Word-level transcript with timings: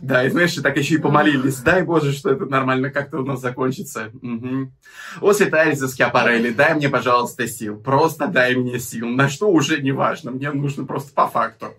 Да, 0.00 0.24
и 0.24 0.30
знаешь, 0.30 0.54
так 0.54 0.76
еще 0.76 0.94
и 0.94 0.98
помолились. 0.98 1.58
Дай 1.58 1.82
Боже, 1.82 2.12
что 2.12 2.30
это 2.30 2.46
нормально 2.46 2.90
как-то 2.90 3.18
у 3.18 3.24
нас 3.24 3.40
закончится. 3.40 4.10
Угу. 4.22 5.32
Святая 5.32 5.74
Скиапарелли, 5.74 6.50
дай 6.50 6.74
мне, 6.74 6.88
пожалуйста, 6.88 7.46
сил. 7.48 7.78
Просто 7.80 8.26
дай 8.26 8.54
мне 8.54 8.78
сил. 8.78 9.08
На 9.08 9.28
что 9.28 9.50
уже 9.50 9.80
не 9.80 9.92
важно. 9.92 10.30
Мне 10.30 10.50
нужно 10.52 10.84
просто 10.84 11.12
по 11.12 11.26
факту. 11.26 11.74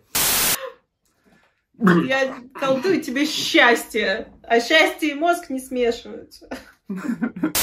Я 1.77 2.35
колдую 2.53 3.01
тебе 3.01 3.25
счастье, 3.25 4.27
а 4.43 4.59
счастье 4.59 5.11
и 5.11 5.15
мозг 5.15 5.49
не 5.49 5.59
смешиваются. 5.59 6.47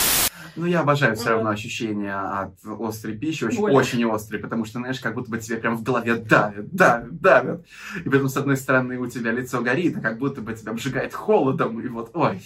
Ну, 0.57 0.67
я 0.67 0.81
обожаю 0.81 1.15
все 1.15 1.31
равно 1.31 1.51
ощущения 1.51 2.15
от 2.15 2.55
острой 2.65 3.17
пищи, 3.17 3.45
очень, 3.45 3.63
очень 3.63 4.11
острой, 4.11 4.41
потому 4.41 4.65
что, 4.65 4.81
знаешь, 4.81 4.99
как 4.99 5.15
будто 5.15 5.31
бы 5.31 5.39
тебе 5.39 5.57
прям 5.59 5.77
в 5.77 5.85
голове 5.85 6.17
давят, 6.17 6.73
давят, 6.73 7.21
давят. 7.21 7.67
И 8.05 8.09
поэтому, 8.09 8.29
с 8.29 8.37
одной 8.37 8.57
стороны, 8.57 8.99
у 8.99 9.07
тебя 9.07 9.31
лицо 9.31 9.61
горит, 9.61 9.97
а 9.99 10.01
как 10.01 10.19
будто 10.19 10.41
бы 10.41 10.53
тебя 10.55 10.73
обжигает 10.73 11.15
холодом, 11.15 11.81
и 11.81 11.87
вот, 11.87 12.11
ой, 12.15 12.43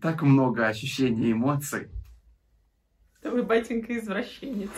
так 0.00 0.22
много 0.22 0.66
ощущений 0.66 1.28
и 1.28 1.32
эмоций. 1.32 1.88
Вы, 3.22 3.42
батенька, 3.42 3.98
извращенец. 3.98 4.70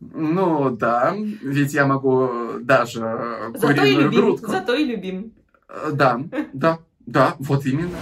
Ну, 0.00 0.70
да, 0.70 1.14
ведь 1.14 1.74
я 1.74 1.84
могу 1.84 2.30
даже 2.60 3.52
Зато 3.56 3.84
и 3.84 3.94
любим, 3.94 4.20
грудку. 4.20 4.46
зато 4.46 4.74
и 4.74 4.84
любим. 4.84 5.32
Э, 5.68 5.90
да, 5.92 6.20
да, 6.54 6.78
да, 7.04 7.34
вот 7.38 7.66
именно. 7.66 7.96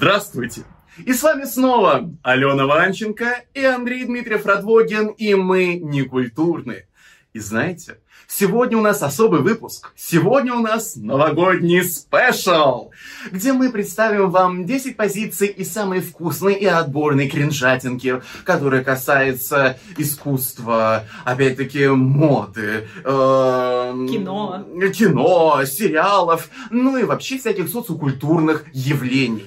Здравствуйте! 0.00 0.62
И 1.04 1.12
с 1.12 1.22
вами 1.22 1.44
снова 1.44 2.10
Алена 2.22 2.64
Ванченко 2.64 3.44
и 3.52 3.62
Андрей 3.62 4.06
Дмитриев 4.06 4.46
Радвогин, 4.46 5.08
и 5.08 5.34
мы 5.34 5.74
не 5.74 6.04
культурны. 6.04 6.86
И 7.34 7.38
знаете, 7.38 7.98
сегодня 8.26 8.78
у 8.78 8.80
нас 8.80 9.02
особый 9.02 9.42
выпуск. 9.42 9.92
Сегодня 9.94 10.54
у 10.54 10.60
нас 10.60 10.96
новогодний 10.96 11.84
спешл, 11.84 12.92
где 13.30 13.52
мы 13.52 13.70
представим 13.70 14.30
вам 14.30 14.64
10 14.64 14.96
позиций 14.96 15.48
и 15.48 15.64
самые 15.64 16.00
вкусные 16.00 16.58
и 16.58 16.64
отборные 16.64 17.28
кринжатинки, 17.28 18.22
которые 18.44 18.82
касаются 18.82 19.78
искусства, 19.98 21.04
опять-таки 21.26 21.88
моды, 21.88 22.88
э, 23.04 24.06
кино. 24.10 24.64
кино, 24.96 25.60
сериалов, 25.66 26.48
ну 26.70 26.96
и 26.96 27.04
вообще 27.04 27.36
всяких 27.36 27.68
социокультурных 27.68 28.64
явлений. 28.72 29.46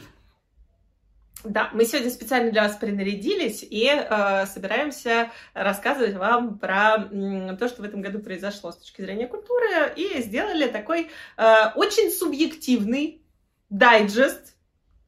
Да, 1.44 1.70
мы 1.74 1.84
сегодня 1.84 2.10
специально 2.10 2.52
для 2.52 2.64
вас 2.64 2.78
принарядились 2.78 3.64
и 3.70 3.86
э, 3.88 4.46
собираемся 4.46 5.30
рассказывать 5.54 6.16
вам 6.16 6.58
про 6.58 7.10
э, 7.12 7.58
то, 7.60 7.68
что 7.68 7.82
в 7.82 7.86
этом 7.86 8.02
году 8.02 8.20
произошло 8.20 8.72
с 8.72 8.78
точки 8.78 9.02
зрения 9.02 9.28
культуры, 9.28 9.94
и 9.96 10.22
сделали 10.22 10.68
такой 10.68 11.10
э, 11.38 11.56
очень 11.76 12.12
субъективный 12.12 13.22
дайджест 13.70 14.53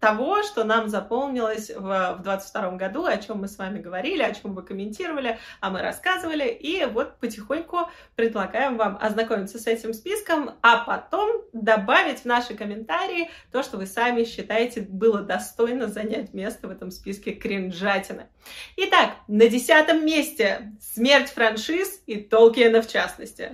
того, 0.05 0.43
что 0.43 0.63
нам 0.65 0.87
запомнилось 0.87 1.71
в 1.75 2.19
22 2.21 2.71
году, 2.73 3.05
о 3.05 3.17
чем 3.17 3.39
мы 3.39 3.47
с 3.47 3.57
вами 3.57 3.79
говорили, 3.79 4.21
о 4.21 4.31
чем 4.35 4.53
вы 4.53 4.61
комментировали, 4.61 5.39
а 5.61 5.71
мы 5.71 5.81
рассказывали. 5.81 6.47
И 6.47 6.85
вот 6.85 7.17
потихоньку 7.17 7.89
предлагаем 8.15 8.77
вам 8.77 8.99
ознакомиться 9.01 9.57
с 9.57 9.65
этим 9.65 9.95
списком, 9.95 10.51
а 10.61 10.77
потом 10.83 11.41
добавить 11.53 12.19
в 12.19 12.25
наши 12.25 12.53
комментарии 12.53 13.31
то, 13.51 13.63
что 13.63 13.77
вы 13.77 13.87
сами 13.87 14.25
считаете 14.25 14.81
было 14.81 15.21
достойно 15.21 15.87
занять 15.87 16.35
место 16.35 16.67
в 16.67 16.71
этом 16.71 16.91
списке 16.91 17.31
кринжатины. 17.31 18.27
Итак, 18.77 19.15
на 19.27 19.47
десятом 19.47 20.05
месте 20.05 20.71
смерть 20.79 21.31
франшиз 21.31 22.03
и 22.05 22.17
Толкиена 22.17 22.83
в 22.83 22.87
частности. 22.87 23.53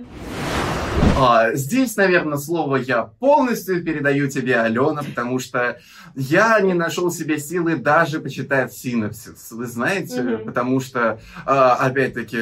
А, 1.22 1.54
здесь, 1.54 1.96
наверное, 1.96 2.36
слово 2.36 2.76
я 2.76 3.04
полностью 3.04 3.84
передаю 3.84 4.28
тебе, 4.28 4.58
Алена, 4.58 5.04
потому 5.04 5.38
что 5.38 5.78
я 6.16 6.60
не 6.60 6.74
нашел 6.74 7.12
себе 7.12 7.38
силы 7.38 7.76
даже 7.76 8.18
почитать 8.18 8.72
синапсис. 8.72 9.52
Вы 9.52 9.66
знаете, 9.66 10.20
mm-hmm. 10.20 10.44
потому 10.44 10.80
что, 10.80 11.20
а, 11.46 11.74
опять-таки, 11.74 12.40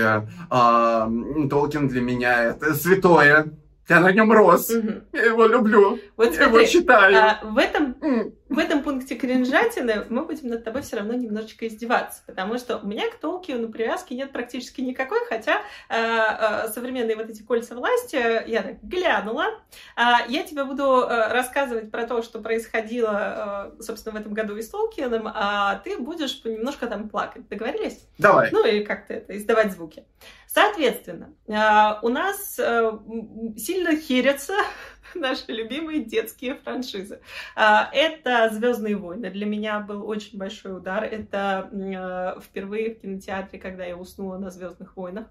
а, 0.49 1.13
Толкин 1.51 1.89
для 1.89 2.01
меня 2.01 2.43
это 2.43 2.75
святое. 2.75 3.53
Я 3.91 3.99
на 3.99 4.13
нем 4.13 4.31
рос. 4.31 4.71
Угу. 4.71 4.89
Я 5.13 5.23
его 5.25 5.47
люблю. 5.47 5.99
Вот 6.17 6.33
я 6.37 6.45
его 6.45 6.63
читаю. 6.63 7.17
А, 7.17 7.41
в, 7.43 7.59
этом, 7.59 7.97
в 8.49 8.57
этом 8.57 8.85
пункте 8.85 9.17
кринжатины 9.17 10.07
мы 10.09 10.25
будем 10.25 10.49
над 10.49 10.63
тобой 10.63 10.83
все 10.83 10.99
равно 10.99 11.15
немножечко 11.15 11.67
издеваться, 11.67 12.23
потому 12.25 12.57
что 12.59 12.79
у 12.79 12.87
меня 12.87 13.11
к 13.11 13.17
Толкину 13.17 13.69
привязки 13.69 14.15
нет 14.15 14.31
практически 14.31 14.81
никакой, 14.81 15.19
хотя 15.27 15.63
а, 15.89 16.65
а, 16.65 16.69
современные 16.69 17.17
вот 17.17 17.31
эти 17.31 17.43
кольца 17.43 17.75
власти 17.75 18.49
я 18.49 18.63
так 18.63 18.81
глянула. 18.81 19.47
А, 19.97 20.21
я 20.29 20.45
тебе 20.45 20.63
буду 20.63 20.85
а, 20.85 21.29
рассказывать 21.33 21.91
про 21.91 22.07
то, 22.07 22.23
что 22.23 22.39
происходило, 22.39 23.11
а, 23.13 23.73
собственно, 23.81 24.17
в 24.17 24.21
этом 24.21 24.35
году 24.35 24.57
и 24.57 24.63
с 24.63 24.69
Толкином, 24.69 25.27
а 25.27 25.81
ты 25.83 25.99
будешь 25.99 26.45
немножко 26.45 26.87
там 26.87 27.09
плакать. 27.09 27.49
Договорились? 27.49 28.07
Давай. 28.19 28.51
Ну 28.53 28.65
и 28.65 28.85
как-то 28.85 29.15
это, 29.15 29.37
издавать 29.37 29.73
звуки. 29.73 30.05
Соответственно, 30.53 31.33
а, 31.49 32.01
у 32.03 32.09
нас 32.09 32.59
э, 32.59 32.91
сильно 33.57 33.95
херятся 33.95 34.55
наши 35.15 35.53
любимые 35.53 36.05
детские 36.05 36.57
франшизы. 36.57 37.21
А, 37.55 37.89
это 37.93 38.51
«Звездные 38.53 38.97
войны». 38.97 39.31
Для 39.31 39.47
меня 39.47 39.79
был 39.79 40.05
очень 40.09 40.39
большой 40.39 40.77
удар. 40.77 41.05
Это 41.05 41.71
э, 41.73 42.41
впервые 42.41 42.97
в 42.97 43.01
кинотеатре, 43.01 43.61
когда 43.61 43.85
я 43.85 43.97
уснула 43.97 44.39
на 44.39 44.51
«Звездных 44.51 44.97
войнах». 44.97 45.29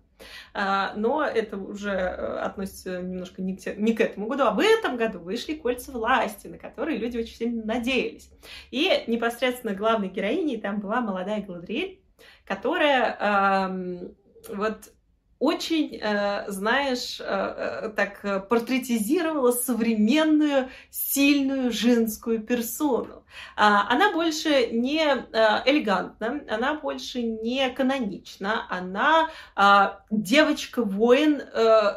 А, 0.53 0.93
но 0.95 1.25
это 1.25 1.57
уже 1.57 1.91
э, 1.91 2.37
относится 2.39 3.01
немножко 3.01 3.41
не 3.41 3.57
к, 3.57 3.75
не 3.75 3.93
к 3.93 3.99
этому 3.99 4.27
году, 4.27 4.43
а 4.43 4.51
в 4.51 4.61
этом 4.61 4.95
году 4.95 5.19
вышли 5.19 5.53
«Кольца 5.53 5.91
власти», 5.91 6.47
на 6.47 6.57
которые 6.57 6.97
люди 6.97 7.17
очень 7.17 7.35
сильно 7.35 7.65
надеялись. 7.65 8.31
И 8.71 9.03
непосредственно 9.07 9.75
главной 9.75 10.07
героиней 10.07 10.61
там 10.61 10.79
была 10.79 11.01
молодая 11.01 11.41
Гладриэль, 11.41 11.99
которая 12.45 14.15
вот 14.47 14.93
очень, 15.39 15.97
э, 16.01 16.43
знаешь, 16.49 17.19
э, 17.21 17.23
э, 17.23 17.89
так 17.95 18.49
портретизировала 18.49 19.53
современную 19.53 20.69
сильную 20.91 21.71
женскую 21.71 22.41
персону. 22.41 23.23
А, 23.55 23.87
она 23.89 24.11
больше 24.11 24.67
не 24.71 24.97
элегантна, 24.99 26.43
она 26.49 26.73
больше 26.73 27.21
не 27.21 27.69
канонична, 27.69 28.65
она 28.69 29.29
а, 29.55 30.01
девочка-воин, 30.09 31.43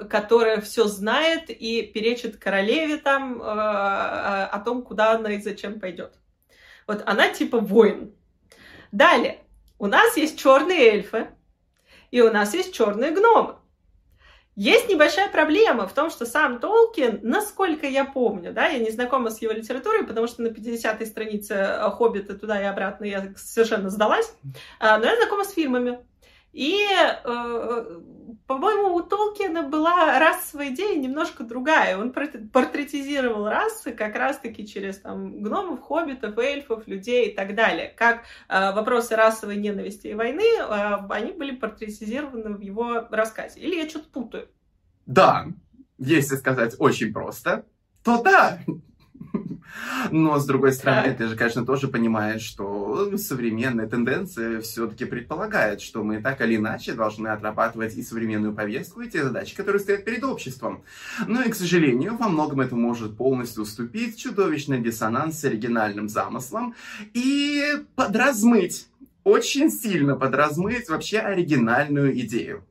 которая 0.08 0.60
все 0.60 0.84
знает 0.84 1.50
и 1.50 1.82
перечит 1.82 2.36
королеве 2.36 2.98
там 2.98 3.41
о 3.42 4.62
том, 4.64 4.82
куда 4.82 5.12
она 5.12 5.32
и 5.32 5.41
зачем 5.41 5.81
пойдет. 5.81 6.14
Вот 6.86 7.02
она 7.06 7.31
типа 7.31 7.58
воин. 7.58 8.14
Далее, 8.92 9.41
у 9.78 9.86
нас 9.86 10.16
есть 10.16 10.38
черные 10.38 10.81
эльфы, 10.91 11.28
и 12.12 12.20
у 12.20 12.30
нас 12.30 12.54
есть 12.54 12.72
черные 12.72 13.10
гномы. 13.10 13.56
Есть 14.54 14.90
небольшая 14.90 15.30
проблема 15.30 15.88
в 15.88 15.94
том, 15.94 16.10
что 16.10 16.26
сам 16.26 16.60
Толкин, 16.60 17.20
насколько 17.22 17.86
я 17.86 18.04
помню, 18.04 18.52
да, 18.52 18.66
я 18.66 18.78
не 18.78 18.90
знакома 18.90 19.30
с 19.30 19.40
его 19.40 19.52
литературой, 19.52 20.04
потому 20.04 20.26
что 20.26 20.42
на 20.42 20.48
50-й 20.48 21.06
странице 21.06 21.78
«Хоббита» 21.94 22.38
туда 22.38 22.60
и 22.60 22.66
обратно 22.66 23.06
я 23.06 23.32
совершенно 23.34 23.88
сдалась, 23.88 24.30
а, 24.78 24.98
но 24.98 25.06
я 25.06 25.16
знакома 25.16 25.44
с 25.44 25.54
фильмами. 25.54 26.00
И, 26.52 26.84
э, 26.84 28.00
по-моему, 28.46 28.94
у 28.94 29.02
Толкина 29.02 29.62
была 29.62 30.18
расовая 30.18 30.68
идея 30.68 30.98
немножко 30.98 31.44
другая. 31.44 31.96
Он 31.96 32.12
портретизировал 32.12 33.48
расы 33.48 33.92
как 33.92 34.14
раз-таки 34.16 34.66
через 34.66 34.98
там, 34.98 35.42
гномов, 35.42 35.80
хоббитов, 35.80 36.36
эльфов, 36.38 36.86
людей 36.86 37.30
и 37.30 37.34
так 37.34 37.54
далее. 37.54 37.94
Как 37.96 38.24
э, 38.48 38.72
вопросы 38.72 39.16
расовой 39.16 39.56
ненависти 39.56 40.08
и 40.08 40.14
войны, 40.14 40.44
э, 40.58 40.98
они 41.08 41.32
были 41.32 41.56
портретизированы 41.56 42.56
в 42.56 42.60
его 42.60 43.06
рассказе. 43.10 43.60
Или 43.60 43.76
я 43.76 43.88
что-то 43.88 44.10
путаю? 44.10 44.49
Да, 45.06 45.46
если 45.96 46.37
сказать 46.37 46.75
очень 46.78 47.12
просто, 47.12 47.64
то 48.04 48.22
да, 48.22 48.58
но, 50.10 50.38
с 50.38 50.46
другой 50.46 50.72
стороны, 50.72 51.14
ты 51.14 51.26
же, 51.28 51.36
конечно, 51.36 51.64
тоже 51.64 51.88
понимаешь, 51.88 52.42
что 52.42 53.16
современная 53.16 53.86
тенденция 53.86 54.60
все-таки 54.60 55.04
предполагает, 55.04 55.80
что 55.80 56.02
мы 56.02 56.20
так 56.20 56.40
или 56.40 56.56
иначе 56.56 56.92
должны 56.94 57.28
отрабатывать 57.28 57.96
и 57.96 58.02
современную 58.02 58.54
повестку, 58.54 59.00
и 59.00 59.08
те 59.08 59.22
задачи, 59.22 59.56
которые 59.56 59.80
стоят 59.80 60.04
перед 60.04 60.24
обществом. 60.24 60.84
Но 61.26 61.42
и, 61.42 61.50
к 61.50 61.54
сожалению, 61.54 62.16
во 62.16 62.28
многом 62.28 62.60
это 62.60 62.76
может 62.76 63.16
полностью 63.16 63.62
уступить 63.62 64.19
чудовищный 64.19 64.80
диссонанс 64.80 65.38
с 65.38 65.44
оригинальным 65.44 66.08
замыслом 66.08 66.75
и 67.14 67.84
подразмыть, 67.94 68.88
очень 69.25 69.70
сильно 69.70 70.16
подразмыть 70.16 70.88
вообще 70.88 71.18
оригинальную 71.18 72.18
идею. 72.20 72.64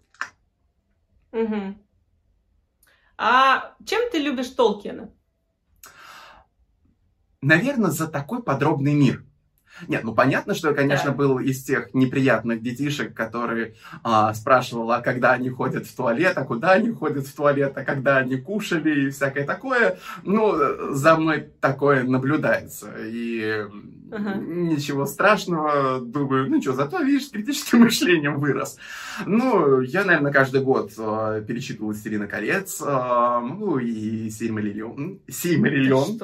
Угу. 1.32 1.76
А 3.18 3.76
чем 3.86 4.10
ты 4.12 4.18
любишь 4.18 4.50
Толкина? 4.50 5.12
Наверное, 7.42 7.92
за 7.92 8.08
такой 8.08 8.44
подробный 8.44 8.94
мир. 8.94 9.24
Нет, 9.88 10.04
ну 10.04 10.14
понятно, 10.14 10.54
что 10.54 10.70
я, 10.70 10.74
конечно, 10.74 11.12
да. 11.12 11.16
был 11.16 11.40
из 11.40 11.64
тех 11.64 11.94
неприятных 11.94 12.62
детишек, 12.62 13.14
которые 13.14 13.76
а, 14.04 14.34
спрашивал, 14.34 14.92
а 14.92 15.02
когда 15.02 15.32
они 15.34 15.50
ходят 15.50 15.86
в 15.86 15.96
туалет, 15.96 16.38
а 16.38 16.44
куда 16.44 16.72
они 16.72 16.92
ходят 16.92 17.26
в 17.26 17.36
туалет, 17.36 17.74
а 17.76 17.84
когда 17.84 18.18
они 18.18 18.38
кушали 18.38 19.08
и 19.08 19.10
всякое 19.10 19.46
такое. 19.46 19.98
Ну, 20.24 20.94
за 20.94 21.16
мной 21.18 21.50
такое 21.60 22.04
наблюдается. 22.04 22.94
И 23.00 23.66
Uh-huh. 24.12 24.46
Ничего 24.46 25.06
страшного, 25.06 26.02
думаю, 26.02 26.50
ну 26.50 26.62
что, 26.62 26.74
зато, 26.74 27.02
видишь, 27.02 27.28
с 27.28 27.30
критическим 27.30 27.80
мышлением 27.84 28.40
вырос. 28.40 28.78
Ну, 29.26 29.80
я, 29.80 30.04
наверное, 30.04 30.34
каждый 30.34 30.62
год 30.62 30.92
э, 30.98 31.44
перечитывал 31.48 31.92
«Властелина 31.92 32.28
колец», 32.28 32.82
э, 32.82 33.40
ну, 33.42 33.78
и 33.78 34.30
«Сильмариллион», 34.30 35.22
«Сильмариллион» 35.30 36.20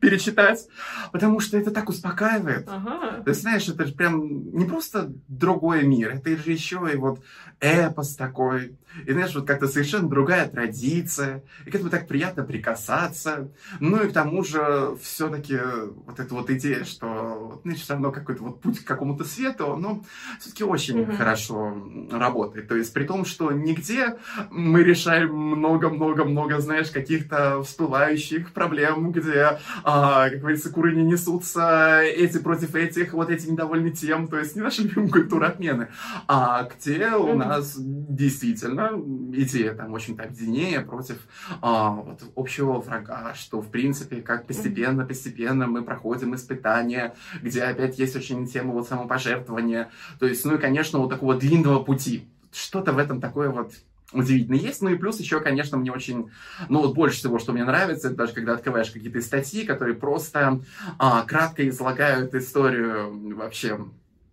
перечитать, 0.00 0.66
потому 1.12 1.38
что 1.38 1.56
это 1.56 1.70
так 1.70 1.88
успокаивает. 1.88 2.66
Uh-huh. 2.66 2.87
Ты 3.24 3.34
знаешь, 3.34 3.68
это 3.68 3.86
же 3.86 3.94
прям 3.94 4.56
не 4.56 4.64
просто 4.64 5.12
другой 5.28 5.84
мир, 5.84 6.14
это 6.14 6.36
же 6.36 6.52
еще 6.52 6.88
и 6.92 6.96
вот 6.96 7.22
эпос 7.60 8.16
такой, 8.16 8.76
и 9.06 9.12
знаешь, 9.12 9.34
вот 9.34 9.46
как-то 9.46 9.68
совершенно 9.68 10.08
другая 10.08 10.48
традиция, 10.48 11.42
и 11.66 11.70
к 11.70 11.74
этому 11.74 11.90
так 11.90 12.08
приятно 12.08 12.42
прикасаться. 12.42 13.50
Ну 13.80 14.02
и 14.02 14.08
к 14.08 14.12
тому 14.12 14.44
же 14.44 14.96
все-таки 15.02 15.58
вот 16.06 16.18
эта 16.20 16.34
вот 16.34 16.50
идея, 16.50 16.84
что 16.84 17.60
знаешь, 17.64 17.80
все 17.80 17.92
равно 17.92 18.12
какой-то 18.12 18.42
вот 18.42 18.60
путь 18.60 18.80
к 18.80 18.86
какому-то 18.86 19.24
свету, 19.24 19.76
ну, 19.76 20.04
все-таки 20.40 20.64
очень 20.64 21.00
mm-hmm. 21.00 21.16
хорошо 21.16 21.76
работает. 22.10 22.68
То 22.68 22.76
есть 22.76 22.92
при 22.92 23.04
том, 23.04 23.24
что 23.24 23.52
нигде 23.52 24.16
мы 24.50 24.82
решаем 24.82 25.34
много-много-много, 25.34 26.60
знаешь, 26.60 26.90
каких-то 26.90 27.62
всплывающих 27.62 28.52
проблем, 28.52 29.12
где, 29.12 29.58
а, 29.84 30.30
как 30.30 30.40
говорится, 30.40 30.70
куры 30.70 30.94
не 30.94 31.02
несутся 31.02 32.00
эти 32.02 32.38
против 32.38 32.74
этих, 32.74 33.12
вот 33.12 33.30
эти 33.30 33.48
недовольны 33.48 33.90
тем, 33.90 34.28
то 34.28 34.38
есть 34.38 34.56
не 34.56 34.62
наша 34.62 34.82
любимая 34.82 35.10
культура 35.10 35.46
отмены, 35.48 35.88
а 36.26 36.64
где 36.64 37.10
у 37.10 37.34
нас 37.34 37.47
действительно 37.76 38.90
идея 39.32 39.74
там, 39.74 39.92
в 39.92 39.94
общем-то, 39.94 40.24
объединения 40.24 40.80
против 40.80 41.26
а, 41.60 41.90
вот, 41.90 42.22
общего 42.36 42.80
врага, 42.80 43.34
что, 43.34 43.60
в 43.60 43.70
принципе, 43.70 44.22
как 44.22 44.46
постепенно-постепенно 44.46 45.66
мы 45.66 45.82
проходим 45.82 46.34
испытания, 46.34 47.14
где 47.42 47.62
опять 47.62 47.98
есть 47.98 48.16
очень 48.16 48.46
тема 48.46 48.72
вот 48.72 48.88
самопожертвования, 48.88 49.90
то 50.18 50.26
есть, 50.26 50.44
ну 50.44 50.54
и, 50.54 50.58
конечно, 50.58 50.98
вот 50.98 51.10
такого 51.10 51.34
длинного 51.34 51.82
пути. 51.82 52.28
Что-то 52.52 52.92
в 52.92 52.98
этом 52.98 53.20
такое 53.20 53.50
вот 53.50 53.72
удивительно 54.12 54.56
есть. 54.56 54.82
Ну 54.82 54.90
и 54.90 54.96
плюс 54.96 55.20
еще, 55.20 55.40
конечно, 55.40 55.76
мне 55.76 55.92
очень, 55.92 56.30
ну 56.68 56.80
вот 56.80 56.94
больше 56.94 57.18
всего, 57.18 57.38
что 57.38 57.52
мне 57.52 57.64
нравится, 57.64 58.08
это 58.08 58.16
даже 58.16 58.32
когда 58.32 58.54
открываешь 58.54 58.90
какие-то 58.90 59.20
статьи, 59.20 59.64
которые 59.64 59.96
просто 59.96 60.60
а, 60.98 61.22
кратко 61.24 61.68
излагают 61.68 62.34
историю 62.34 63.36
вообще 63.36 63.78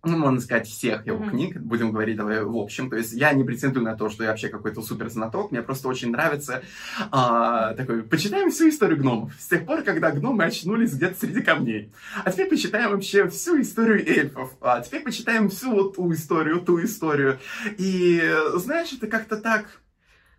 ну, 0.06 0.16
можно 0.16 0.40
сказать, 0.40 0.66
всех 0.68 1.06
его 1.06 1.18
mm-hmm. 1.18 1.30
книг, 1.30 1.60
будем 1.60 1.92
говорить 1.92 2.16
давай 2.16 2.42
в 2.42 2.56
общем. 2.56 2.90
То 2.90 2.96
есть 2.96 3.12
я 3.12 3.32
не 3.32 3.44
претендую 3.44 3.84
на 3.84 3.96
то, 3.96 4.08
что 4.08 4.24
я 4.24 4.30
вообще 4.30 4.48
какой-то 4.48 4.82
супер 4.82 5.10
знаток, 5.10 5.50
мне 5.50 5.62
просто 5.62 5.88
очень 5.88 6.10
нравится 6.10 6.62
а, 7.10 7.74
такой, 7.74 8.02
почитаем 8.02 8.50
всю 8.50 8.68
историю 8.68 8.98
гномов. 8.98 9.34
С 9.38 9.48
тех 9.48 9.66
пор, 9.66 9.82
когда 9.82 10.10
гномы 10.10 10.44
очнулись 10.44 10.94
где-то 10.94 11.18
среди 11.18 11.42
камней. 11.42 11.92
А 12.24 12.30
теперь 12.30 12.48
почитаем 12.48 12.92
вообще 12.92 13.28
всю 13.28 13.60
историю 13.60 14.06
эльфов. 14.06 14.50
А 14.60 14.80
теперь 14.80 15.02
почитаем 15.02 15.48
всю 15.48 15.72
вот 15.72 15.96
ту 15.96 16.12
историю, 16.12 16.60
ту 16.60 16.82
историю. 16.82 17.38
И 17.78 18.22
знаешь, 18.54 18.92
это 18.92 19.06
как-то 19.06 19.36
так 19.36 19.66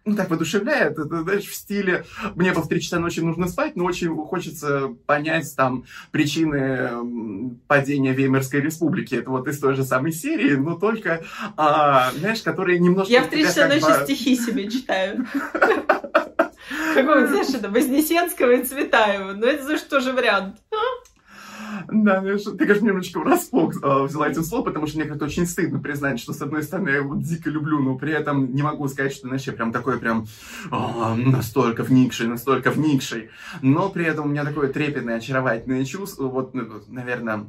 ну, 0.06 0.16
так 0.16 0.30
воодушевляет, 0.30 0.98
это, 0.98 1.24
знаешь, 1.24 1.46
в 1.46 1.54
стиле, 1.54 2.06
мне 2.36 2.54
в 2.54 2.68
3 2.68 2.82
часа 2.82 3.00
ночи 3.00 3.20
нужно 3.20 3.48
спать, 3.48 3.76
но 3.76 3.84
очень 3.84 4.16
хочется 4.16 4.96
понять 5.06 5.54
там 5.56 5.84
причины 6.12 7.58
падения 7.68 8.14
Веймарской 8.14 8.62
республики. 8.62 9.16
Это 9.16 9.30
вот 9.30 9.48
из 9.48 9.60
той 9.60 9.76
же 9.76 9.84
самой 9.84 10.14
серии, 10.14 10.56
но 10.56 10.76
только, 10.76 11.24
а, 11.58 12.12
знаешь, 12.14 12.42
которые 12.42 12.80
немножко... 12.80 13.12
Я 13.12 13.24
в 13.24 13.30
3 13.30 13.44
часа 13.44 13.68
ночи 13.68 13.82
бы... 13.82 14.04
стихи 14.06 14.36
себе 14.38 14.70
читаю. 14.70 15.28
Какого-нибудь, 16.94 17.30
знаешь, 17.30 17.50
это 17.50 17.70
Вознесенского 17.70 18.52
и 18.52 18.64
Цветаева. 18.64 19.34
Но 19.34 19.46
это, 19.46 19.64
знаешь, 19.64 19.82
тоже 19.82 20.14
вариант. 20.14 20.58
Да, 21.89 22.21
ты, 22.21 22.57
конечно, 22.57 22.86
немножечко 22.86 23.19
врасплох 23.19 23.75
э, 23.81 24.04
взяла 24.04 24.30
этим 24.30 24.44
словом, 24.44 24.65
потому 24.65 24.88
что 24.88 24.98
мне 24.98 25.07
как-то 25.07 25.25
очень 25.25 25.45
стыдно 25.45 25.80
признать, 25.80 26.19
что, 26.19 26.33
с 26.33 26.42
одной 26.42 26.63
стороны, 26.63 26.89
я 26.89 26.95
его 26.98 27.15
дико 27.15 27.50
люблю, 27.50 27.80
но 27.80 27.98
при 27.98 28.12
этом 28.12 28.54
не 28.54 28.62
могу 28.62 28.88
сказать, 28.88 29.13
что, 29.13 29.27
знаешь, 29.27 29.44
я 29.44 29.54
прям 29.54 29.71
такой 29.71 30.00
прям 30.00 30.27
о, 30.71 31.15
настолько 31.15 31.83
вникший, 31.83 32.27
настолько 32.27 32.71
вникший. 32.71 33.30
Но 33.62 33.89
при 33.89 34.06
этом 34.06 34.25
у 34.25 34.30
меня 34.30 34.44
такое 34.44 34.68
трепетное, 34.71 35.18
очаровательное 35.18 35.86
чувство, 35.86 36.27
вот, 36.27 36.54
ну, 36.54 36.81
наверное, 36.88 37.45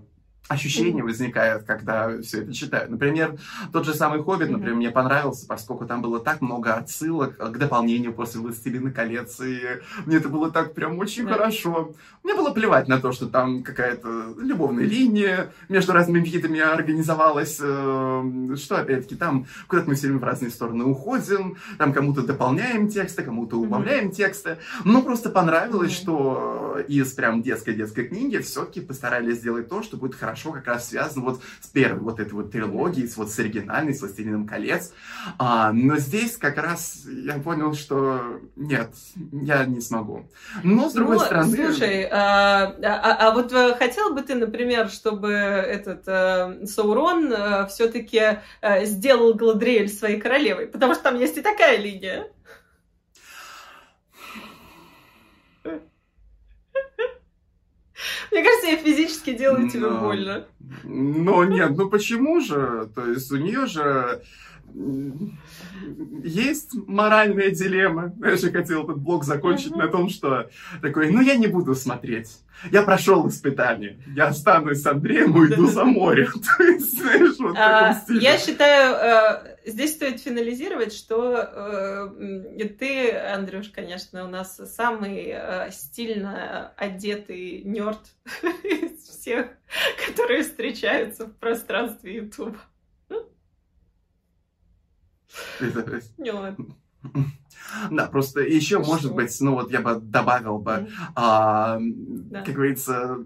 ощущения 0.48 1.02
возникают, 1.02 1.64
когда 1.64 2.20
все 2.22 2.42
это 2.42 2.52
читаю. 2.54 2.90
Например, 2.90 3.36
тот 3.72 3.84
же 3.84 3.94
самый 3.94 4.22
«Хоббит», 4.22 4.50
например, 4.50 4.74
мне 4.74 4.90
понравился, 4.90 5.46
поскольку 5.46 5.86
там 5.86 6.02
было 6.02 6.20
так 6.20 6.40
много 6.40 6.74
отсылок 6.74 7.36
к 7.36 7.58
дополнению 7.58 8.12
после 8.12 8.40
«Властелина 8.40 8.90
колец», 8.90 9.40
и 9.40 9.60
мне 10.06 10.16
это 10.16 10.28
было 10.28 10.50
так 10.50 10.74
прям 10.74 10.98
очень 10.98 11.26
да. 11.26 11.34
хорошо. 11.34 11.92
Мне 12.24 12.34
было 12.34 12.50
плевать 12.50 12.88
на 12.88 12.98
то, 12.98 13.12
что 13.12 13.26
там 13.26 13.62
какая-то 13.62 14.34
любовная 14.38 14.84
линия 14.84 15.52
между 15.68 15.92
разными 15.92 16.24
видами 16.24 16.60
организовалась, 16.60 17.58
э, 17.60 18.56
что, 18.56 18.76
опять-таки, 18.76 19.16
там 19.16 19.46
куда-то 19.66 19.88
мы 19.88 19.94
все 19.94 20.06
время 20.06 20.20
в 20.20 20.24
разные 20.24 20.50
стороны 20.50 20.84
уходим, 20.84 21.56
там 21.76 21.92
кому-то 21.92 22.22
дополняем 22.22 22.88
тексты, 22.88 23.22
кому-то 23.22 23.56
убавляем 23.56 24.10
тексты. 24.10 24.58
Но 24.84 25.02
просто 25.02 25.30
понравилось, 25.30 25.92
что 25.92 26.78
из 26.88 27.12
прям 27.12 27.42
детской-детской 27.42 28.08
книги 28.08 28.38
все-таки 28.38 28.80
постарались 28.80 29.38
сделать 29.38 29.68
то, 29.68 29.82
что 29.82 29.96
будет 29.96 30.14
хорошо 30.14 30.37
хорошо 30.38 30.52
как 30.52 30.66
раз 30.66 30.88
связан 30.88 31.24
вот 31.24 31.40
с 31.60 31.66
первой 31.66 32.00
вот 32.00 32.20
этой 32.20 32.32
вот 32.32 32.52
трилогией, 32.52 33.08
с, 33.08 33.16
вот 33.16 33.30
с 33.30 33.38
оригинальной, 33.38 33.94
с 33.94 34.00
«Властелином 34.00 34.46
колец». 34.46 34.92
А, 35.38 35.72
но 35.72 35.96
здесь 35.96 36.36
как 36.36 36.56
раз 36.56 37.04
я 37.06 37.38
понял, 37.38 37.74
что 37.74 38.40
нет, 38.56 38.90
я 39.32 39.64
не 39.64 39.80
смогу. 39.80 40.28
Но, 40.62 40.88
с 40.88 40.92
другой 40.92 41.16
ну, 41.16 41.24
стороны... 41.24 41.56
Слушай, 41.56 42.08
а, 42.10 42.74
а, 42.82 43.28
а 43.28 43.30
вот 43.32 43.52
э, 43.52 43.74
хотел 43.76 44.14
бы 44.14 44.22
ты, 44.22 44.34
например, 44.34 44.88
чтобы 44.88 45.32
этот 45.32 46.04
а, 46.06 46.58
Саурон 46.64 47.32
а, 47.32 47.64
э, 47.64 47.66
все-таки 47.68 48.38
а, 48.60 48.84
сделал 48.84 49.34
Гладриэль 49.34 49.88
своей 49.88 50.20
королевой? 50.20 50.66
Потому 50.66 50.94
что 50.94 51.04
там 51.04 51.18
есть 51.18 51.36
и 51.36 51.42
такая 51.42 51.78
линия. 51.78 52.28
Мне 58.30 58.42
кажется, 58.42 58.68
я 58.68 58.76
физически 58.76 59.32
делаю 59.32 59.68
тебе 59.68 59.88
больно. 59.90 60.46
Ну 60.84 61.44
нет, 61.44 61.76
ну 61.76 61.88
почему 61.88 62.40
же? 62.40 62.88
То 62.94 63.06
есть 63.06 63.30
у 63.32 63.36
нее 63.36 63.66
же 63.66 64.22
есть 66.24 66.74
моральная 66.86 67.50
дилемма. 67.50 68.14
Я 68.22 68.36
же 68.36 68.50
хотел 68.50 68.84
этот 68.84 68.98
блог 68.98 69.24
закончить 69.24 69.74
на 69.74 69.88
том, 69.88 70.08
что 70.08 70.50
такой, 70.82 71.10
ну 71.10 71.20
я 71.20 71.36
не 71.36 71.46
буду 71.46 71.74
смотреть. 71.74 72.38
Я 72.72 72.82
прошел 72.82 73.28
испытание. 73.28 73.98
Я 74.14 74.28
останусь 74.28 74.82
с 74.82 74.86
Андреем, 74.86 75.34
уйду 75.36 75.66
за 75.66 75.84
море. 75.84 76.28
А, 77.56 77.94
я 78.08 78.38
считаю, 78.38 78.94
э, 78.94 79.70
здесь 79.70 79.92
стоит 79.92 80.20
финализировать, 80.20 80.92
что 80.92 81.36
э, 81.36 82.68
ты, 82.78 83.12
Андрюш, 83.12 83.68
конечно, 83.68 84.24
у 84.24 84.28
нас 84.28 84.60
самый 84.74 85.30
э, 85.32 85.70
стильно 85.70 86.72
одетый 86.76 87.62
нерд 87.62 88.00
из 88.64 89.02
всех, 89.02 89.48
которые 90.06 90.42
встречаются 90.42 91.26
в 91.26 91.34
пространстве 91.36 92.16
Да, 97.90 98.06
просто 98.06 98.40
еще, 98.40 98.78
может 98.78 99.14
быть, 99.14 99.36
ну 99.40 99.54
вот 99.54 99.70
я 99.70 99.80
бы 99.80 99.96
добавил 100.00 100.58
бы, 100.58 100.88
а, 101.14 101.78
как 102.32 102.54
говорится, 102.54 103.18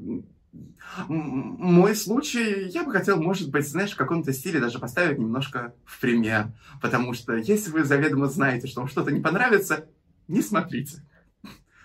мой 1.09 1.95
случай, 1.95 2.69
я 2.69 2.85
бы 2.85 2.93
хотел, 2.93 3.21
может 3.21 3.51
быть, 3.51 3.69
знаешь, 3.69 3.93
в 3.93 3.97
каком-то 3.97 4.33
стиле 4.33 4.61
даже 4.61 4.79
поставить 4.79 5.19
немножко 5.19 5.75
в 5.85 6.01
пример. 6.01 6.49
Потому 6.81 7.15
что 7.15 7.35
если 7.35 7.71
вы 7.71 7.85
заведомо 7.85 8.27
знаете, 8.27 8.67
что 8.67 8.81
вам 8.81 8.89
что-то 8.89 9.11
не 9.11 9.21
понравится, 9.21 9.87
не 10.29 10.43
смотрите. 10.43 11.03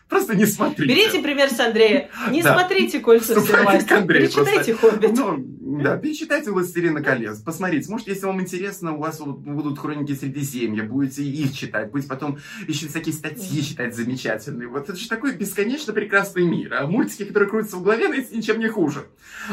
Просто 0.09 0.35
не 0.35 0.45
смотрите. 0.45 0.93
Берите 0.93 1.19
пример 1.21 1.49
с 1.49 1.59
Андрея. 1.59 2.09
Не 2.31 2.41
да. 2.41 2.57
смотрите 2.57 2.99
«Кольца 2.99 3.39
всевластия». 3.41 4.01
Перечитайте 4.05 4.73
«Хоббит». 4.73 5.11
Ну, 5.17 5.37
да, 5.83 5.97
перечитайте 5.97 6.51
«Властелина 6.51 7.01
колец». 7.01 7.39
Посмотрите. 7.39 7.91
Может, 7.91 8.07
если 8.07 8.25
вам 8.25 8.39
интересно, 8.39 8.93
у 8.93 8.99
вас 8.99 9.19
будут 9.19 9.79
хроники 9.79 10.13
Средиземья, 10.13 10.83
будете 10.83 11.23
их 11.23 11.53
читать, 11.53 11.91
будете 11.91 12.07
потом 12.07 12.37
еще 12.67 12.87
всякие 12.87 13.13
статьи 13.13 13.61
читать 13.61 13.95
замечательные. 13.95 14.69
Вот 14.69 14.89
это 14.89 14.97
же 14.97 15.09
такой 15.09 15.33
бесконечно 15.35 15.91
прекрасный 15.91 16.45
мир. 16.45 16.73
А 16.73 16.87
мультики, 16.87 17.25
которые 17.25 17.49
крутятся 17.49 17.75
в 17.75 17.83
голове, 17.83 18.07
знаете, 18.07 18.35
ничем 18.35 18.59
не 18.59 18.69
хуже. 18.69 19.07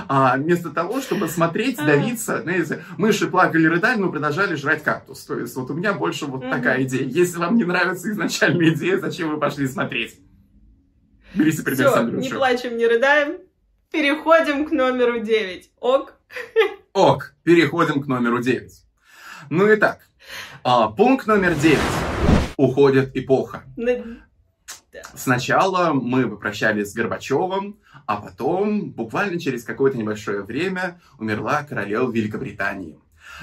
А 0.07 0.37
вместо 0.37 0.71
того, 0.71 1.01
чтобы 1.01 1.29
смотреть, 1.29 1.79
давиться, 1.79 2.43
знаете, 2.43 2.85
мыши 2.97 3.27
плакали, 3.27 3.67
рыдали, 3.67 3.99
но 3.99 4.11
продолжали 4.11 4.55
жрать 4.55 4.85
кактус. 4.85 5.25
То 5.25 5.39
есть 5.39 5.57
вот 5.57 5.69
у 5.71 5.75
меня 5.75 5.95
больше 5.95 6.27
вот 6.27 6.49
такая 6.49 6.85
идея. 6.85 7.09
Если 7.09 7.39
вам 7.39 7.57
не 7.57 7.65
нравится 7.65 8.09
изначальная 8.11 8.73
идея, 8.73 8.99
зачем 8.99 9.31
вы 9.31 9.39
пошли 9.39 9.67
смотреть? 9.67 10.21
Берите 11.35 11.63
пример 11.63 11.91
Все, 11.91 12.03
не 12.03 12.29
плачем, 12.31 12.77
не 12.77 12.87
рыдаем. 12.87 13.39
Переходим 13.91 14.67
к 14.67 14.73
номеру 14.73 15.21
9. 15.21 15.71
Ок. 15.81 16.15
Ок, 16.93 17.35
переходим 17.43 18.03
к 18.03 18.07
номеру 18.07 18.41
9. 18.41 18.73
Ну 19.51 19.71
и 19.71 19.77
так, 19.77 20.01
а, 20.63 20.89
пункт 20.89 21.27
номер 21.27 21.55
9. 21.55 21.79
Уходит 22.57 23.17
эпоха. 23.17 23.65
Сначала 25.15 25.93
мы 25.93 26.29
попрощались 26.29 26.93
с 26.93 26.95
Горбачевым, 26.95 27.79
а 28.07 28.17
потом, 28.17 28.91
буквально 28.93 29.41
через 29.41 29.65
какое-то 29.65 29.99
небольшое 29.99 30.43
время, 30.43 31.01
умерла 31.19 31.65
королева 31.65 32.11
Великобритании. 32.11 32.99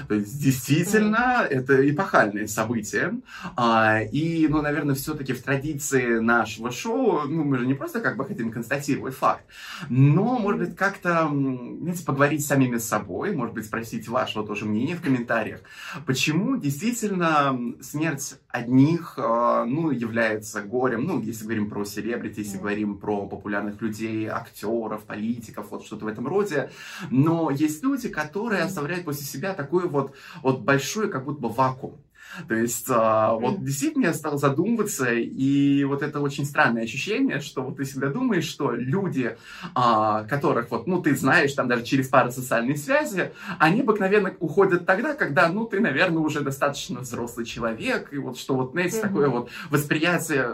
То 0.08 0.14
есть, 0.14 0.40
действительно, 0.40 1.46
это 1.48 1.88
эпохальное 1.88 2.46
событие. 2.46 3.14
А, 3.56 4.00
и, 4.00 4.46
ну, 4.48 4.62
наверное, 4.62 4.94
все-таки 4.94 5.32
в 5.32 5.42
традиции 5.42 6.18
нашего 6.18 6.70
шоу, 6.70 7.22
ну, 7.28 7.44
мы 7.44 7.58
же 7.58 7.66
не 7.66 7.74
просто 7.74 8.00
как 8.00 8.16
бы 8.16 8.24
хотим 8.24 8.50
констатировать 8.50 9.14
факт, 9.14 9.44
но, 9.88 10.38
может 10.38 10.60
быть, 10.60 10.76
как-то, 10.76 11.28
знаете, 11.28 12.04
поговорить 12.04 12.44
с 12.44 12.48
самими 12.48 12.78
собой, 12.78 13.34
может 13.34 13.54
быть, 13.54 13.66
спросить 13.66 14.08
вашего 14.08 14.46
тоже 14.46 14.64
мнения 14.64 14.96
в 14.96 15.02
комментариях, 15.02 15.60
почему 16.06 16.56
действительно 16.56 17.58
смерть 17.80 18.34
одних, 18.52 19.14
а, 19.16 19.64
ну, 19.64 19.90
является 19.90 20.60
горем, 20.60 21.04
ну, 21.04 21.20
если 21.20 21.44
говорим 21.44 21.70
про 21.70 21.84
селебрити, 21.84 22.40
если 22.40 22.58
говорим 22.58 22.98
про 22.98 23.26
популярных 23.26 23.80
людей, 23.80 24.26
актеров, 24.26 25.04
политиков, 25.04 25.70
вот 25.70 25.86
что-то 25.86 26.04
в 26.04 26.08
этом 26.08 26.28
роде, 26.28 26.70
но 27.10 27.50
есть 27.50 27.82
люди, 27.82 28.10
которые 28.10 28.62
оставляют 28.62 29.06
после 29.06 29.24
себя 29.24 29.54
такой 29.54 29.88
вот, 29.88 30.14
вот 30.42 30.60
большой 30.60 31.10
как 31.10 31.24
будто 31.24 31.40
бы 31.40 31.48
вакуум. 31.48 32.01
То 32.48 32.54
есть 32.54 32.86
а, 32.88 33.34
вот 33.34 33.64
действительно 33.64 34.06
я 34.06 34.14
стал 34.14 34.38
задумываться, 34.38 35.12
и 35.12 35.84
вот 35.84 36.02
это 36.02 36.20
очень 36.20 36.44
странное 36.44 36.84
ощущение, 36.84 37.40
что 37.40 37.62
вот 37.62 37.76
ты 37.76 37.84
всегда 37.84 38.08
думаешь, 38.08 38.44
что 38.44 38.72
люди, 38.72 39.36
а, 39.74 40.24
которых 40.24 40.70
вот, 40.70 40.86
ну, 40.86 41.02
ты 41.02 41.14
знаешь, 41.14 41.52
там 41.52 41.68
даже 41.68 41.84
через 41.84 42.08
пару 42.08 42.30
социальных 42.30 42.78
связи, 42.78 43.32
они 43.58 43.82
обыкновенно 43.82 44.34
уходят 44.40 44.86
тогда, 44.86 45.14
когда, 45.14 45.48
ну, 45.48 45.66
ты, 45.66 45.80
наверное, 45.80 46.22
уже 46.22 46.40
достаточно 46.40 47.00
взрослый 47.00 47.46
человек, 47.46 48.12
и 48.12 48.18
вот 48.18 48.38
что 48.38 48.54
вот, 48.54 48.72
знаете, 48.72 48.98
mm-hmm. 48.98 49.02
такое 49.02 49.28
вот 49.28 49.50
восприятие 49.70 50.48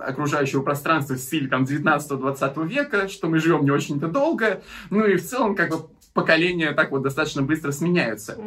окружающего 0.00 0.62
пространства 0.62 1.14
в 1.14 1.18
стиле 1.18 1.48
там 1.48 1.64
19-20 1.64 2.66
века, 2.66 3.08
что 3.08 3.28
мы 3.28 3.38
живем 3.38 3.64
не 3.64 3.70
очень-то 3.70 4.08
долго, 4.08 4.62
ну 4.90 5.04
и 5.04 5.16
в 5.16 5.24
целом 5.24 5.54
как 5.54 5.70
бы 5.70 5.86
поколения 6.14 6.72
так 6.72 6.92
вот 6.92 7.02
достаточно 7.02 7.42
быстро 7.42 7.72
сменяются. 7.72 8.38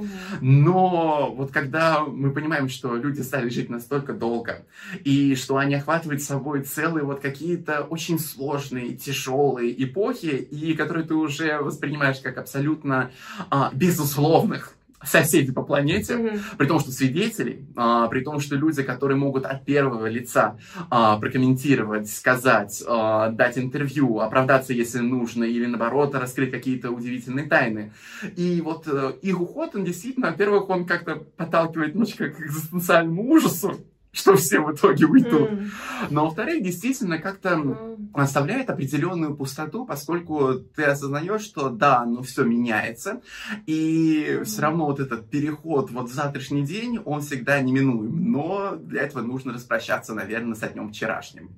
Но 0.41 1.33
вот 1.35 1.51
когда 1.51 1.99
мы 2.05 2.31
понимаем, 2.31 2.69
что 2.69 2.95
люди 2.95 3.21
стали 3.21 3.49
жить 3.49 3.69
настолько 3.69 4.13
долго, 4.13 4.65
и 5.03 5.35
что 5.35 5.57
они 5.57 5.75
охватывают 5.75 6.23
собой 6.23 6.63
целые 6.63 7.03
вот 7.03 7.19
какие-то 7.19 7.81
очень 7.81 8.19
сложные, 8.19 8.95
тяжелые 8.95 9.83
эпохи, 9.83 10.47
и 10.49 10.73
которые 10.73 11.05
ты 11.05 11.13
уже 11.13 11.59
воспринимаешь 11.59 12.19
как 12.21 12.37
абсолютно 12.37 13.11
а, 13.49 13.69
безусловных, 13.73 14.76
соседи 15.03 15.51
по 15.51 15.63
планете, 15.63 16.13
mm-hmm. 16.13 16.39
при 16.57 16.65
том, 16.67 16.79
что 16.79 16.91
свидетелей, 16.91 17.67
а, 17.75 18.07
при 18.07 18.21
том, 18.21 18.39
что 18.39 18.55
люди, 18.55 18.81
которые 18.83 19.17
могут 19.17 19.45
от 19.45 19.63
первого 19.63 20.07
лица 20.07 20.57
а, 20.89 21.17
прокомментировать, 21.17 22.09
сказать, 22.09 22.83
а, 22.87 23.29
дать 23.29 23.57
интервью, 23.57 24.19
оправдаться, 24.19 24.73
если 24.73 24.99
нужно, 24.99 25.43
или 25.43 25.65
наоборот, 25.65 26.15
раскрыть 26.15 26.51
какие-то 26.51 26.91
удивительные 26.91 27.45
тайны. 27.45 27.93
И 28.35 28.61
вот 28.61 28.87
а, 28.87 29.11
их 29.21 29.39
уход, 29.39 29.75
он 29.75 29.85
действительно, 29.85 30.31
во-первых, 30.31 30.69
он 30.69 30.85
как-то 30.85 31.15
подталкивает 31.15 31.93
немножко 31.93 32.29
к 32.29 32.39
экзистенциальному 32.41 33.29
ужасу, 33.29 33.77
что 34.11 34.35
все 34.35 34.59
в 34.59 34.73
итоге 34.73 35.05
уйдут. 35.05 35.51
Mm. 35.51 35.67
Но 36.09 36.25
во-вторых, 36.25 36.63
действительно 36.63 37.19
как-то 37.19 37.49
mm. 37.49 38.09
оставляет 38.13 38.69
определенную 38.69 39.35
пустоту, 39.35 39.85
поскольку 39.85 40.55
ты 40.75 40.83
осознаешь, 40.83 41.41
что 41.41 41.69
да, 41.69 42.05
ну 42.05 42.21
все 42.23 42.43
меняется, 42.43 43.21
и 43.65 44.25
mm. 44.27 44.43
все 44.45 44.61
равно 44.61 44.85
вот 44.85 44.99
этот 44.99 45.29
переход 45.29 45.91
вот 45.91 46.09
в 46.09 46.13
завтрашний 46.13 46.63
день, 46.63 46.99
он 47.03 47.21
всегда 47.21 47.59
неминуем. 47.61 48.31
Но 48.31 48.75
для 48.75 49.03
этого 49.03 49.21
нужно 49.21 49.53
распрощаться, 49.53 50.13
наверное, 50.13 50.55
со 50.55 50.67
днем 50.67 50.89
вчерашним. 50.91 51.55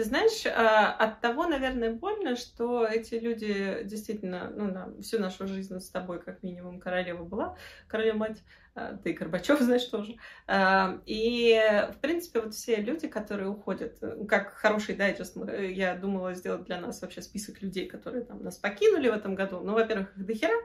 Ты 0.00 0.04
знаешь, 0.04 0.46
а, 0.46 0.92
от 0.92 1.20
того, 1.20 1.46
наверное, 1.46 1.92
больно, 1.92 2.34
что 2.34 2.86
эти 2.86 3.16
люди 3.16 3.82
действительно, 3.84 4.50
ну, 4.54 4.72
на 4.72 5.02
всю 5.02 5.18
нашу 5.18 5.46
жизнь 5.46 5.78
с 5.78 5.90
тобой, 5.90 6.20
как 6.22 6.42
минимум, 6.42 6.80
королева 6.80 7.24
была, 7.24 7.56
королева 7.86 8.16
мать, 8.16 8.42
а, 8.80 8.96
ты 8.96 9.12
Горбачев 9.12 9.60
знаешь 9.60 9.84
тоже. 9.84 10.16
А, 10.46 11.00
и, 11.04 11.60
в 11.92 11.98
принципе, 12.00 12.40
вот 12.40 12.54
все 12.54 12.76
люди, 12.76 13.08
которые 13.08 13.48
уходят, 13.48 13.98
э, 14.00 14.24
как 14.26 14.54
хороший 14.54 14.94
дайджест, 14.94 15.36
я 15.70 15.94
думала 15.94 16.34
сделать 16.34 16.64
для 16.64 16.80
нас 16.80 17.02
вообще 17.02 17.20
список 17.20 17.60
людей, 17.60 17.86
которые 17.86 18.24
там 18.24 18.42
нас 18.42 18.56
покинули 18.56 19.08
в 19.10 19.14
этом 19.14 19.34
году. 19.34 19.60
Ну, 19.60 19.74
во-первых, 19.74 20.16
их 20.16 20.26
дохера, 20.26 20.56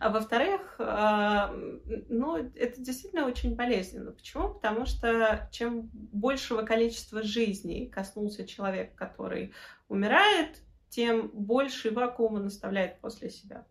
а 0.00 0.10
во-вторых, 0.10 0.74
а, 0.78 1.54
ну, 2.08 2.36
это 2.36 2.80
действительно 2.80 3.26
очень 3.26 3.54
болезненно. 3.54 4.10
Почему? 4.10 4.54
Потому 4.54 4.84
что 4.84 5.48
чем 5.52 5.88
большего 5.92 6.62
количества 6.62 7.22
жизней 7.22 7.86
коснулся 7.86 8.46
человек, 8.46 8.94
который 8.96 9.52
умирает, 9.88 10.56
тем 10.88 11.28
больше 11.28 11.90
вакуум 11.90 12.34
он 12.34 12.46
оставляет 12.46 13.00
после 13.00 13.30
себя. 13.30 13.64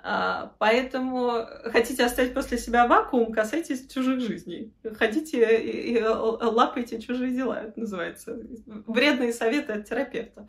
А, 0.00 0.54
поэтому 0.58 1.44
хотите 1.64 2.04
оставить 2.04 2.32
после 2.32 2.56
себя 2.56 2.86
вакуум, 2.86 3.32
касайтесь 3.32 3.88
чужих 3.88 4.20
жизней. 4.20 4.72
Ходите 4.96 5.60
и 5.60 6.00
лапайте 6.00 7.00
чужие 7.00 7.32
дела, 7.32 7.64
это 7.64 7.80
называется. 7.80 8.38
Вредные 8.86 9.32
советы 9.32 9.72
от 9.72 9.88
терапевта. 9.88 10.46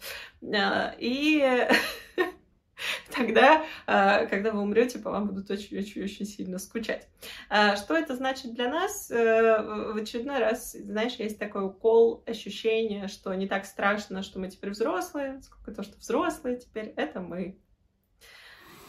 А, 0.53 0.93
и 0.99 1.67
тогда, 3.11 3.65
а, 3.87 4.27
когда 4.27 4.51
вы 4.51 4.61
умрете, 4.61 4.99
по 4.99 5.09
вам 5.09 5.29
будут 5.29 5.49
очень-очень-очень 5.49 6.27
сильно 6.27 6.59
скучать. 6.59 7.07
Что 7.49 7.97
это 7.97 8.15
значит 8.15 8.53
для 8.53 8.69
нас? 8.69 9.09
Э, 9.09 9.93
в 9.93 9.97
очередной 9.97 10.37
раз, 10.37 10.73
знаешь, 10.73 11.15
есть 11.15 11.39
такой 11.39 11.65
укол, 11.65 12.23
ощущение, 12.27 13.07
что 13.07 13.33
не 13.33 13.47
так 13.47 13.65
страшно, 13.65 14.21
что 14.21 14.39
мы 14.39 14.49
теперь 14.49 14.69
взрослые, 14.69 15.41
сколько 15.41 15.71
то, 15.71 15.81
что 15.81 15.97
взрослые 15.97 16.57
теперь, 16.57 16.93
это 16.95 17.19
мы. 17.19 17.57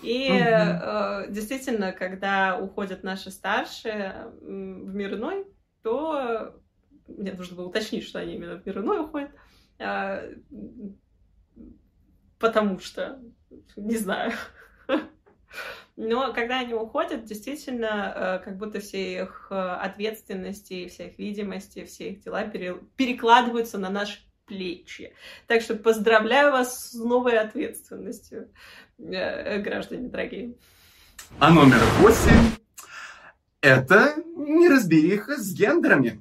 И 0.03 0.29
угу. 0.29 0.39
э, 0.39 1.27
действительно, 1.29 1.93
когда 1.93 2.59
уходят 2.59 3.03
наши 3.03 3.31
старшие 3.31 4.33
в 4.41 4.95
мир 4.95 5.15
иной, 5.15 5.47
то 5.83 6.61
мне 7.07 7.33
нужно 7.33 7.57
было 7.57 7.69
уточнить, 7.69 8.05
что 8.05 8.19
они 8.19 8.35
именно 8.35 8.57
в 8.57 8.67
мир 8.67 8.79
иной 8.79 9.01
уходят, 9.01 9.31
э, 9.79 10.35
потому 12.39 12.79
что, 12.79 13.21
не 13.77 13.97
знаю. 13.97 14.33
Но 15.97 16.33
когда 16.33 16.61
они 16.61 16.73
уходят, 16.73 17.25
действительно, 17.25 18.13
э, 18.15 18.45
как 18.45 18.57
будто 18.57 18.81
все 18.81 19.23
их 19.23 19.49
э, 19.51 19.55
ответственности, 19.55 20.89
вся 20.89 21.09
их 21.09 21.19
видимости, 21.19 21.85
все 21.85 22.13
их 22.13 22.21
дела 22.21 22.45
перекладываются 22.45 23.77
на 23.77 23.91
наши 23.91 24.21
плечи. 24.51 25.15
Так 25.47 25.63
что 25.63 25.77
поздравляю 25.77 26.51
вас 26.51 26.91
с 26.91 26.95
новой 26.95 27.39
ответственностью. 27.39 28.49
Э, 28.99 29.59
граждане 29.63 30.09
дорогие. 30.09 30.55
А 31.39 31.51
номер 31.51 31.79
восемь– 32.01 32.51
это 33.61 34.17
неразбериха 34.37 35.37
с 35.37 35.53
гендерами. 35.55 36.21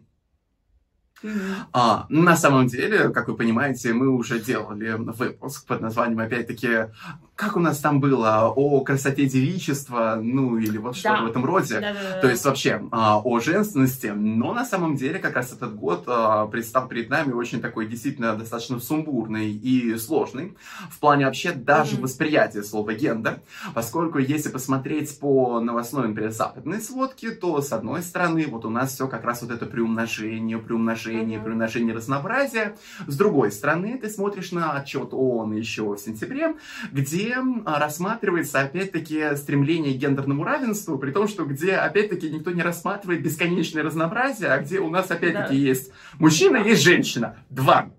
Mm-hmm. 1.24 1.56
А, 1.74 2.06
на 2.10 2.38
самом 2.38 2.68
деле, 2.68 3.10
как 3.10 3.28
вы 3.28 3.36
понимаете, 3.36 3.94
мы 3.94 4.10
уже 4.10 4.40
делали 4.40 4.92
выпуск 4.92 5.66
под 5.66 5.82
названием, 5.82 6.20
опять-таки, 6.20 6.92
как 7.40 7.56
у 7.56 7.62
нас 7.62 7.78
там 7.80 8.02
было, 8.02 8.52
о 8.54 8.82
красоте 8.82 9.26
девичества, 9.26 10.20
ну 10.22 10.58
или 10.58 10.78
вот 10.78 10.92
да. 10.92 10.98
что-то 10.98 11.24
в 11.24 11.28
этом 11.28 11.46
роде. 11.46 11.80
Да, 11.80 11.94
да, 11.94 12.00
да. 12.16 12.20
То 12.20 12.30
есть 12.30 12.44
вообще 12.44 12.84
а, 12.92 13.22
о 13.24 13.40
женственности. 13.40 14.08
Но 14.08 14.54
на 14.54 14.66
самом 14.66 14.98
деле 14.98 15.20
как 15.20 15.38
раз 15.38 15.54
этот 15.54 15.74
год 15.74 16.04
а, 16.08 16.48
предстал 16.48 16.90
перед 16.90 17.10
нами 17.10 17.32
очень 17.32 17.62
такой 17.62 17.88
действительно 17.88 18.36
достаточно 18.36 18.78
сумбурный 18.82 19.54
и 19.54 19.96
сложный 19.96 20.58
в 20.92 21.00
плане 21.00 21.28
вообще 21.28 21.54
даже 21.54 21.96
mm-hmm. 21.96 22.02
восприятия 22.02 22.62
слова 22.62 22.94
гендер. 22.94 23.40
Поскольку 23.74 24.18
если 24.18 24.50
посмотреть 24.50 25.18
по 25.18 25.62
новостной, 25.62 26.10
например, 26.10 26.32
западной 26.32 26.82
сводке, 26.82 27.32
то 27.32 27.62
с 27.62 27.72
одной 27.72 28.02
стороны 28.02 28.48
вот 28.48 28.66
у 28.66 28.70
нас 28.70 28.94
все 28.94 29.08
как 29.08 29.24
раз 29.24 29.44
вот 29.44 29.52
это 29.52 29.66
приумножение, 29.66 30.58
приумножение, 30.58 31.40
mm-hmm. 31.40 31.44
приумножение 31.46 31.96
разнообразия. 31.96 32.76
С 33.08 33.16
другой 33.16 33.54
стороны, 33.54 33.98
ты 33.98 34.10
смотришь 34.10 34.52
на 34.52 34.74
отчет 34.74 35.14
ООН 35.14 35.54
еще 35.54 35.84
в 35.94 36.00
сентябре, 36.00 36.56
где 36.92 37.29
а, 37.34 37.80
рассматривается, 37.80 38.62
опять-таки, 38.62 39.36
стремление 39.36 39.94
к 39.94 39.98
гендерному 39.98 40.44
равенству, 40.44 40.98
при 40.98 41.12
том, 41.12 41.28
что 41.28 41.46
где, 41.46 41.76
опять-таки, 41.76 42.30
никто 42.30 42.52
не 42.52 42.62
рассматривает 42.62 43.22
бесконечное 43.22 43.84
разнообразие, 43.84 44.50
а 44.50 44.60
где 44.60 44.80
у 44.80 44.90
нас, 44.90 45.12
опять-таки, 45.12 45.50
да. 45.50 45.54
есть 45.54 45.92
мужчина, 46.18 46.58
есть 46.58 46.84
женщина. 46.84 47.38
Два. 47.50 47.90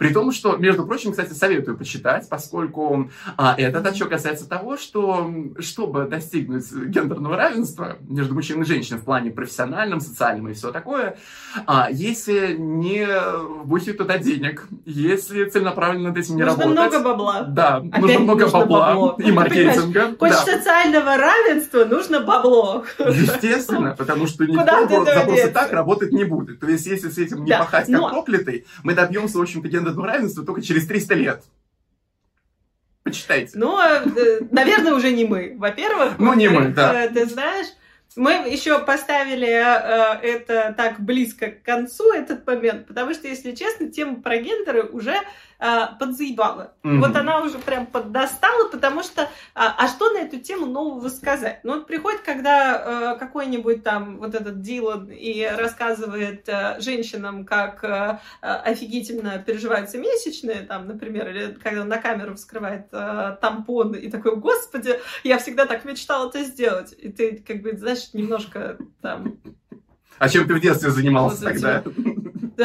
При 0.00 0.14
том, 0.14 0.32
что, 0.32 0.56
между 0.56 0.86
прочим, 0.86 1.10
кстати, 1.10 1.34
советую 1.34 1.76
почитать, 1.76 2.26
поскольку 2.26 3.10
а, 3.36 3.54
этот 3.58 3.86
отчет 3.86 4.08
касается 4.08 4.48
того, 4.48 4.78
что 4.78 5.30
чтобы 5.58 6.06
достигнуть 6.06 6.72
гендерного 6.72 7.36
равенства 7.36 7.98
между 8.08 8.32
мужчиной 8.32 8.62
и 8.62 8.64
женщиной 8.64 8.96
в 8.96 9.04
плане 9.04 9.30
профессиональном, 9.30 10.00
социальном 10.00 10.48
и 10.48 10.54
все 10.54 10.72
такое, 10.72 11.18
а, 11.66 11.90
если 11.90 12.56
не 12.56 13.06
вбухивать 13.62 13.98
туда 13.98 14.16
денег, 14.16 14.66
если 14.86 15.44
целенаправленно 15.44 16.08
над 16.08 16.16
этим 16.16 16.36
не 16.36 16.44
нужно 16.44 16.64
работать... 16.64 16.92
много 16.92 17.04
бабла. 17.04 17.42
Да, 17.42 17.76
Опять 17.76 18.00
нужно 18.00 18.18
много 18.20 18.44
нужно 18.44 18.58
бабла 18.58 18.94
бабло. 18.94 19.16
и 19.18 19.32
маркетинга. 19.32 20.16
Хочешь 20.18 20.44
да. 20.46 20.56
социального 20.56 21.18
равенства, 21.18 21.84
нужно 21.84 22.20
бабло. 22.20 22.86
Естественно, 22.98 23.94
потому 23.98 24.26
что 24.26 24.46
никто 24.46 24.64
просто 24.86 25.26
деться? 25.26 25.52
так 25.52 25.72
работать 25.72 26.12
не 26.12 26.24
будет. 26.24 26.58
То 26.58 26.68
есть, 26.68 26.86
если 26.86 27.10
с 27.10 27.18
этим 27.18 27.44
не 27.44 27.50
Да, 27.50 27.58
пахать 27.58 27.86
как 27.86 28.10
проклятый, 28.10 28.64
мы 28.82 28.94
добьемся, 28.94 29.36
в 29.36 29.42
общем-то, 29.42 29.68
гендерного 29.68 29.89
равенства 29.98 30.44
только 30.44 30.62
через 30.62 30.86
300 30.86 31.14
лет. 31.14 31.42
Почитайте. 33.02 33.58
Но, 33.58 33.80
э, 33.82 34.40
наверное, 34.50 34.94
уже 34.94 35.10
не 35.12 35.24
мы. 35.24 35.54
Во-первых, 35.56 36.18
Ну, 36.18 36.34
не 36.34 36.48
мы, 36.48 36.68
да. 36.68 37.04
э, 37.04 37.08
Ты 37.08 37.26
знаешь, 37.26 37.66
мы 38.14 38.32
еще 38.32 38.78
поставили 38.84 39.48
э, 39.48 40.20
это 40.22 40.74
так 40.76 41.00
близко 41.00 41.50
к 41.50 41.62
концу, 41.62 42.12
этот 42.12 42.46
момент, 42.46 42.86
потому 42.86 43.14
что, 43.14 43.26
если 43.26 43.52
честно, 43.52 43.88
тема 43.90 44.20
про 44.20 44.36
гендеры 44.36 44.82
уже 44.82 45.14
э, 45.60 45.86
подзаебала. 45.98 46.72
Мгм. 46.82 47.00
Вот 47.00 47.16
она 47.16 47.42
уже 47.42 47.58
прям 47.58 47.86
поддостала, 47.86 48.68
потому 48.68 49.02
что... 49.02 49.28
А, 49.54 49.74
а 49.78 49.88
что 49.88 50.10
на 50.12 50.18
эту 50.18 50.40
тему 50.40 50.66
нового 50.66 51.08
сказать? 51.08 51.60
Ну, 51.62 51.74
вот 51.74 51.86
приходит, 51.86 52.20
когда 52.22 53.14
э, 53.14 53.18
какой-нибудь 53.18 53.84
там 53.84 54.18
вот 54.18 54.34
этот 54.34 54.62
Дилан 54.62 55.10
и 55.10 55.44
рассказывает 55.44 56.48
э, 56.48 56.80
женщинам, 56.80 57.44
как 57.44 57.84
э, 57.84 58.18
э, 58.42 58.46
офигительно 58.46 59.38
переживаются 59.38 59.98
месячные, 59.98 60.60
там, 60.62 60.86
например, 60.86 61.28
или 61.30 61.52
когда 61.62 61.84
на 61.84 61.98
камеру 61.98 62.34
вскрывает 62.34 62.86
э, 62.92 63.36
тампон 63.40 63.94
и 63.94 64.10
такой, 64.10 64.36
господи, 64.36 64.98
я 65.24 65.38
всегда 65.38 65.66
так 65.66 65.84
мечтал 65.84 66.28
это 66.28 66.42
сделать. 66.44 66.94
И 66.98 67.10
ты, 67.10 67.42
как 67.46 67.62
бы, 67.62 67.76
знаешь, 67.76 68.12
немножко 68.12 68.78
там 69.00 69.38
А 70.18 70.28
чем 70.28 70.46
ты 70.46 70.54
в 70.54 70.60
детстве 70.60 70.90
занимался 70.90 71.44
тогда? 71.44 71.82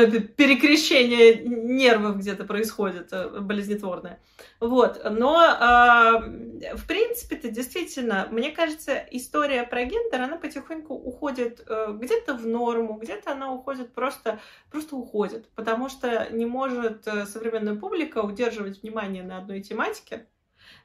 П- 0.01 0.19
перекрещение 0.19 1.43
нервов 1.43 2.17
где-то 2.17 2.43
происходит 2.43 3.09
э, 3.11 3.39
болезнетворное. 3.39 4.19
Вот. 4.59 5.01
Но, 5.09 5.37
а, 5.37 6.19
в 6.19 6.87
принципе-то, 6.87 7.49
действительно, 7.49 8.27
мне 8.31 8.51
кажется, 8.51 9.05
история 9.11 9.63
про 9.63 9.83
гендер, 9.83 10.21
она 10.21 10.37
потихоньку 10.37 10.93
уходит 10.93 11.63
э, 11.67 11.93
где-то 11.93 12.35
в 12.35 12.45
норму, 12.45 12.97
где-то 13.01 13.31
она 13.31 13.51
уходит 13.51 13.93
просто, 13.93 14.39
просто 14.71 14.95
уходит, 14.95 15.49
потому 15.55 15.89
что 15.89 16.27
не 16.31 16.45
может 16.45 17.07
э, 17.07 17.25
современная 17.25 17.75
публика 17.75 18.19
удерживать 18.19 18.81
внимание 18.81 19.23
на 19.23 19.37
одной 19.37 19.61
тематике 19.61 20.27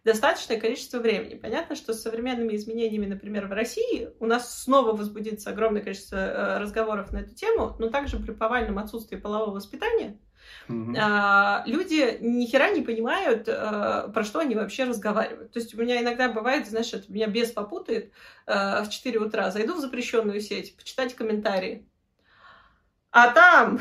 достаточное 0.04 0.59
количество 0.59 0.99
времени. 0.99 1.35
Понятно, 1.35 1.76
что 1.76 1.92
с 1.92 2.02
современными 2.02 2.57
изменениями, 2.57 3.07
например, 3.07 3.47
в 3.47 3.52
России 3.52 4.11
у 4.19 4.26
нас 4.26 4.62
снова 4.62 4.97
возбудится 4.97 5.50
огромное 5.50 5.83
количество 5.83 6.16
э, 6.16 6.59
разговоров 6.59 7.12
на 7.12 7.19
эту 7.19 7.35
тему, 7.35 7.76
но 7.78 7.88
также 7.88 8.19
при 8.19 8.33
повальном 8.33 8.78
отсутствии 8.78 9.16
полового 9.16 9.54
воспитания 9.54 10.19
Мгм. 10.69 10.97
а, 10.99 11.62
люди 11.66 12.19
ни 12.21 12.47
хера 12.47 12.71
не 12.71 12.83
понимают, 12.83 13.49
э, 13.49 14.09
про 14.12 14.25
что 14.25 14.40
они 14.40 14.54
вообще 14.54 14.85
разговаривают. 14.85 15.52
То 15.52 15.59
есть 15.59 15.75
у 15.75 15.80
меня 15.80 16.00
иногда 16.00 16.28
бывает, 16.30 16.69
знаешь, 16.69 16.92
это 16.92 17.11
меня 17.12 17.26
бес 17.26 17.50
попутает 17.50 18.12
э, 18.47 18.83
в 18.83 18.88
4 18.88 19.19
утра, 19.19 19.50
зайду 19.50 19.75
в 19.75 19.80
запрещенную 19.80 20.40
сеть, 20.40 20.76
почитать 20.76 21.14
комментарии. 21.14 21.87
А 23.11 23.33
там, 23.33 23.80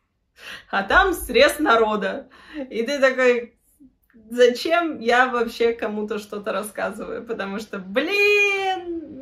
а 0.70 0.82
там 0.84 1.12
срез 1.12 1.58
народа. 1.58 2.28
И 2.70 2.84
ты 2.84 3.00
такой, 3.00 3.58
зачем 4.32 4.98
я 5.00 5.28
вообще 5.28 5.72
кому-то 5.74 6.18
что-то 6.18 6.52
рассказываю? 6.52 7.22
Потому 7.22 7.58
что, 7.58 7.78
блин, 7.78 9.20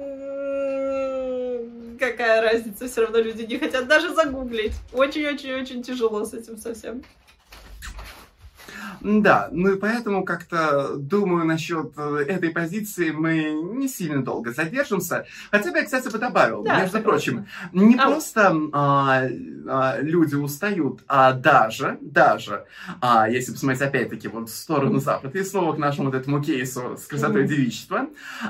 какая 1.99 2.41
разница, 2.41 2.89
все 2.89 3.03
равно 3.03 3.19
люди 3.19 3.43
не 3.43 3.59
хотят 3.59 3.89
даже 3.89 4.15
загуглить. 4.15 4.75
Очень-очень-очень 4.93 5.83
тяжело 5.83 6.25
с 6.25 6.33
этим 6.33 6.57
совсем. 6.57 7.03
Да, 9.01 9.49
ну 9.53 9.75
и 9.75 9.79
поэтому 9.79 10.25
как-то 10.25 10.97
думаю 10.97 11.45
насчет 11.47 11.93
э, 11.97 12.25
этой 12.29 12.51
позиции 12.51 13.11
мы 13.11 13.51
не 13.75 13.89
сильно 13.89 14.23
долго 14.25 14.53
задержимся. 14.53 15.27
Хотя 15.51 15.71
бы 15.71 15.79
я, 15.79 15.85
кстати, 15.85 16.09
бы 16.09 16.19
добавил, 16.19 16.63
Да, 16.63 16.81
между 16.83 17.01
прочим, 17.01 17.47
не 17.73 17.97
Ау. 17.97 18.11
просто 18.13 18.55
а, 18.73 19.23
а, 19.69 19.99
люди 20.01 20.35
устают, 20.35 21.01
а 21.09 21.33
даже, 21.33 21.99
даже, 22.01 22.65
а, 23.01 23.29
если 23.29 23.53
посмотреть 23.53 23.83
опять-таки 23.83 24.29
вот 24.29 24.49
в 24.49 24.55
сторону 24.55 24.99
Запада, 25.01 25.39
и 25.39 25.43
снова 25.45 25.75
к 25.75 25.79
нашему 25.79 26.11
вот 26.11 26.15
этому 26.21 26.43
кейсу 26.43 26.97
с 26.99 27.07
красотой 27.07 27.43
Мгм. 27.43 27.51
девичества, 27.51 28.07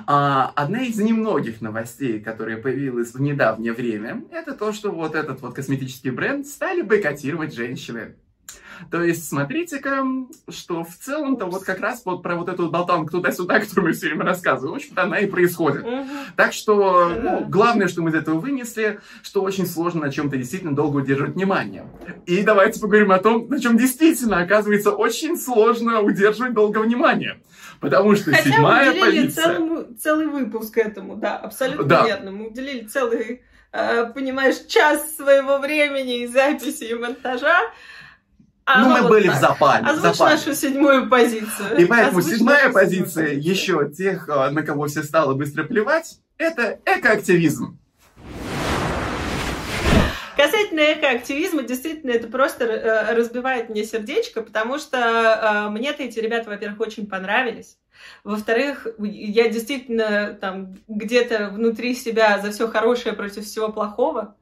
а, 0.06 0.52
одна 0.54 0.82
из 0.82 0.98
немногих 0.98 1.60
новостей, 1.60 2.20
которая 2.20 2.56
появилась 2.56 3.14
в 3.14 3.20
недавнее 3.20 3.72
время, 3.72 4.22
это 4.30 4.52
то, 4.54 4.72
что 4.72 4.90
вот 4.90 5.14
этот 5.14 5.40
вот 5.42 5.54
косметический 5.54 6.10
бренд 6.10 6.46
стали 6.46 6.82
бойкотировать 6.82 7.54
женщины. 7.54 8.14
То 8.90 9.02
есть, 9.02 9.28
смотрите-ка, 9.28 10.04
что 10.48 10.84
в 10.84 10.96
целом-то 10.96 11.46
вот 11.46 11.64
как 11.64 11.80
раз 11.80 12.02
вот 12.04 12.22
про 12.22 12.36
вот 12.36 12.48
эту 12.48 12.70
болтанку 12.70 13.10
туда-сюда, 13.10 13.60
которую 13.60 13.88
мы 13.88 13.92
все 13.92 14.06
время 14.06 14.24
рассказываем, 14.24 14.72
в 14.72 14.76
общем-то, 14.76 15.02
она 15.02 15.18
и 15.18 15.26
происходит. 15.26 15.84
Так 16.36 16.52
что, 16.52 17.08
ну, 17.10 17.44
главное, 17.46 17.88
что 17.88 18.00
мы 18.02 18.10
из 18.10 18.14
этого 18.14 18.38
вынесли, 18.40 19.00
что 19.22 19.42
очень 19.42 19.66
сложно 19.66 20.02
на 20.06 20.12
чем-то 20.12 20.36
действительно 20.36 20.74
долго 20.74 20.98
удерживать 20.98 21.34
внимание. 21.34 21.86
И 22.26 22.42
давайте 22.42 22.80
поговорим 22.80 23.12
о 23.12 23.18
том, 23.18 23.48
на 23.48 23.60
чем 23.60 23.76
действительно, 23.76 24.40
оказывается, 24.40 24.92
очень 24.92 25.36
сложно 25.36 26.00
удерживать 26.00 26.54
долго 26.54 26.78
внимание. 26.78 27.40
Потому 27.80 28.14
что 28.14 28.30
Хотя 28.30 28.44
мы 28.48 28.52
седьмая 28.54 28.90
уделили 28.90 29.20
позиция... 29.22 29.44
целому- 29.44 29.94
целый 29.98 30.26
выпуск 30.26 30.76
этому, 30.78 31.16
да, 31.16 31.36
абсолютно 31.36 31.84
Да. 31.84 32.06
верно. 32.06 32.30
Мы 32.30 32.48
уделили 32.48 32.86
целый, 32.86 33.42
э, 33.72 34.06
понимаешь, 34.14 34.56
час 34.68 35.16
своего 35.16 35.58
времени 35.58 36.22
и 36.22 36.26
записи, 36.26 36.84
и 36.84 36.94
монтажа. 36.94 37.60
А 38.64 38.82
Ну, 38.82 38.90
мы 38.90 39.00
вот 39.02 39.08
были 39.10 39.26
так. 39.28 39.36
в 39.36 39.40
запале. 39.40 39.84
в 39.84 39.88
Озвучь 39.88 40.16
запале. 40.16 40.36
нашу 40.36 40.54
седьмую 40.54 41.08
позицию. 41.08 41.78
И 41.78 41.84
поэтому 41.86 42.18
Озвучь 42.18 42.34
седьмая 42.36 42.70
позиция, 42.70 43.24
позицию. 43.28 43.42
еще 43.42 43.90
тех, 43.90 44.28
а, 44.28 44.50
на 44.50 44.62
кого 44.62 44.86
все 44.86 45.02
стало 45.02 45.34
быстро 45.34 45.64
плевать, 45.64 46.18
это 46.38 46.78
экоактивизм. 46.86 47.78
Касательно 50.36 50.92
экоактивизма, 50.94 51.64
действительно, 51.64 52.12
это 52.12 52.26
просто 52.28 52.64
э, 52.64 53.14
разбивает 53.14 53.68
мне 53.68 53.84
сердечко, 53.84 54.40
потому 54.40 54.78
что 54.78 54.96
э, 54.96 55.68
мне-то 55.70 56.02
эти 56.02 56.18
ребята, 56.18 56.48
во-первых, 56.48 56.80
очень 56.80 57.06
понравились. 57.06 57.76
Во-вторых, 58.24 58.86
я 58.98 59.50
действительно 59.50 60.38
там 60.40 60.78
где-то 60.88 61.50
внутри 61.50 61.94
себя 61.94 62.38
за 62.38 62.52
все 62.52 62.68
хорошее 62.68 63.14
против 63.14 63.44
всего 63.44 63.68
плохого. 63.70 64.34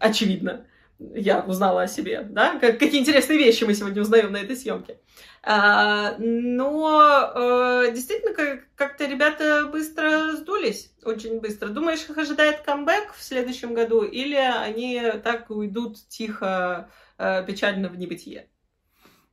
Очевидно. 0.00 0.64
Я 0.98 1.40
узнала 1.40 1.82
о 1.82 1.88
себе, 1.88 2.22
да? 2.22 2.58
Как, 2.58 2.78
какие 2.78 3.00
интересные 3.00 3.38
вещи 3.38 3.64
мы 3.64 3.74
сегодня 3.74 4.00
узнаем 4.00 4.32
на 4.32 4.38
этой 4.38 4.56
съемке. 4.56 4.98
А, 5.42 6.16
но 6.18 7.32
э, 7.34 7.92
действительно, 7.92 8.34
как- 8.34 8.66
как-то 8.74 9.06
ребята 9.06 9.68
быстро 9.70 10.32
сдулись, 10.36 10.92
очень 11.04 11.40
быстро. 11.40 11.68
Думаешь, 11.68 12.08
их 12.08 12.16
ожидает 12.16 12.62
камбэк 12.62 13.12
в 13.12 13.22
следующем 13.22 13.74
году, 13.74 14.02
или 14.02 14.36
они 14.36 15.02
так 15.22 15.50
уйдут 15.50 15.98
тихо, 16.08 16.90
э, 17.18 17.44
печально 17.46 17.88
в 17.88 17.98
небытие? 17.98 18.48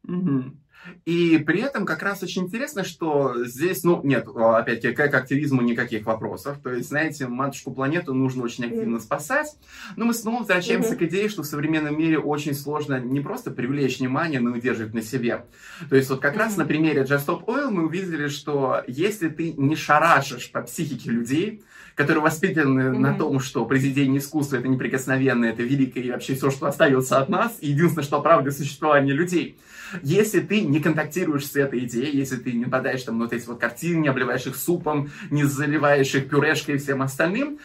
Мгм. 0.04 0.63
И 1.06 1.38
при 1.38 1.62
этом 1.62 1.86
как 1.86 2.04
раз 2.04 2.24
очень 2.24 2.44
интересно, 2.44 2.84
что 2.84 3.46
здесь, 3.46 3.84
ну, 3.84 4.02
нет, 4.04 4.28
а, 4.36 4.58
опять-таки, 4.58 4.94
к 4.96 5.14
активизму 5.14 5.62
никаких 5.62 6.06
вопросов. 6.06 6.58
То 6.64 6.74
есть, 6.74 6.90
знаете, 6.90 7.28
матушку 7.28 7.72
планету 7.72 8.14
нужно 8.14 8.44
очень 8.44 8.66
активно 8.66 9.00
спасать. 9.00 9.56
Но 9.96 10.06
мы 10.06 10.14
снова 10.14 10.40
возвращаемся 10.40 10.90
Мгм. 10.92 10.98
к 11.00 11.02
идее, 11.04 11.30
что 11.30 11.44
в 11.44 11.46
современном 11.46 11.98
мире 11.98 12.20
очень 12.20 12.54
сложно 12.54 13.00
не 13.00 13.20
просто 13.22 13.52
привлечь 13.52 14.00
внимание, 14.00 14.40
но 14.40 14.52
и 14.56 14.60
удерживать 14.60 14.94
на 14.94 15.02
себе. 15.02 15.46
То 15.90 15.96
есть, 15.96 16.10
вот 16.10 16.20
как 16.20 16.36
раз 16.36 16.54
Мгм. 16.54 16.60
на 16.62 16.66
примере 16.66 17.02
Just 17.04 17.26
Stop 17.28 17.46
Oil 17.46 17.70
мы 17.70 17.86
увидели, 17.86 18.28
что 18.28 18.84
если 18.88 19.30
ты 19.30 19.54
не 19.54 19.76
шарашишь 19.76 20.52
по 20.52 20.62
психике 20.62 21.12
людей, 21.12 21.64
которые 21.96 22.24
воспитаны 22.24 22.92
на 22.92 23.10
Мгм. 23.10 23.18
том, 23.18 23.40
что 23.40 23.66
произведение 23.66 24.20
искусства 24.20 24.58
это 24.58 24.68
неприкосновенное, 24.68 25.52
это 25.52 25.64
великое 25.64 26.02
и 26.02 26.12
вообще 26.12 26.36
все, 26.36 26.50
что 26.50 26.68
остается 26.68 27.20
от 27.20 27.30
нас, 27.30 27.58
и 27.62 27.70
единственное, 27.70 28.04
что 28.04 28.18
оправдывает 28.18 28.58
существование 28.58 29.14
людей. 29.14 29.58
Если 30.02 30.40
ты 30.40 30.62
не 30.62 30.80
контактируешь 30.80 31.46
с 31.46 31.56
этой 31.56 31.80
идеей, 31.86 32.18
если 32.18 32.38
ты 32.38 32.54
не 32.54 32.66
подаешь 32.66 33.04
там 33.04 33.20
вот 33.20 33.32
эти 33.32 33.46
вот 33.46 33.60
картины, 33.60 34.00
не 34.02 34.08
обливаешь 34.08 34.48
их 34.48 34.56
супом, 34.56 35.12
не 35.30 35.44
заливаешь 35.44 36.16
их 36.16 36.30
пюрешкой 36.30 36.76
и 36.76 36.78
всем 36.80 37.02
остальным, 37.04 37.60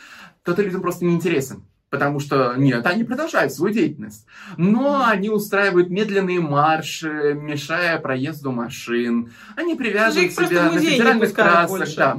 то 0.44 0.52
ты 0.54 0.62
людям 0.62 0.82
просто 0.82 1.04
не 1.06 1.14
интересен. 1.14 1.62
Потому 1.90 2.20
что, 2.20 2.54
нет, 2.54 2.84
они 2.84 3.02
продолжают 3.02 3.50
свою 3.50 3.72
деятельность. 3.72 4.26
Но 4.58 5.06
они 5.06 5.30
устраивают 5.30 5.88
медленные 5.88 6.38
марши, 6.38 7.32
мешая 7.34 7.98
проезду 7.98 8.52
машин. 8.52 9.32
Они 9.56 9.74
привязывают 9.74 10.32
себя 10.32 10.70
на 10.70 10.78
федеральных 10.80 11.32
трассах. 11.32 11.78
больше. 11.78 11.96
Да. 11.96 12.18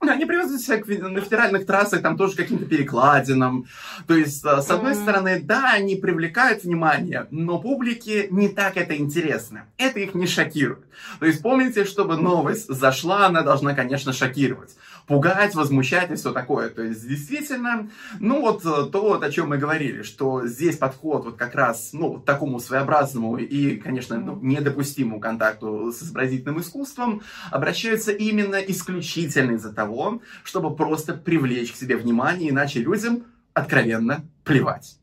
Они 0.00 0.26
привозят 0.26 0.60
себя 0.60 1.08
на 1.08 1.20
федеральных 1.20 1.66
трассах, 1.66 2.02
там 2.02 2.16
тоже 2.16 2.36
каким-то 2.36 2.66
перекладинам. 2.66 3.66
То 4.06 4.14
есть, 4.14 4.44
э, 4.44 4.60
с 4.60 4.70
одной 4.70 4.92
mm-hmm. 4.92 5.02
стороны, 5.02 5.40
да, 5.42 5.72
они 5.72 5.96
привлекают 5.96 6.64
внимание, 6.64 7.26
но 7.30 7.58
публике 7.58 8.28
не 8.30 8.48
так 8.48 8.76
это 8.76 8.96
интересно. 8.96 9.64
Это 9.78 10.00
их 10.00 10.14
не 10.14 10.26
шокирует. 10.26 10.84
То 11.18 11.26
есть, 11.26 11.42
помните, 11.42 11.84
чтобы 11.84 12.16
новость 12.16 12.68
зашла, 12.68 13.26
она 13.26 13.42
должна, 13.42 13.74
конечно, 13.74 14.12
шокировать 14.12 14.76
пугать, 15.06 15.54
возмущать 15.54 16.10
и 16.10 16.14
все 16.14 16.32
такое. 16.32 16.68
То 16.68 16.82
есть, 16.82 17.06
действительно, 17.08 17.88
ну 18.18 18.40
вот 18.40 18.64
э, 18.64 18.90
то, 18.90 19.02
вот, 19.02 19.22
о 19.22 19.30
чем 19.30 19.50
мы 19.50 19.58
говорили, 19.58 20.02
что 20.02 20.46
здесь 20.46 20.76
подход 20.76 21.24
вот 21.24 21.36
как 21.36 21.54
раз, 21.54 21.90
ну, 21.92 22.18
такому 22.18 22.58
своеобразному 22.60 23.36
и, 23.38 23.76
конечно, 23.76 24.18
ну, 24.18 24.38
недопустимому 24.42 25.20
контакту 25.20 25.92
с 25.92 26.02
изобразительным 26.02 26.60
искусством 26.60 27.22
обращаются 27.50 28.12
именно 28.12 28.56
исключительно 28.56 29.52
из-за 29.52 29.72
того, 29.72 30.20
чтобы 30.42 30.74
просто 30.74 31.14
привлечь 31.14 31.72
к 31.72 31.76
себе 31.76 31.96
внимание, 31.96 32.50
иначе 32.50 32.80
людям 32.80 33.24
откровенно 33.54 34.24
плевать. 34.44 34.98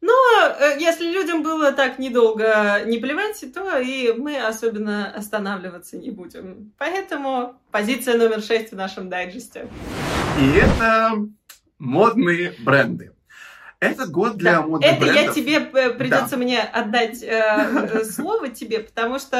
Но 0.00 0.12
э, 0.12 0.78
если 0.78 1.10
людям 1.10 1.42
было 1.42 1.72
так 1.72 1.98
недолго 1.98 2.82
не 2.86 2.98
плевать, 2.98 3.44
то 3.52 3.78
и 3.78 4.12
мы 4.12 4.38
особенно 4.38 5.10
останавливаться 5.10 5.98
не 5.98 6.10
будем. 6.10 6.72
Поэтому 6.78 7.60
позиция 7.70 8.16
номер 8.16 8.42
шесть 8.42 8.72
в 8.72 8.76
нашем 8.76 9.10
дайджесте. 9.10 9.68
И 10.40 10.58
это 10.58 11.12
модные 11.78 12.54
бренды. 12.60 13.12
Этот 13.80 14.10
год 14.10 14.36
для 14.36 14.56
да. 14.56 14.62
модных 14.62 14.90
Это 14.90 15.00
брендов... 15.00 15.24
я 15.24 15.32
тебе 15.32 15.54
э, 15.56 15.90
придется 15.94 16.32
да. 16.32 16.36
мне 16.36 16.60
отдать 16.60 17.22
э, 17.22 17.28
э, 17.92 18.04
слово 18.04 18.50
тебе, 18.50 18.80
потому 18.80 19.18
что, 19.18 19.38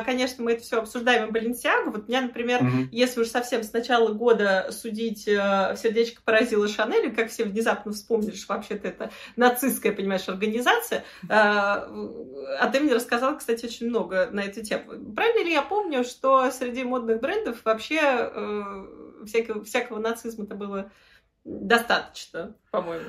э, 0.00 0.04
конечно, 0.04 0.44
мы 0.44 0.52
это 0.52 0.62
все 0.62 0.78
обсуждаем 0.78 1.28
в 1.28 1.32
Баленсиагу. 1.32 1.90
Вот 1.90 2.06
меня, 2.06 2.20
например, 2.20 2.62
угу. 2.62 2.88
если 2.90 3.22
уж 3.22 3.28
совсем 3.28 3.62
с 3.62 3.72
начала 3.72 4.12
года 4.12 4.68
судить 4.72 5.26
э, 5.26 5.74
сердечко 5.82 6.20
поразило 6.22 6.68
Шанель, 6.68 7.14
как 7.14 7.30
все 7.30 7.44
внезапно 7.44 7.92
вспомнили, 7.92 8.34
что 8.34 8.52
вообще-то 8.52 8.88
это 8.88 9.10
нацистская, 9.36 9.92
понимаешь, 9.92 10.28
организация. 10.28 11.04
Э, 11.24 11.28
а 11.30 12.70
ты 12.70 12.78
мне 12.80 12.92
рассказал, 12.92 13.38
кстати, 13.38 13.64
очень 13.64 13.88
много 13.88 14.28
на 14.30 14.40
эту 14.40 14.62
тему. 14.62 15.14
Правильно 15.14 15.44
ли 15.44 15.52
я 15.52 15.62
помню, 15.62 16.04
что 16.04 16.50
среди 16.50 16.84
модных 16.84 17.22
брендов 17.22 17.64
вообще 17.64 18.00
э, 18.02 18.86
всякого, 19.24 19.64
всякого 19.64 19.98
нацизма-то 19.98 20.56
было 20.56 20.92
достаточно, 21.44 22.54
по-моему? 22.72 23.04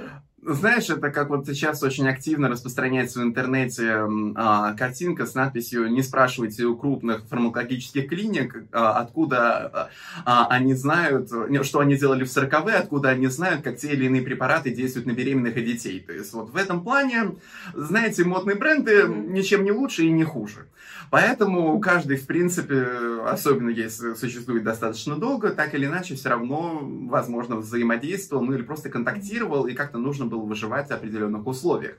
Знаешь, 0.45 0.89
это 0.89 1.09
как 1.09 1.29
вот 1.29 1.47
сейчас 1.47 1.81
очень 1.83 2.05
активно 2.07 2.49
распространяется 2.49 3.21
в 3.21 3.23
интернете 3.23 4.05
а, 4.35 4.73
картинка 4.73 5.25
с 5.25 5.35
надписью 5.35 5.89
«Не 5.89 6.03
спрашивайте 6.03 6.65
у 6.65 6.75
крупных 6.75 7.23
фармакологических 7.29 8.09
клиник, 8.09 8.65
а, 8.73 8.99
откуда 8.99 9.89
а, 10.25 10.47
они 10.47 10.73
знают, 10.73 11.29
что 11.61 11.79
они 11.79 11.95
делали 11.95 12.25
в 12.25 12.27
40-е, 12.27 12.75
откуда 12.75 13.09
они 13.09 13.27
знают, 13.27 13.61
как 13.61 13.77
те 13.77 13.93
или 13.93 14.05
иные 14.05 14.21
препараты 14.21 14.71
действуют 14.71 15.07
на 15.07 15.13
беременных 15.13 15.55
и 15.55 15.63
детей». 15.63 16.01
То 16.01 16.11
есть 16.11 16.33
вот 16.33 16.49
в 16.49 16.57
этом 16.57 16.83
плане, 16.83 17.35
знаете, 17.73 18.25
модные 18.25 18.57
бренды 18.57 19.05
ничем 19.07 19.63
не 19.63 19.71
лучше 19.71 20.03
и 20.03 20.11
не 20.11 20.25
хуже. 20.25 20.67
Поэтому 21.13 21.79
каждый, 21.79 22.17
в 22.17 22.25
принципе, 22.25 22.87
особенно 23.27 23.69
если 23.69 24.15
существует 24.15 24.63
достаточно 24.63 25.15
долго, 25.15 25.51
так 25.51 25.75
или 25.75 25.85
иначе 25.85 26.15
все 26.15 26.29
равно, 26.29 26.79
возможно, 26.81 27.57
взаимодействовал, 27.57 28.43
ну 28.43 28.53
или 28.53 28.63
просто 28.63 28.89
контактировал, 28.89 29.52
и 29.67 29.73
как-то 29.73 29.97
нужно 29.97 30.25
было 30.25 30.43
выживать 30.43 30.87
в 30.89 30.91
определенных 30.91 31.45
условиях. 31.47 31.97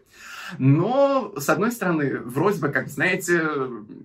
Но, 0.58 1.32
с 1.36 1.48
одной 1.48 1.72
стороны, 1.72 2.18
вроде 2.18 2.60
бы, 2.60 2.68
как 2.68 2.88
знаете, 2.88 3.42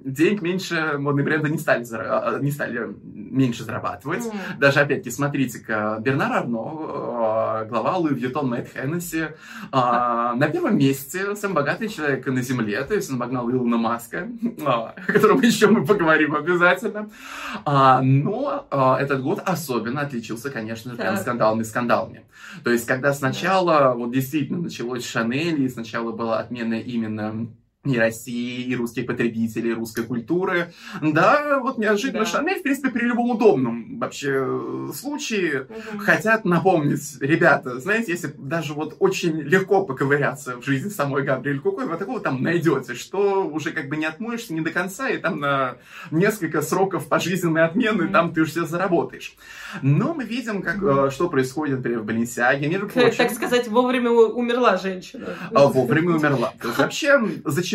денег 0.06 0.42
меньше 0.42 0.96
модные 0.98 1.24
бренды 1.24 1.50
не 1.50 1.58
стали, 1.58 1.86
а, 1.92 2.40
не 2.40 2.52
стали 2.52 2.96
меньше 3.04 3.64
зарабатывать. 3.64 4.26
Mm. 4.26 4.58
Даже, 4.60 4.80
опять-таки, 4.80 5.12
смотрите-ка, 5.12 5.98
Бернар 6.00 6.32
Арно, 6.32 6.60
а, 6.62 7.66
глава 7.66 7.98
Луи 7.98 8.14
Вьютон 8.14 8.50
Мэтт 8.50 8.74
Хеннесси, 8.74 9.28
а, 9.72 10.34
на 10.36 10.48
первом 10.50 10.78
месте 10.78 11.36
самый 11.36 11.56
богатый 11.56 11.90
человек 11.90 12.26
на 12.26 12.42
Земле, 12.42 12.84
то 12.84 12.94
есть 12.94 13.10
он 13.10 13.18
обогнал 13.18 13.50
Илона 13.50 13.78
Маска, 13.78 14.28
о 14.66 14.94
котором 15.08 15.42
еще 15.42 15.68
мы 15.68 15.86
поговорим 15.86 16.36
обязательно. 16.36 17.10
Но 17.66 18.68
этот 19.00 19.22
год 19.22 19.42
особенно 19.46 20.02
отличился, 20.02 20.50
конечно, 20.50 20.96
прям 20.96 21.18
скандалами 21.18 21.64
скандалами. 21.64 22.24
То 22.64 22.72
есть, 22.72 22.86
когда 22.86 23.14
сначала 23.14 23.94
вот 23.94 24.12
действительно 24.12 24.60
началось 24.60 25.06
Шанель, 25.06 25.62
и 25.64 25.70
сначала 25.70 26.12
была 26.12 26.29
отмена 26.38 26.76
именно 26.80 27.48
и 27.96 28.00
России, 28.00 28.66
и 28.66 28.76
русских 28.76 29.06
потребителей, 29.06 29.72
и 29.72 29.74
русской 29.74 30.04
культуры. 30.04 30.74
Да, 31.02 31.60
вот 31.60 31.78
неожиданно 31.78 32.26
да. 32.26 32.30
Шанель, 32.30 32.60
в 32.60 32.64
принципе, 32.64 32.90
при 32.90 33.06
любом 33.06 33.32
удобном 33.32 34.00
вообще 34.00 34.46
э, 34.46 34.92
случае 34.94 35.62
угу. 35.62 36.00
хотят 36.00 36.46
напомнить, 36.46 37.18
ребята, 37.20 37.80
знаете, 37.80 38.12
если 38.12 38.34
даже 38.38 38.74
вот 38.74 38.96
очень 39.00 39.40
легко 39.42 39.86
поковыряться 39.86 40.58
в 40.58 40.66
жизни 40.66 40.90
самой 40.90 41.24
Габриэль 41.24 41.60
Кукой, 41.60 41.88
вы 41.88 41.98
такого 41.98 42.20
там 42.20 42.42
найдете, 42.42 42.96
что 42.96 43.46
уже 43.46 43.72
как 43.72 43.90
бы 43.90 43.98
не 43.98 44.06
отмоешься 44.06 44.54
не 44.54 44.62
до 44.62 44.72
конца, 44.72 45.10
и 45.10 45.18
там 45.18 45.40
на 45.40 45.78
несколько 46.12 46.62
сроков 46.62 47.08
пожизненной 47.08 47.64
отмены 47.64 48.06
угу. 48.06 48.14
там 48.14 48.34
ты 48.34 48.42
уже 48.42 48.52
все 48.52 48.66
заработаешь. 48.66 49.36
Но 49.82 50.14
мы 50.14 50.24
видим, 50.24 50.62
как, 50.62 50.82
угу. 50.82 51.12
что 51.12 51.30
происходит, 51.30 51.78
например, 51.78 52.00
в 52.00 52.06
Баленсиаге. 52.06 52.68
Между 52.68 52.88
прочим, 52.88 53.18
так 53.18 53.32
сказать, 53.32 53.68
вовремя 53.68 54.10
умерла 54.10 54.78
женщина. 54.78 55.36
А, 55.54 55.68
вовремя 55.68 56.16
умерла. 56.16 56.54
Вообще, 56.78 57.20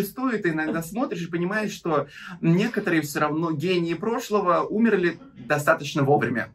зачастую 0.04 0.40
ты 0.40 0.50
иногда 0.50 0.82
смотришь 0.82 1.22
и 1.22 1.30
понимаешь, 1.30 1.72
что 1.72 2.06
некоторые 2.40 3.02
все 3.02 3.20
равно 3.20 3.52
гении 3.52 3.94
прошлого 3.94 4.60
умерли 4.62 5.18
достаточно 5.46 6.02
вовремя. 6.02 6.52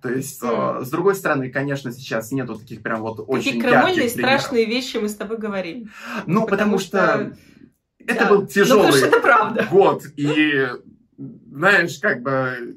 То 0.00 0.10
есть, 0.10 0.42
mm. 0.42 0.84
с 0.84 0.90
другой 0.90 1.14
стороны, 1.14 1.50
конечно, 1.50 1.90
сейчас 1.90 2.30
нету 2.30 2.56
таких 2.56 2.82
прям 2.82 3.00
вот 3.00 3.24
очень 3.26 3.60
Какие 3.60 3.60
крамольные, 3.60 4.08
страшные 4.08 4.66
вещи 4.66 4.98
мы 4.98 5.08
с 5.08 5.16
тобой 5.16 5.38
говорим. 5.38 5.90
Ну, 6.26 6.44
потому, 6.46 6.48
потому 6.48 6.78
что, 6.78 6.98
что 6.98 7.36
это 8.06 8.24
да. 8.24 8.30
был 8.30 8.46
тяжелый 8.46 9.00
ну, 9.00 9.06
это 9.06 9.66
год. 9.70 10.04
И, 10.16 10.68
знаешь, 11.16 11.98
как 11.98 12.22
бы 12.22 12.76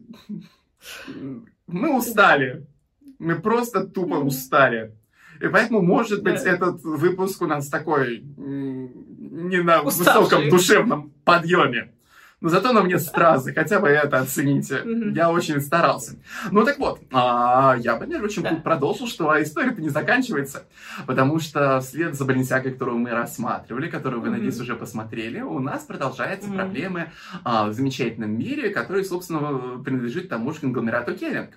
мы 1.68 1.96
устали. 1.96 2.66
Мы 3.20 3.36
просто 3.40 3.86
тупо 3.86 4.16
устали. 4.16 4.94
И 5.42 5.48
поэтому, 5.48 5.82
может 5.82 6.24
быть, 6.24 6.44
да. 6.44 6.52
этот 6.52 6.84
выпуск 6.84 7.42
у 7.42 7.48
нас 7.48 7.68
такой 7.68 8.24
не 9.36 9.62
на 9.62 9.82
Уставший. 9.82 10.22
высоком 10.24 10.50
душевном 10.50 11.14
подъеме. 11.24 11.92
Но 12.46 12.52
зато 12.52 12.74
на 12.74 12.84
мне 12.84 13.00
стразы, 13.00 13.56
хотя 13.56 13.80
бы 13.80 13.88
это 13.88 14.20
оцените. 14.20 14.84
Я 15.16 15.32
очень 15.32 15.60
старался. 15.60 16.12
Ну 16.52 16.64
так 16.64 16.78
вот, 16.78 17.02
а, 17.12 17.76
я 17.80 17.96
бы, 17.96 18.06
между 18.06 18.20
прочим, 18.20 18.44
да. 18.44 18.56
продолжил, 18.58 19.08
что 19.08 19.42
история-то 19.42 19.82
не 19.82 19.90
заканчивается, 19.90 20.68
потому 21.08 21.40
что 21.40 21.80
вслед 21.80 22.14
за 22.14 22.24
Баленсиагой, 22.24 22.74
которую 22.74 23.00
мы 23.00 23.10
рассматривали, 23.10 23.90
которую 23.90 24.22
вы, 24.22 24.30
надеюсь, 24.30 24.60
уже 24.60 24.76
посмотрели, 24.76 25.42
у 25.42 25.58
нас 25.58 25.86
продолжаются 25.86 26.48
проблемы 26.52 27.10
а, 27.44 27.66
в 27.66 27.74
замечательном 27.74 28.38
мире, 28.38 28.70
который, 28.70 29.04
собственно, 29.06 29.82
принадлежит 29.84 30.30
тому 30.30 30.54
же 30.54 30.60
конгломерату 30.60 31.16
Келлинг. 31.16 31.50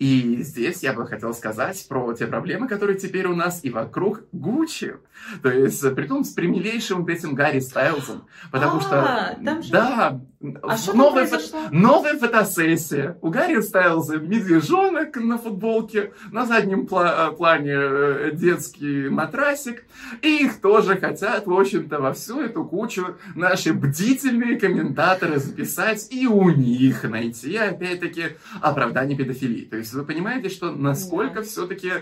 И 0.00 0.42
здесь 0.42 0.82
я 0.82 0.94
бы 0.94 1.06
хотел 1.06 1.32
сказать 1.32 1.86
про 1.88 2.12
те 2.12 2.26
проблемы, 2.26 2.66
которые 2.66 2.98
теперь 2.98 3.26
у 3.26 3.36
нас 3.36 3.60
и 3.62 3.70
вокруг 3.70 4.22
Гуччи. 4.32 4.96
То 5.42 5.48
есть, 5.48 5.94
при 5.94 6.06
том, 6.06 6.24
с 6.24 6.30
примилейшим 6.30 7.06
этим 7.06 7.34
Гарри 7.34 7.60
Стайлзом. 7.60 8.26
Потому 8.50 8.78
а, 8.78 8.80
что, 8.80 9.38
да, 9.70 10.20
а 10.62 10.76
новая, 10.94 11.26
фото, 11.26 11.68
новая 11.70 12.18
фотосессия. 12.18 13.16
У 13.22 13.30
Гарри 13.30 13.60
Стайлза 13.60 14.18
медвежонок 14.18 15.16
на 15.16 15.38
футболке, 15.38 16.12
на 16.30 16.46
заднем 16.46 16.86
пла- 16.86 17.30
э, 17.30 17.36
плане 17.36 17.72
э, 17.74 18.30
детский 18.32 19.08
матрасик. 19.08 19.84
И 20.22 20.44
их 20.44 20.60
тоже 20.60 20.96
хотят, 20.96 21.46
в 21.46 21.52
общем-то, 21.52 22.00
во 22.00 22.12
всю 22.12 22.40
эту 22.40 22.64
кучу 22.64 23.16
наши 23.34 23.72
бдительные 23.72 24.58
комментаторы 24.58 25.38
записать 25.38 26.08
и 26.12 26.26
у 26.26 26.50
них 26.50 27.04
найти, 27.04 27.56
опять-таки, 27.56 28.36
оправдание 28.60 29.16
педофилии. 29.16 29.64
То 29.64 29.76
есть 29.76 29.92
вы 29.94 30.04
понимаете, 30.04 30.48
что 30.48 30.70
насколько 30.70 31.36
да. 31.36 31.42
все-таки, 31.42 31.92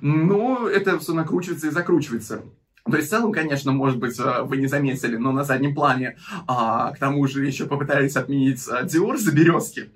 ну, 0.00 0.66
это 0.66 0.98
все 0.98 1.12
накручивается 1.12 1.68
и 1.68 1.70
закручивается. 1.70 2.42
То 2.84 2.96
есть 2.96 3.08
в 3.08 3.10
целом, 3.10 3.32
конечно, 3.32 3.72
может 3.72 3.98
быть, 3.98 4.18
э, 4.18 4.42
вы 4.42 4.56
не 4.56 4.66
заметили, 4.66 5.16
но 5.16 5.32
на 5.32 5.44
заднем 5.44 5.74
плане, 5.74 6.16
а, 6.48 6.92
к 6.92 6.98
тому 6.98 7.26
же 7.28 7.46
еще 7.46 7.66
попытались 7.66 8.16
отменить 8.16 8.66
Диор 8.84 9.18
за 9.18 9.32
березки. 9.32 9.90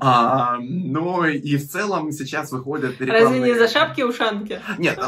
А, 0.00 0.58
ну 0.60 1.24
и 1.24 1.56
в 1.56 1.68
целом 1.68 2.12
сейчас 2.12 2.52
выходят 2.52 3.00
рекламные... 3.00 3.22
Разве 3.22 3.40
не 3.40 3.54
за 3.54 3.68
шапки-ушанки? 3.68 4.60
Нет, 4.78 4.98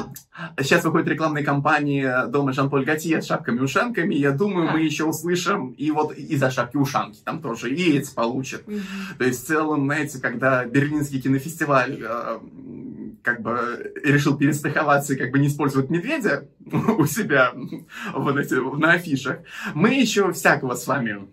сейчас 0.59 0.85
выходят 0.85 1.09
рекламные 1.09 1.45
кампании 1.45 2.29
дома 2.29 2.53
Жан-Поль 2.53 2.85
Готье 2.85 3.23
с 3.23 3.27
шапками-ушанками. 3.27 4.15
Я 4.15 4.33
думаю, 4.33 4.71
а. 4.71 4.73
мы 4.73 4.81
еще 4.81 5.05
услышим 5.05 5.71
и 5.71 5.91
вот 5.91 6.17
и 6.17 6.37
за 6.37 6.51
шапки-ушанки. 6.51 7.19
Там 7.25 7.41
тоже 7.41 7.71
и 7.71 7.97
эти 7.97 8.13
получат. 8.15 8.67
Угу. 8.67 8.79
То 9.19 9.25
есть 9.25 9.45
в 9.45 9.47
целом, 9.47 9.85
знаете, 9.85 10.21
когда 10.21 10.65
Берлинский 10.65 11.21
кинофестиваль 11.21 12.01
э, 12.03 12.39
как 13.23 13.41
бы 13.41 13.93
решил 14.05 14.37
перестраховаться 14.37 15.15
и 15.15 15.17
как 15.17 15.31
бы 15.31 15.39
не 15.39 15.49
использовать 15.49 15.91
медведя 15.91 16.47
у 16.99 17.07
себя 17.07 17.53
вот 18.15 18.37
эти, 18.37 18.55
на 18.55 18.93
афишах, 18.93 19.39
мы 19.75 19.95
еще 19.95 20.33
всякого 20.33 20.75
с 20.75 20.87
вами 20.87 21.27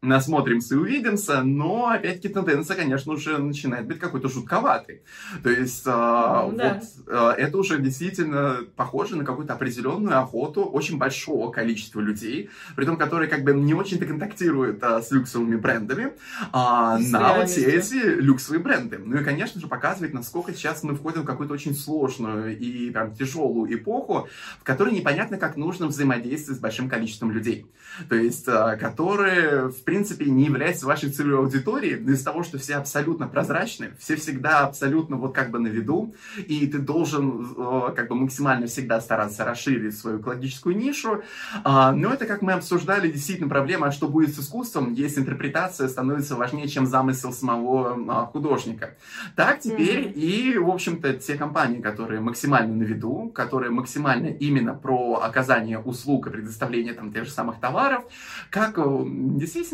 насмотримся 0.00 0.74
и 0.74 0.78
увидимся, 0.78 1.42
но 1.42 1.88
опять-таки 1.88 2.28
тенденция, 2.28 2.76
конечно, 2.76 3.12
уже 3.12 3.38
начинает 3.38 3.86
быть 3.86 3.98
какой-то 3.98 4.28
жутковатой. 4.28 5.02
То 5.42 5.50
есть 5.50 5.84
ну, 5.86 6.52
да. 6.56 6.80
вот 7.06 7.36
это 7.36 7.58
уже 7.58 7.78
действительно 7.78 8.58
похоже 8.76 9.16
на 9.16 9.24
какую-то 9.24 9.54
определенную 9.54 10.18
охоту 10.20 10.64
очень 10.64 10.98
большого 10.98 11.50
количества 11.50 12.00
людей, 12.00 12.50
при 12.76 12.84
том, 12.84 12.96
которые 12.96 13.28
как 13.28 13.42
бы 13.42 13.52
не 13.52 13.74
очень-то 13.74 14.06
контактируют 14.06 14.82
а, 14.82 15.02
с 15.02 15.10
люксовыми 15.10 15.56
брендами, 15.56 16.12
а, 16.52 16.98
на 16.98 17.34
вот 17.34 17.48
все 17.48 17.66
эти 17.66 18.20
люксовые 18.20 18.62
бренды. 18.62 18.98
Ну 18.98 19.18
и, 19.20 19.24
конечно 19.24 19.60
же, 19.60 19.66
показывает, 19.66 20.14
насколько 20.14 20.52
сейчас 20.52 20.82
мы 20.82 20.94
входим 20.94 21.22
в 21.22 21.26
какую-то 21.26 21.54
очень 21.54 21.74
сложную 21.74 22.56
и 22.56 22.90
прям 22.90 23.14
тяжелую 23.14 23.74
эпоху, 23.74 24.28
в 24.60 24.64
которой 24.64 24.94
непонятно, 24.94 25.38
как 25.38 25.56
нужно 25.56 25.86
взаимодействовать 25.86 26.58
с 26.58 26.62
большим 26.62 26.88
количеством 26.88 27.32
людей. 27.32 27.66
То 28.08 28.14
есть, 28.14 28.46
а, 28.48 28.76
которые, 28.76 29.68
в 29.68 29.82
принципе, 29.88 30.26
не 30.26 30.44
являются 30.44 30.84
вашей 30.84 31.08
целевой 31.08 31.38
аудиторией, 31.38 31.98
но 31.98 32.12
из-за 32.12 32.26
того, 32.26 32.42
что 32.42 32.58
все 32.58 32.74
абсолютно 32.74 33.26
прозрачны, 33.26 33.92
все 33.98 34.16
всегда 34.16 34.60
абсолютно 34.60 35.16
вот 35.16 35.34
как 35.34 35.50
бы 35.50 35.58
на 35.58 35.68
виду, 35.68 36.14
и 36.36 36.66
ты 36.66 36.76
должен 36.76 37.54
э, 37.56 37.92
как 37.96 38.08
бы 38.08 38.14
максимально 38.14 38.66
всегда 38.66 39.00
стараться 39.00 39.46
расширить 39.46 39.96
свою 39.96 40.20
экологическую 40.20 40.76
нишу. 40.76 41.22
А, 41.64 41.92
но 41.92 42.12
это, 42.12 42.26
как 42.26 42.42
мы 42.42 42.52
обсуждали, 42.52 43.10
действительно 43.10 43.48
проблема, 43.48 43.86
а 43.86 43.90
что 43.90 44.08
будет 44.08 44.34
с 44.34 44.38
искусством, 44.38 44.92
если 44.92 45.22
интерпретация 45.22 45.88
становится 45.88 46.36
важнее, 46.36 46.68
чем 46.68 46.84
замысел 46.84 47.32
самого 47.32 47.96
а, 48.08 48.26
художника. 48.26 48.90
Так 49.36 49.60
теперь 49.60 50.08
mm-hmm. 50.08 50.12
и, 50.12 50.58
в 50.58 50.68
общем-то, 50.68 51.14
те 51.14 51.36
компании, 51.36 51.80
которые 51.80 52.20
максимально 52.20 52.74
на 52.74 52.82
виду, 52.82 53.32
которые 53.34 53.70
максимально 53.70 54.26
именно 54.26 54.74
про 54.74 55.22
оказание 55.22 55.78
услуг 55.78 56.26
и 56.26 56.30
предоставление 56.30 56.92
там 56.92 57.10
тех 57.10 57.24
же 57.24 57.30
самых 57.30 57.58
товаров, 57.58 58.04
как 58.50 58.76
э, 58.76 58.82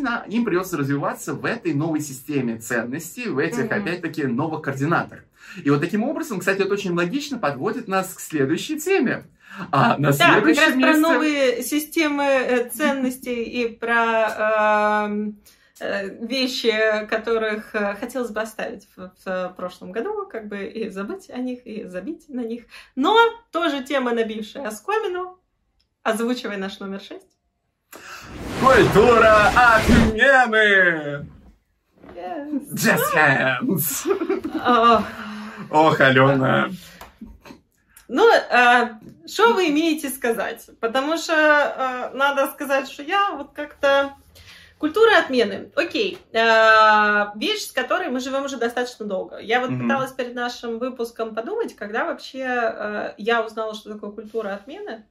действительно 0.05 0.25
им 0.27 0.45
придется 0.45 0.77
развиваться 0.77 1.33
в 1.33 1.45
этой 1.45 1.73
новой 1.73 1.99
системе 1.99 2.57
ценностей, 2.57 3.27
в 3.27 3.37
этих, 3.37 3.65
mm-hmm. 3.65 3.81
опять-таки, 3.81 4.23
новых 4.25 4.61
координатах. 4.61 5.23
И 5.63 5.69
вот 5.69 5.81
таким 5.81 6.03
образом, 6.03 6.39
кстати, 6.39 6.61
это 6.61 6.73
очень 6.73 6.93
логично 6.93 7.37
подводит 7.37 7.87
нас 7.87 8.13
к 8.13 8.19
следующей 8.19 8.79
теме. 8.79 9.25
А 9.71 9.97
на 9.97 10.11
да, 10.11 10.35
как 10.35 10.45
раз 10.47 10.75
месте... 10.75 10.81
про 10.81 10.97
новые 10.97 11.63
системы 11.63 12.23
э, 12.23 12.69
ценностей 12.69 13.43
и 13.43 13.67
про 13.69 15.05
эм, 15.07 15.39
э, 15.79 16.25
вещи, 16.25 16.73
которых 17.09 17.73
э, 17.73 17.95
хотелось 17.95 18.31
бы 18.31 18.41
оставить 18.41 18.87
в, 18.95 19.13
в 19.23 19.53
прошлом 19.55 19.93
году, 19.93 20.27
как 20.29 20.49
бы 20.49 20.65
и 20.65 20.89
забыть 20.89 21.29
о 21.29 21.37
них, 21.37 21.65
и 21.65 21.85
забить 21.85 22.27
на 22.27 22.41
них. 22.41 22.65
Но 22.95 23.15
тоже 23.51 23.83
тема, 23.83 24.13
набившая 24.13 24.67
оскомину. 24.67 25.39
Озвучивай 26.03 26.57
наш 26.57 26.79
номер 26.79 26.99
шесть. 26.99 27.34
Культура 28.59 29.51
отмены! 29.55 31.27
Just 32.73 33.13
hands! 33.13 34.05
Ох, 35.71 35.99
Алена. 35.99 36.69
Ну, 38.07 38.29
что 39.27 39.53
вы 39.53 39.69
имеете 39.69 40.09
сказать? 40.09 40.69
Потому 40.79 41.17
что 41.17 42.11
надо 42.13 42.47
сказать, 42.51 42.89
что 42.89 43.03
я 43.03 43.31
вот 43.31 43.51
как-то... 43.53 44.13
Культура 44.77 45.19
отмены. 45.19 45.71
Окей. 45.75 46.17
вещь, 46.31 47.61
с 47.61 47.71
которой 47.71 48.09
мы 48.09 48.19
живем 48.19 48.43
уже 48.45 48.57
достаточно 48.57 49.05
долго. 49.05 49.37
Я 49.37 49.61
вот 49.61 49.69
mm-hmm. 49.71 49.81
пыталась 49.83 50.11
перед 50.11 50.35
нашим 50.35 50.79
выпуском 50.79 51.33
подумать, 51.33 51.75
когда 51.75 52.05
вообще 52.05 53.15
я 53.17 53.43
узнала, 53.45 53.73
что 53.73 53.93
такое 53.93 54.11
культура 54.11 54.53
отмены. 54.53 55.05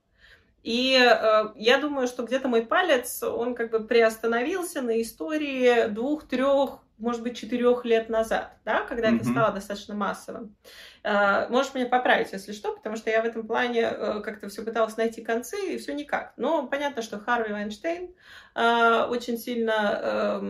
И 0.65 0.97
э, 0.97 1.45
я 1.57 1.79
думаю, 1.79 2.07
что 2.07 2.23
где-то 2.23 2.49
мой 2.49 2.65
палец, 2.65 3.23
он 3.23 3.55
как 3.55 3.71
бы 3.71 3.87
приостановился 3.87 4.81
на 4.81 5.01
истории 5.03 5.89
двух-трех, 5.89 6.79
может 6.97 7.23
быть, 7.23 7.37
четырех 7.37 7.85
лет 7.85 8.09
назад, 8.09 8.57
да, 8.65 8.81
когда 8.83 9.11
mm-hmm. 9.11 9.17
это 9.17 9.25
стало 9.27 9.53
достаточно 9.53 9.95
массовым. 9.95 10.57
Э, 11.03 11.49
можешь 11.51 11.75
меня 11.75 11.85
поправить, 11.85 12.33
если 12.33 12.53
что, 12.53 12.75
потому 12.75 12.97
что 12.97 13.11
я 13.11 13.21
в 13.21 13.27
этом 13.27 13.47
плане 13.47 13.83
э, 13.83 14.21
как-то 14.23 14.49
все 14.49 14.63
пыталась 14.63 14.97
найти 14.97 15.23
концы, 15.23 15.75
и 15.75 15.77
все 15.77 15.93
никак. 15.93 16.33
Но 16.39 16.67
понятно, 16.67 17.03
что 17.03 17.21
Харви 17.21 17.53
Вайнштейн 17.53 18.15
э, 18.55 19.07
очень 19.11 19.37
сильно 19.37 20.01
э, 20.03 20.41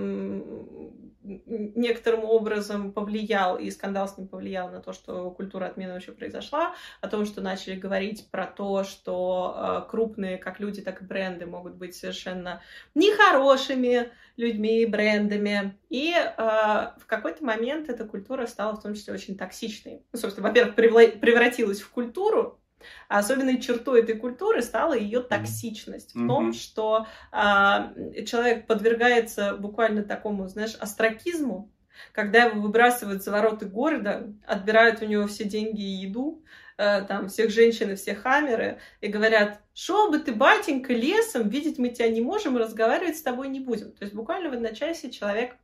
некоторым 1.24 2.24
образом 2.24 2.92
повлиял, 2.92 3.56
и 3.56 3.70
скандал 3.70 4.08
с 4.08 4.18
ним 4.18 4.28
повлиял 4.28 4.70
на 4.70 4.80
то, 4.80 4.92
что 4.92 5.30
культура 5.30 5.66
отмены 5.66 5.94
вообще 5.94 6.12
произошла, 6.12 6.74
о 7.00 7.08
том, 7.08 7.24
что 7.24 7.40
начали 7.40 7.74
говорить 7.74 8.28
про 8.30 8.46
то, 8.46 8.84
что 8.84 9.84
э, 9.86 9.90
крупные 9.90 10.36
как 10.36 10.60
люди, 10.60 10.82
так 10.82 11.02
и 11.02 11.04
бренды 11.04 11.46
могут 11.46 11.74
быть 11.74 11.94
совершенно 11.94 12.60
нехорошими 12.94 14.10
людьми 14.36 14.82
и 14.82 14.86
брендами. 14.86 15.78
И 15.88 16.12
э, 16.12 16.32
в 16.36 17.06
какой-то 17.06 17.44
момент 17.44 17.88
эта 17.88 18.04
культура 18.04 18.46
стала 18.46 18.76
в 18.76 18.82
том 18.82 18.94
числе 18.94 19.14
очень 19.14 19.36
токсичной. 19.36 20.02
Ну, 20.12 20.18
собственно, 20.18 20.48
во-первых, 20.48 20.74
превратилась 20.74 21.80
в 21.80 21.90
культуру, 21.90 22.60
а 23.08 23.18
особенной 23.18 23.60
чертой 23.60 24.02
этой 24.02 24.16
культуры 24.16 24.62
стала 24.62 24.94
ее 24.94 25.20
токсичность 25.20 26.14
mm-hmm. 26.14 26.24
в 26.24 26.28
том, 26.28 26.52
что 26.52 27.06
а, 27.32 27.92
человек 28.26 28.66
подвергается 28.66 29.54
буквально 29.56 30.02
такому, 30.02 30.46
знаешь, 30.48 30.74
астракизму, 30.74 31.70
когда 32.12 32.44
его 32.44 32.60
выбрасывают 32.60 33.22
за 33.22 33.30
ворота 33.30 33.66
города, 33.66 34.32
отбирают 34.46 35.02
у 35.02 35.06
него 35.06 35.26
все 35.26 35.44
деньги 35.44 35.82
и 35.82 36.06
еду, 36.06 36.42
э, 36.76 37.02
там, 37.02 37.28
всех 37.28 37.50
женщин 37.50 37.92
и 37.92 37.94
все 37.94 38.14
хамеры, 38.14 38.80
и 39.00 39.08
говорят, 39.08 39.60
шел 39.74 40.10
бы 40.10 40.18
ты, 40.18 40.32
батенька, 40.32 40.92
лесом, 40.92 41.48
видеть 41.48 41.78
мы 41.78 41.90
тебя 41.90 42.08
не 42.08 42.20
можем 42.20 42.56
разговаривать 42.56 43.16
с 43.16 43.22
тобой 43.22 43.48
не 43.48 43.60
будем. 43.60 43.92
То 43.92 44.04
есть 44.04 44.14
буквально 44.14 44.50
в 44.50 44.54
одночасье 44.54 45.10
человек 45.10 45.56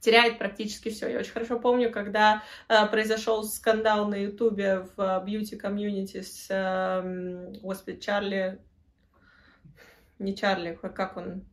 теряет 0.00 0.38
практически 0.38 0.88
все. 0.88 1.08
Я 1.08 1.18
очень 1.18 1.32
хорошо 1.32 1.58
помню, 1.58 1.90
когда 1.92 2.42
э, 2.68 2.86
произошел 2.86 3.44
скандал 3.44 4.08
на 4.08 4.16
Ютубе 4.16 4.86
в 4.96 5.22
бьюти-комьюнити 5.24 6.22
с, 6.22 6.46
э, 6.50 7.52
господи, 7.60 8.00
Чарли, 8.00 8.58
не 10.18 10.34
Чарли, 10.36 10.78
как 10.82 11.16
он, 11.16 11.44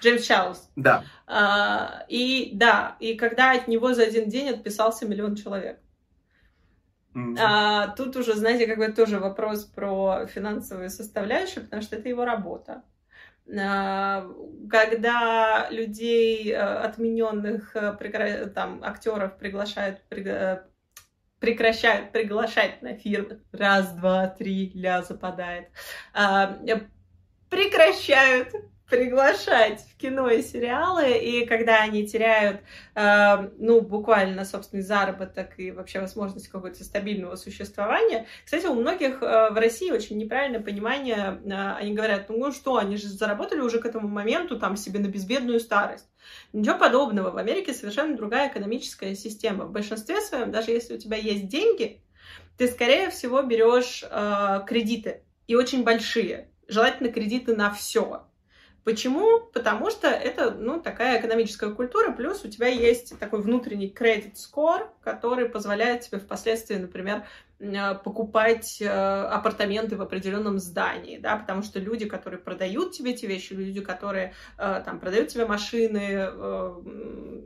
Джеймс 0.00 0.24
Чарльз. 0.24 0.70
Да. 0.76 1.04
А, 1.26 2.04
и 2.08 2.50
да, 2.54 2.96
и 3.00 3.14
когда 3.14 3.52
от 3.52 3.68
него 3.68 3.94
за 3.94 4.04
один 4.04 4.28
день 4.28 4.48
отписался 4.50 5.06
миллион 5.06 5.36
человек. 5.36 5.80
Mm-hmm. 7.14 7.36
А, 7.40 7.88
тут 7.88 8.16
уже, 8.16 8.34
знаете, 8.34 8.66
как 8.66 8.78
бы 8.78 8.88
тоже 8.88 9.18
вопрос 9.18 9.64
про 9.64 10.26
финансовую 10.26 10.90
составляющую, 10.90 11.64
потому 11.64 11.82
что 11.82 11.96
это 11.96 12.08
его 12.08 12.24
работа. 12.24 12.82
А, 13.54 14.26
когда 14.68 15.68
людей 15.70 16.50
э, 16.50 16.56
отмененных 16.56 17.76
э, 17.76 18.46
там 18.54 18.82
актеров 18.82 19.38
приглашают 19.38 20.00
э, 20.10 20.62
прекращают 21.38 22.12
приглашать 22.12 22.82
на 22.82 22.94
фирмы. 22.94 23.40
Раз 23.52 23.92
два 23.92 24.26
три 24.28 24.72
ля 24.74 25.02
западает. 25.02 25.68
А, 26.12 26.58
прекращают 27.48 28.52
приглашать 28.88 29.80
в 29.80 29.96
кино 29.96 30.30
и 30.30 30.42
сериалы, 30.42 31.18
и 31.18 31.44
когда 31.44 31.82
они 31.82 32.06
теряют, 32.06 32.60
э, 32.94 33.50
ну, 33.58 33.80
буквально 33.80 34.44
собственный 34.44 34.82
заработок 34.82 35.58
и 35.58 35.72
вообще 35.72 36.00
возможность 36.00 36.48
какого-то 36.48 36.84
стабильного 36.84 37.34
существования. 37.36 38.26
Кстати, 38.44 38.66
у 38.66 38.74
многих 38.74 39.22
э, 39.22 39.50
в 39.50 39.56
России 39.56 39.90
очень 39.90 40.18
неправильное 40.18 40.60
понимание, 40.60 41.40
э, 41.44 41.72
они 41.78 41.94
говорят, 41.94 42.28
ну 42.28 42.52
что, 42.52 42.76
они 42.76 42.96
же 42.96 43.08
заработали 43.08 43.60
уже 43.60 43.80
к 43.80 43.86
этому 43.86 44.06
моменту 44.06 44.58
там 44.58 44.76
себе 44.76 45.00
на 45.00 45.08
безбедную 45.08 45.58
старость. 45.58 46.08
Ничего 46.52 46.78
подобного. 46.78 47.30
В 47.30 47.38
Америке 47.38 47.74
совершенно 47.74 48.16
другая 48.16 48.50
экономическая 48.50 49.16
система. 49.16 49.64
В 49.64 49.72
большинстве 49.72 50.20
своем, 50.20 50.52
даже 50.52 50.70
если 50.70 50.94
у 50.94 50.98
тебя 50.98 51.16
есть 51.16 51.48
деньги, 51.48 52.02
ты, 52.56 52.68
скорее 52.68 53.10
всего, 53.10 53.42
берешь 53.42 54.04
э, 54.08 54.60
кредиты, 54.66 55.22
и 55.48 55.56
очень 55.56 55.82
большие. 55.82 56.50
Желательно 56.68 57.10
кредиты 57.10 57.54
на 57.54 57.70
все 57.72 58.26
Почему? 58.86 59.40
Потому 59.52 59.90
что 59.90 60.06
это, 60.06 60.52
ну, 60.52 60.80
такая 60.80 61.18
экономическая 61.18 61.72
культура, 61.72 62.12
плюс 62.12 62.44
у 62.44 62.48
тебя 62.48 62.68
есть 62.68 63.18
такой 63.18 63.42
внутренний 63.42 63.92
credit 63.92 64.34
score, 64.34 64.86
который 65.02 65.48
позволяет 65.48 66.02
тебе 66.02 66.20
впоследствии, 66.20 66.76
например, 66.76 67.24
э, 67.58 67.94
покупать 67.96 68.80
э, 68.80 68.88
апартаменты 68.88 69.96
в 69.96 70.02
определенном 70.02 70.60
здании, 70.60 71.18
да, 71.18 71.34
потому 71.36 71.62
что 71.62 71.80
люди, 71.80 72.06
которые 72.06 72.38
продают 72.38 72.92
тебе 72.92 73.10
эти 73.10 73.26
вещи, 73.26 73.54
люди, 73.54 73.80
которые 73.80 74.34
э, 74.56 74.82
там 74.84 75.00
продают 75.00 75.30
тебе 75.30 75.46
машины, 75.46 76.24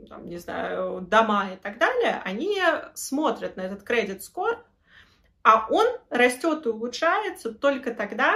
там, 0.07 0.29
не 0.29 0.37
знаю, 0.37 1.01
дома 1.01 1.53
и 1.55 1.57
так 1.57 1.79
далее, 1.79 2.21
они 2.23 2.61
смотрят 2.93 3.57
на 3.57 3.61
этот 3.61 3.81
credit 3.81 4.19
score, 4.19 4.59
а 5.41 5.65
он 5.71 5.87
растет 6.11 6.67
и 6.67 6.69
улучшается 6.69 7.51
только 7.51 7.95
тогда, 7.95 8.35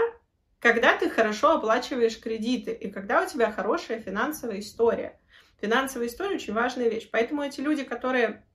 когда 0.59 0.97
ты 0.97 1.09
хорошо 1.09 1.57
оплачиваешь 1.57 2.19
кредиты 2.19 2.71
и 2.71 2.89
когда 2.89 3.23
у 3.23 3.27
тебя 3.27 3.51
хорошая 3.51 3.99
финансовая 3.99 4.59
история. 4.59 5.19
Финансовая 5.61 6.07
история 6.07 6.35
очень 6.35 6.53
важная 6.53 6.89
вещь. 6.89 7.09
Поэтому 7.11 7.43
эти 7.43 7.61
люди, 7.61 7.83
которые 7.83 8.45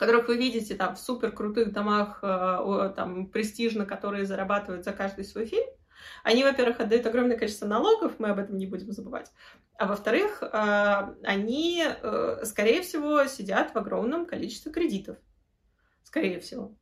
которых 0.00 0.28
вы 0.28 0.38
видите 0.38 0.74
там 0.74 0.96
в 0.96 0.98
супер 0.98 1.30
крутых 1.30 1.72
домах, 1.72 2.20
э, 2.22 2.92
там 2.96 3.26
престижно, 3.26 3.84
которые 3.84 4.24
зарабатывают 4.24 4.82
за 4.82 4.92
каждый 4.92 5.24
свой 5.24 5.44
фильм, 5.44 5.68
Они, 6.24 6.42
во-первых, 6.42 6.80
отдают 6.80 7.06
огромное 7.06 7.36
количество 7.36 7.66
налогов, 7.66 8.14
мы 8.18 8.30
об 8.30 8.38
этом 8.38 8.56
не 8.56 8.66
будем 8.66 8.90
забывать. 8.92 9.30
А 9.76 9.86
во-вторых, 9.86 10.42
а, 10.42 11.14
они, 11.22 11.84
э, 11.84 12.44
скорее 12.44 12.80
всего, 12.80 13.26
сидят 13.26 13.74
в 13.74 13.76
огромном 13.76 14.24
количестве 14.24 14.72
кредитов. 14.72 15.18
Скорее 16.02 16.40
всего. 16.40 16.74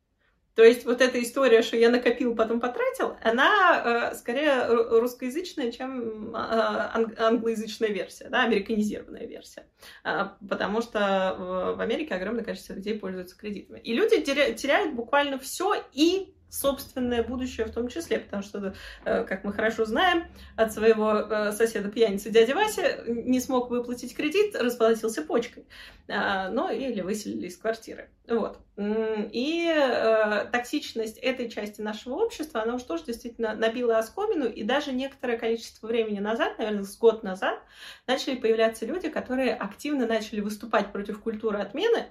То 0.59 0.65
есть 0.65 0.85
вот 0.85 1.01
эта 1.01 1.23
история, 1.23 1.63
что 1.63 1.77
я 1.77 1.89
накопил, 1.89 2.35
потом 2.35 2.59
потратил, 2.59 3.17
она 3.23 4.11
э, 4.11 4.17
скорее 4.17 4.67
русскоязычная, 4.67 5.71
чем 5.71 6.35
э, 6.35 7.15
англоязычная 7.17 7.91
версия, 7.91 8.29
да, 8.29 8.43
американизированная 8.43 9.29
версия. 9.29 9.69
Э, 10.03 10.31
потому 10.49 10.83
что 10.83 11.75
в 11.77 11.81
Америке 11.81 12.17
огромное 12.17 12.43
количество 12.43 12.75
людей 12.75 12.99
пользуются 12.99 13.39
кредитами. 13.39 13.79
И 13.79 13.95
люди 13.95 14.21
теряют 14.21 14.97
буквально 14.97 15.39
все 15.39 15.77
и 15.93 16.35
собственное 16.51 17.23
будущее 17.23 17.67
в 17.67 17.73
том 17.73 17.89
числе, 17.89 18.21
потому 18.21 18.43
что, 18.43 18.75
э, 19.05 19.25
как 19.25 19.45
мы 19.45 19.53
хорошо 19.53 19.85
знаем, 19.85 20.25
от 20.57 20.73
своего 20.73 21.13
э, 21.13 21.53
соседа 21.53 21.91
пьяницы 21.91 22.31
дяди 22.31 22.53
Вася 22.53 23.03
не 23.07 23.41
смог 23.41 23.71
выплатить 23.71 24.17
кредит, 24.17 24.57
расплатился 24.57 25.23
почкой, 25.23 25.67
а, 26.09 26.49
ну 26.49 26.71
или 26.71 27.01
выселили 27.01 27.49
из 27.49 27.57
квартиры. 27.59 28.09
Вот. 28.27 28.59
И 28.77 29.73
э, 29.75 30.47
токсичность 30.53 31.19
этой 31.19 31.51
части 31.51 31.81
нашего 31.81 32.15
общества, 32.15 32.63
она 32.63 32.75
уж 32.75 32.83
тоже 32.83 33.05
действительно 33.05 33.55
набила 33.55 33.99
оскомину, 33.99 34.47
и 34.47 34.63
даже 34.63 34.93
некоторое 34.93 35.39
количество 35.39 35.87
времени 35.87 36.19
назад, 36.19 36.59
наверное, 36.59 36.85
с 36.85 36.97
год 36.97 37.23
назад, 37.23 37.59
начали 38.07 38.37
появляться 38.37 38.87
люди, 38.87 39.09
которые 39.09 39.55
активно 39.55 40.07
начали 40.07 40.41
выступать 40.41 40.93
против 40.93 41.21
культуры 41.21 41.59
отмены. 41.59 42.07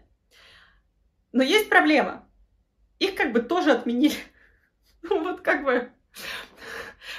Но 1.31 1.43
есть 1.43 1.69
проблема 1.69 2.26
их 2.99 3.15
как 3.15 3.31
бы 3.33 3.41
тоже 3.41 3.71
отменили. 3.71 4.15
Ну, 5.03 5.23
вот 5.23 5.41
как 5.41 5.63
бы... 5.63 5.89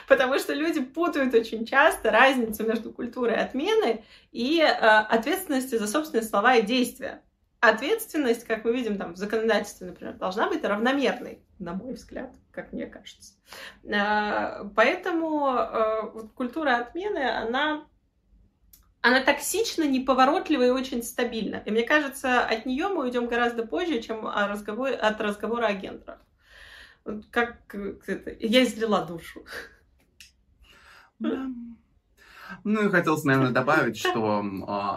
Потому 0.08 0.38
что 0.38 0.52
люди 0.52 0.80
путают 0.80 1.32
очень 1.32 1.64
часто 1.64 2.10
разницу 2.10 2.66
между 2.66 2.92
культурой 2.92 3.36
отмены 3.36 4.04
и 4.30 4.60
э, 4.60 4.66
ответственностью 4.66 5.78
за 5.78 5.86
собственные 5.86 6.24
слова 6.24 6.56
и 6.56 6.62
действия. 6.62 7.22
Ответственность, 7.60 8.44
как 8.44 8.64
мы 8.64 8.74
видим 8.74 8.98
там 8.98 9.14
в 9.14 9.16
законодательстве, 9.16 9.86
например, 9.86 10.14
должна 10.14 10.48
быть 10.48 10.64
равномерной, 10.64 11.40
на 11.58 11.72
мой 11.72 11.94
взгляд, 11.94 12.34
как 12.50 12.72
мне 12.72 12.86
кажется. 12.86 13.34
Э, 13.84 14.68
поэтому 14.74 15.48
э, 15.48 16.10
вот 16.12 16.32
культура 16.32 16.76
отмены, 16.76 17.30
она 17.30 17.86
она 19.00 19.20
токсична, 19.20 19.84
неповоротлива 19.84 20.66
и 20.66 20.70
очень 20.70 21.02
стабильна. 21.02 21.62
И 21.64 21.70
мне 21.70 21.82
кажется, 21.82 22.44
от 22.44 22.66
нее 22.66 22.88
мы 22.88 23.04
уйдем 23.04 23.26
гораздо 23.26 23.66
позже, 23.66 24.00
чем 24.02 24.26
разговор... 24.26 24.90
от 25.00 25.20
разговора 25.20 25.66
о 25.66 25.74
гендерах. 25.74 26.18
Как 27.30 27.74
это? 27.74 28.36
Я 28.40 28.64
излила 28.64 29.04
душу. 29.04 29.44
Ну 32.64 32.86
и 32.86 32.90
хотелось, 32.90 33.24
наверное, 33.24 33.50
добавить, 33.50 33.96
что 33.98 34.42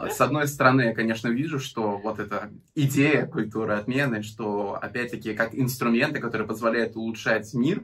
э, 0.06 0.10
с 0.10 0.22
одной 0.22 0.48
стороны, 0.48 0.82
я, 0.82 0.94
конечно, 0.94 1.28
вижу, 1.28 1.60
что 1.60 1.98
вот 1.98 2.20
эта 2.20 2.50
идея 2.76 3.26
культуры 3.26 3.74
отмены, 3.74 4.24
что, 4.24 4.78
опять-таки, 4.82 5.34
как 5.34 5.54
инструменты, 5.54 6.20
которые 6.20 6.48
позволяют 6.48 6.96
улучшать 6.96 7.54
мир, 7.54 7.84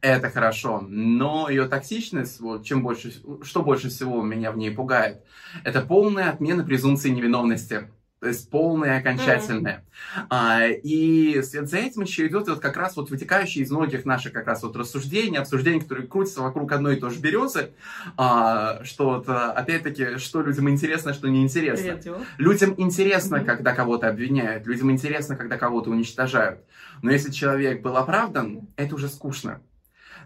это 0.00 0.30
хорошо. 0.30 0.84
Но 0.88 1.48
ее 1.48 1.66
токсичность, 1.66 2.40
вот, 2.40 2.64
чем 2.64 2.82
больше, 2.82 3.12
что 3.42 3.62
больше 3.62 3.88
всего 3.88 4.22
меня 4.22 4.52
в 4.52 4.56
ней 4.56 4.70
пугает, 4.70 5.22
это 5.64 5.80
полная 5.80 6.30
отмена 6.30 6.64
презумпции 6.64 7.10
невиновности 7.10 7.88
то 8.20 8.28
есть 8.28 8.50
полное, 8.50 8.98
окончательное. 8.98 9.82
Mm-hmm. 10.16 10.26
А, 10.28 10.66
и 10.66 11.40
вслед 11.40 11.68
за 11.70 11.78
этим 11.78 12.02
еще 12.02 12.26
идет 12.26 12.48
вот 12.48 12.60
как 12.60 12.76
раз 12.76 12.94
вот 12.96 13.08
вытекающие 13.08 13.64
из 13.64 13.70
многих 13.70 14.04
наших 14.04 14.34
как 14.34 14.46
раз 14.46 14.62
вот 14.62 14.76
рассуждений, 14.76 15.38
обсуждений, 15.38 15.80
которые 15.80 16.06
крутятся 16.06 16.42
вокруг 16.42 16.70
одной 16.70 16.96
и 16.96 17.00
той 17.00 17.10
же 17.12 17.18
березы, 17.18 17.72
а, 18.18 18.84
что 18.84 19.06
вот 19.06 19.28
а, 19.28 19.52
опять-таки, 19.52 20.18
что 20.18 20.42
людям 20.42 20.68
интересно, 20.68 21.14
что 21.14 21.28
неинтересно. 21.28 21.96
Привет, 21.96 22.18
людям 22.36 22.74
интересно, 22.76 23.36
mm-hmm. 23.36 23.44
когда 23.46 23.74
кого-то 23.74 24.08
обвиняют, 24.08 24.66
людям 24.66 24.90
интересно, 24.90 25.34
когда 25.34 25.56
кого-то 25.56 25.88
уничтожают. 25.88 26.60
Но 27.00 27.10
если 27.10 27.30
человек 27.30 27.80
был 27.80 27.96
оправдан, 27.96 28.68
это 28.76 28.96
уже 28.96 29.08
скучно. 29.08 29.62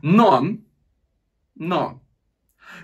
Но, 0.03 0.45
но, 1.55 2.03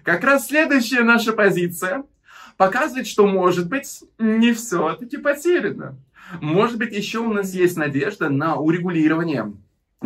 как 0.04 0.22
раз 0.22 0.46
следующая 0.46 1.02
наша 1.02 1.32
позиция– 1.32 2.04
показывает, 2.60 3.06
что, 3.06 3.26
может 3.26 3.70
быть, 3.70 4.04
не 4.18 4.52
все-таки 4.52 5.16
потеряно. 5.16 5.96
Может 6.42 6.76
быть, 6.76 6.92
еще 6.92 7.20
у 7.20 7.32
нас 7.32 7.54
есть 7.54 7.78
надежда 7.78 8.28
на 8.28 8.56
урегулирование 8.56 9.54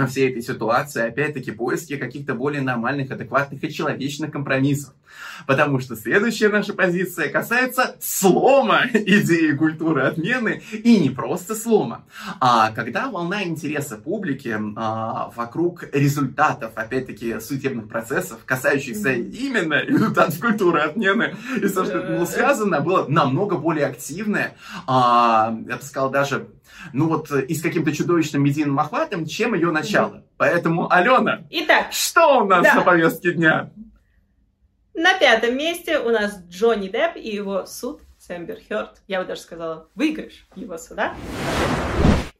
всей 0.06 0.30
этой 0.30 0.42
ситуации, 0.42 1.06
опять-таки, 1.06 1.52
поиски 1.52 1.96
каких-то 1.96 2.34
более 2.34 2.62
нормальных, 2.62 3.10
адекватных 3.10 3.62
и 3.62 3.72
человечных 3.72 4.32
компромиссов. 4.32 4.92
Потому 5.46 5.78
что 5.78 5.94
следующая 5.94 6.48
наша 6.48 6.74
позиция 6.74 7.28
касается 7.28 7.96
слома 8.00 8.86
идеи 8.92 9.52
культуры 9.52 10.02
отмены, 10.02 10.62
и 10.72 10.98
не 10.98 11.10
просто 11.10 11.54
слома. 11.54 12.04
А 12.40 12.72
когда 12.72 13.08
волна 13.08 13.44
интереса 13.44 13.96
публики 13.96 14.56
а, 14.76 15.30
вокруг 15.36 15.84
результатов, 15.92 16.72
опять-таки, 16.74 17.38
судебных 17.38 17.88
процессов, 17.88 18.40
касающихся 18.44 19.12
именно 19.12 19.74
результатов 19.84 20.40
культуры 20.40 20.80
отмены, 20.80 21.36
и 21.56 21.66
все, 21.66 21.84
что 21.84 22.00
было 22.00 22.24
связано, 22.24 22.80
было 22.80 23.06
намного 23.06 23.56
более 23.56 23.86
активное, 23.86 24.56
а, 24.88 25.56
я 25.68 25.76
бы 25.76 25.82
сказал, 25.82 26.10
даже 26.10 26.48
ну 26.92 27.08
вот 27.08 27.30
э, 27.30 27.44
и 27.46 27.54
с 27.54 27.62
каким-то 27.62 27.92
чудовищным 27.92 28.42
медийным 28.42 28.78
охватом, 28.78 29.26
чем 29.26 29.54
ее 29.54 29.70
начало. 29.70 30.24
Поэтому, 30.36 30.92
Алена, 30.92 31.42
Итак, 31.50 31.92
что 31.92 32.42
у 32.42 32.44
нас 32.46 32.62
да. 32.62 32.74
на 32.74 32.80
повестке 32.82 33.32
дня? 33.32 33.70
На 34.94 35.18
пятом 35.18 35.56
месте 35.56 35.98
у 35.98 36.10
нас 36.10 36.38
Джонни 36.48 36.88
Депп 36.88 37.16
и 37.16 37.28
его 37.28 37.66
суд 37.66 38.00
с 38.18 38.30
Эмбер 38.30 38.58
Хёрд. 38.68 39.02
Я 39.08 39.20
бы 39.20 39.26
даже 39.26 39.40
сказала, 39.40 39.88
выигрыш 39.94 40.46
его 40.54 40.78
суда. 40.78 41.14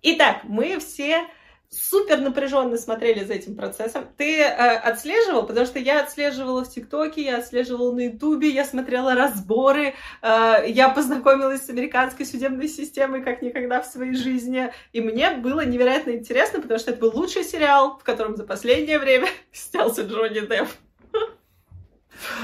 Итак, 0.03 0.40
мы 0.44 0.79
все 0.79 1.27
супер 1.76 2.20
напряженно 2.20 2.76
смотрели 2.76 3.24
за 3.24 3.34
этим 3.34 3.56
процессом. 3.56 4.06
Ты 4.16 4.40
э, 4.40 4.76
отслеживал, 4.76 5.46
потому 5.46 5.66
что 5.66 5.78
я 5.78 6.02
отслеживала 6.02 6.64
в 6.64 6.70
ТикТоке, 6.70 7.22
я 7.22 7.38
отслеживала 7.38 7.92
на 7.92 8.06
Ютубе, 8.06 8.48
я 8.48 8.64
смотрела 8.64 9.14
разборы, 9.14 9.94
э, 10.22 10.64
я 10.68 10.88
познакомилась 10.88 11.66
с 11.66 11.70
американской 11.70 12.26
судебной 12.26 12.68
системой 12.68 13.22
как 13.22 13.42
никогда 13.42 13.82
в 13.82 13.87
своей 13.87 14.14
жизни, 14.14 14.72
и 14.92 15.00
мне 15.00 15.30
было 15.32 15.64
невероятно 15.64 16.12
интересно, 16.12 16.60
потому 16.60 16.78
что 16.78 16.92
это 16.92 17.00
был 17.00 17.12
лучший 17.14 17.44
сериал, 17.44 17.98
в 17.98 18.04
котором 18.04 18.37
за 18.37 18.44
последнее 18.44 18.98
время 18.98 19.28
снялся 19.52 20.02
Джонни 20.02 20.40
Депп. 20.40 20.68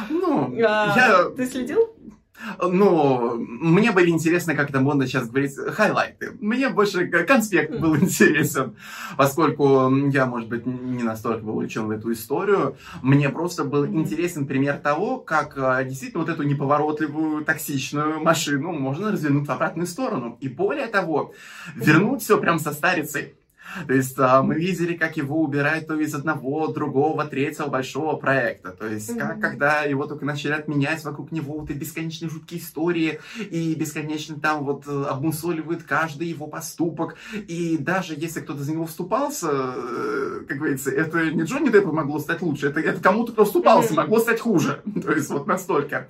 Ну, 0.08 0.54
а, 0.66 0.94
я... 0.96 1.30
Ты 1.36 1.46
следил? 1.46 1.94
Ну, 2.61 3.37
мне 3.38 3.92
были 3.92 4.11
интересны, 4.11 4.55
как 4.55 4.70
это 4.70 4.81
модно 4.81 5.07
сейчас 5.07 5.29
говорить, 5.29 5.55
хайлайты. 5.57 6.33
Мне 6.40 6.68
больше 6.70 7.07
конспект 7.07 7.79
был 7.79 7.96
интересен, 7.96 8.76
поскольку 9.16 9.94
я, 10.09 10.26
может 10.26 10.48
быть, 10.48 10.66
не 10.66 11.03
настолько 11.03 11.44
был 11.44 11.57
увлечен 11.57 11.87
в 11.87 11.90
эту 11.90 12.12
историю. 12.12 12.76
Мне 13.03 13.29
просто 13.29 13.64
был 13.64 13.87
интересен 13.87 14.46
пример 14.46 14.79
того, 14.79 15.18
как 15.18 15.55
а, 15.57 15.85
действительно 15.85 16.24
вот 16.24 16.33
эту 16.33 16.42
неповоротливую, 16.42 17.44
токсичную 17.44 18.20
машину 18.20 18.72
можно 18.72 19.12
развернуть 19.12 19.46
в 19.46 19.50
обратную 19.50 19.87
сторону. 19.87 20.37
И 20.40 20.48
более 20.48 20.87
того, 20.87 21.35
вернуть 21.74 22.22
все 22.22 22.38
прям 22.38 22.59
со 22.59 22.72
старицей. 22.72 23.35
То 23.87 23.92
есть 23.92 24.18
а, 24.18 24.42
мы 24.42 24.54
видели, 24.54 24.94
как 24.94 25.16
его 25.16 25.42
убирают 25.42 25.87
то 25.87 25.98
из 25.98 26.14
одного, 26.14 26.68
другого, 26.68 27.24
третьего 27.24 27.68
большого 27.68 28.16
проекта. 28.16 28.70
То 28.70 28.87
есть 28.87 29.16
как, 29.16 29.40
когда 29.40 29.83
его 29.83 30.06
только 30.06 30.24
начали 30.24 30.52
отменять, 30.52 31.04
вокруг 31.04 31.33
него 31.33 31.59
вот 31.59 31.70
эти 31.70 31.78
бесконечные 31.78 32.30
жуткие 32.30 32.61
истории, 32.61 33.20
и 33.38 33.74
бесконечно 33.74 34.38
там 34.40 34.64
вот 34.64 34.87
э, 34.87 35.04
обмусоливают 35.09 35.83
каждый 35.83 36.28
его 36.28 36.46
поступок. 36.46 37.16
И 37.33 37.76
даже 37.78 38.14
если 38.16 38.40
кто-то 38.40 38.62
за 38.62 38.72
него 38.72 38.87
вступался, 38.87 39.48
э, 39.50 40.40
как 40.48 40.59
говорится, 40.59 40.90
это 40.90 41.30
не 41.30 41.42
Джонни 41.42 41.70
Деппу 41.70 41.92
могло 41.92 42.18
стать 42.18 42.42
лучше, 42.42 42.68
это, 42.68 42.80
это 42.80 43.00
кому-то, 43.00 43.33
кто 43.33 43.44
вступался, 43.44 43.94
могло 43.94 44.18
стать 44.18 44.40
хуже. 44.40 44.83
То 45.02 45.12
есть 45.12 45.30
вот 45.30 45.46
настолько. 45.46 46.09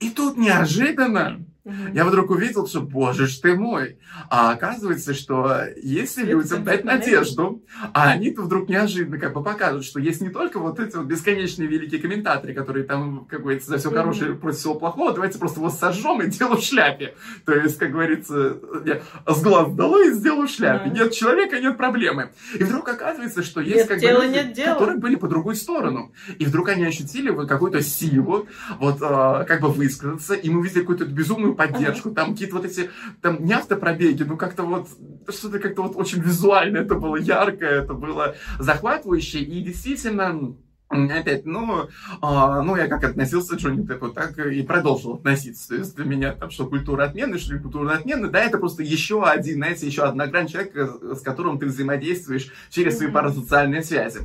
И 0.00 0.10
тут 0.10 0.36
неожиданно 0.36 1.44
я 1.92 2.04
вдруг 2.04 2.30
увидел, 2.30 2.66
что, 2.66 2.80
боже 2.80 3.28
ж 3.28 3.38
ты 3.38 3.54
мой, 3.54 3.98
а 4.28 4.50
оказывается, 4.50 5.14
что 5.14 5.60
если 5.80 6.24
людям 6.24 6.64
дать 6.64 6.84
надежду, 6.84 7.62
а 7.92 8.10
они-то 8.10 8.42
вдруг 8.42 8.68
неожиданно 8.68 9.18
как 9.18 9.32
бы 9.32 9.44
покажут, 9.44 9.84
что 9.84 10.00
есть 10.00 10.20
не 10.20 10.30
только 10.30 10.58
вот 10.58 10.80
эти 10.80 10.96
вот 10.96 11.06
бесконечные 11.06 11.68
великие 11.68 12.00
комментаторы, 12.00 12.52
которые 12.52 12.84
там, 12.84 13.26
как 13.26 13.42
говорится, 13.42 13.70
за 13.70 13.78
все 13.78 13.90
хорошее 13.90 14.34
против 14.34 14.58
всего 14.58 14.74
плохого, 14.74 15.12
давайте 15.12 15.38
просто 15.38 15.60
его 15.60 15.70
сожжем 15.70 16.20
и 16.22 16.26
дело 16.26 16.56
в 16.56 16.62
шляпе. 16.62 17.14
То 17.46 17.54
есть, 17.54 17.78
как 17.78 17.92
говорится, 17.92 18.58
я 18.84 19.02
с 19.32 19.40
глаз 19.40 19.72
дало 19.72 20.02
и 20.02 20.10
сделаю 20.10 20.48
в 20.48 20.50
шляпе. 20.50 20.90
Нет 20.90 21.12
человека, 21.12 21.60
нет 21.60 21.76
проблемы. 21.76 22.32
И 22.58 22.64
вдруг 22.64 22.88
оказывается, 22.88 23.44
что 23.44 23.60
есть 23.60 23.76
нет 23.76 23.88
как 23.88 24.00
дела, 24.00 24.18
бы 24.18 24.24
люди, 24.24 24.34
нет 24.34 24.52
дела. 24.52 24.72
которые 24.74 24.98
были 24.98 25.14
по 25.14 25.28
другую 25.28 25.54
сторону. 25.54 26.12
И 26.40 26.44
вдруг 26.44 26.70
они 26.70 26.84
ощутили 26.84 27.30
вот 27.30 27.48
какую-то 27.48 27.82
силу, 27.82 28.48
вот 28.80 28.96
э, 29.00 29.44
как 29.46 29.60
бы 29.60 29.68
высказаться, 29.72 30.34
и 30.34 30.50
мы 30.50 30.62
видели 30.62 30.80
какую-то 30.80 31.04
безумную 31.04 31.54
поддержку, 31.54 32.10
ага. 32.10 32.16
там 32.16 32.32
какие-то 32.32 32.56
вот 32.56 32.64
эти, 32.64 32.90
там 33.20 33.44
не 33.44 33.52
автопробеги, 33.52 34.22
ну 34.22 34.36
как-то 34.36 34.62
вот, 34.62 34.88
что-то 35.28 35.58
как-то 35.58 35.82
вот 35.82 35.96
очень 35.96 36.20
визуально, 36.20 36.78
это 36.78 36.94
было 36.94 37.16
ярко, 37.16 37.64
это 37.64 37.94
было 37.94 38.36
захватывающе, 38.58 39.40
и 39.40 39.62
действительно, 39.62 40.54
Опять, 40.92 41.46
ну, 41.46 41.88
а, 42.20 42.60
ну, 42.62 42.76
я 42.76 42.86
как 42.86 43.02
относился 43.04 43.56
к 43.56 43.60
Джонни 43.60 43.82
Деппу, 43.82 44.08
так 44.08 44.38
и 44.38 44.62
продолжил 44.62 45.14
относиться. 45.14 45.68
То 45.68 45.76
есть 45.76 45.96
для 45.96 46.04
меня 46.04 46.32
там, 46.32 46.50
что 46.50 46.66
культура 46.66 47.04
отмены, 47.04 47.38
что 47.38 47.54
не 47.54 47.60
культура 47.60 47.94
отмены, 47.94 48.28
да, 48.28 48.40
это 48.40 48.58
просто 48.58 48.82
еще 48.82 49.24
один, 49.24 49.54
знаете, 49.54 49.86
еще 49.86 50.02
одна 50.02 50.26
грань 50.26 50.48
человека, 50.48 51.14
с 51.14 51.20
которым 51.22 51.58
ты 51.58 51.64
взаимодействуешь 51.64 52.52
через 52.68 52.98
свои 52.98 53.10
парасоциальные 53.10 53.82
связи. 53.82 54.20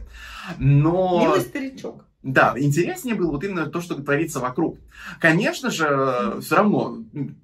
Но... 0.58 1.22
Милый 1.22 1.40
старичок. 1.40 2.04
Да, 2.28 2.54
интереснее 2.58 3.16
было 3.16 3.32
вот 3.32 3.46
именно 3.46 3.68
то, 3.68 3.80
что 3.80 3.96
творится 3.96 4.42
вокруг. 4.42 4.78
Конечно 5.22 5.72
же, 5.72 6.42
все 6.42 6.58
равно 6.58 6.98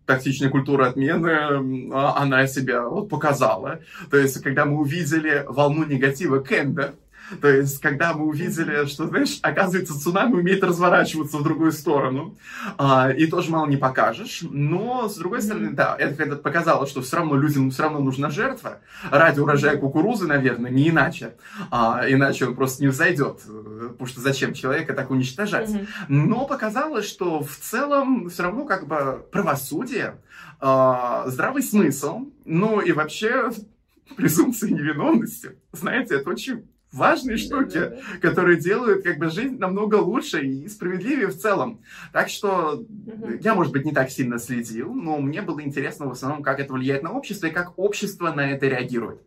токсичная 0.05 0.49
культура 0.49 0.87
отмены, 0.87 1.89
а, 1.93 2.17
она 2.17 2.45
себя 2.47 2.83
вот 2.89 3.07
показала. 3.07 3.79
То 4.11 4.17
есть, 4.17 4.41
когда 4.41 4.65
мы 4.65 4.81
увидели 4.81 5.45
волну 5.47 5.85
негатива 5.85 6.39
Кэмпа, 6.39 6.95
то 7.41 7.47
есть, 7.47 7.79
когда 7.79 8.13
мы 8.13 8.25
увидели, 8.25 8.85
что, 8.85 9.07
знаешь, 9.07 9.39
оказывается, 9.41 9.99
цунами 9.99 10.33
умеет 10.33 10.63
разворачиваться 10.63 11.37
в 11.37 11.43
другую 11.43 11.71
сторону, 11.71 12.37
а, 12.77 13.11
и 13.11 13.27
тоже 13.27 13.51
мало 13.51 13.67
не 13.67 13.77
покажешь. 13.77 14.41
Но, 14.43 15.07
с 15.07 15.15
другой 15.15 15.41
стороны, 15.41 15.71
да, 15.71 15.95
это 15.97 16.15
когда 16.15 16.35
показало, 16.35 16.87
что 16.87 17.01
все 17.01 17.17
равно 17.17 17.35
людям 17.35 17.71
все 17.71 17.83
равно 17.83 17.99
нужна 17.99 18.29
жертва 18.29 18.79
ради 19.09 19.39
урожая 19.39 19.77
кукурузы, 19.77 20.27
наверное, 20.27 20.71
не 20.71 20.89
иначе. 20.89 21.35
А, 21.71 22.03
иначе 22.07 22.47
он 22.47 22.55
просто 22.55 22.81
не 22.83 22.89
взойдет, 22.89 23.41
потому 23.43 24.07
что 24.07 24.21
зачем 24.21 24.53
человека 24.53 24.93
так 24.93 25.11
уничтожать? 25.11 25.69
Но 26.07 26.45
показалось, 26.45 27.07
что 27.07 27.43
в 27.43 27.55
целом 27.57 28.29
все 28.29 28.43
равно 28.43 28.65
как 28.65 28.87
бы 28.87 29.25
правосудие, 29.31 30.17
а, 30.59 31.25
здравый 31.27 31.61
смысл, 31.61 32.27
ну 32.45 32.79
и 32.79 32.91
вообще 32.91 33.51
презумпция 34.15 34.69
невиновности. 34.69 35.57
Знаете, 35.71 36.15
это 36.15 36.29
очень 36.29 36.65
важные 36.93 37.37
штуки, 37.37 37.79
да, 37.79 37.89
да, 37.89 37.95
да. 37.95 38.29
которые 38.29 38.57
делают 38.57 39.03
как 39.03 39.17
бы 39.17 39.29
жизнь 39.29 39.57
намного 39.57 39.95
лучше 39.95 40.41
и 40.41 40.67
справедливее 40.67 41.27
в 41.27 41.37
целом. 41.37 41.81
Так 42.11 42.29
что 42.29 42.85
угу. 42.85 43.33
я, 43.41 43.55
может 43.55 43.73
быть, 43.73 43.85
не 43.85 43.91
так 43.91 44.09
сильно 44.09 44.39
следил, 44.39 44.93
но 44.93 45.17
мне 45.19 45.41
было 45.41 45.61
интересно 45.61 46.07
в 46.07 46.11
основном, 46.11 46.43
как 46.43 46.59
это 46.59 46.73
влияет 46.73 47.03
на 47.03 47.11
общество 47.11 47.47
и 47.47 47.51
как 47.51 47.77
общество 47.77 48.31
на 48.31 48.51
это 48.51 48.67
реагирует. 48.67 49.21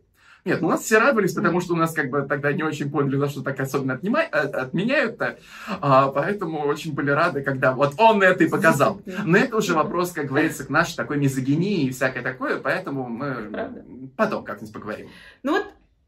Нет, 0.47 0.61
ну 0.61 0.67
у 0.67 0.71
нас 0.71 0.81
все 0.83 0.97
радовались, 0.97 1.33
потому 1.33 1.59
что 1.59 1.73
у 1.73 1.75
нас 1.75 1.91
как 1.91 2.09
бы 2.09 2.21
тогда 2.21 2.53
не 2.53 2.63
очень 2.63 2.89
поняли, 2.89 3.17
за 3.17 3.27
что 3.27 3.41
так 3.41 3.59
особенно 3.59 3.95
отнимай, 3.95 4.27
э, 4.31 4.37
отменяют-то. 4.37 5.39
А, 5.81 6.07
поэтому 6.07 6.59
очень 6.61 6.93
были 6.93 7.11
рады, 7.11 7.41
когда 7.41 7.73
вот 7.73 7.95
он 7.97 8.23
это 8.23 8.45
и 8.45 8.47
показал. 8.47 9.01
Но 9.25 9.37
это 9.37 9.57
уже 9.57 9.73
вопрос, 9.73 10.13
как 10.13 10.27
говорится, 10.27 10.63
к 10.63 10.69
нашей 10.69 10.95
такой 10.95 11.17
мизогинии 11.17 11.87
и 11.87 11.91
всякое 11.91 12.23
такое, 12.23 12.59
поэтому 12.59 13.09
мы 13.09 13.49
Правда. 13.51 13.85
потом 14.15 14.45
как-нибудь 14.45 14.73
поговорим. 14.73 15.09
Ну 15.43 15.51
вот 15.51 15.65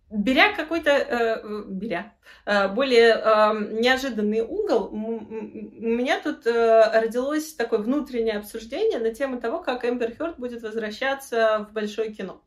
беря 0.10 0.54
какой-то, 0.54 0.92
э, 0.92 1.66
беря, 1.68 2.14
э, 2.46 2.68
более 2.70 3.10
э, 3.10 3.80
неожиданный 3.82 4.42
угол, 4.42 4.90
у 4.92 4.98
меня 4.98 6.20
тут 6.20 6.48
э, 6.48 7.00
родилось 7.00 7.54
такое 7.54 7.80
внутреннее 7.80 8.38
обсуждение 8.38 9.00
на 9.00 9.14
тему 9.14 9.40
того, 9.40 9.60
как 9.60 9.86
Эмбер 9.86 10.16
Хёрд 10.16 10.38
будет 10.40 10.62
возвращаться 10.64 11.68
в 11.70 11.74
большое 11.74 12.14
кино. 12.14 12.42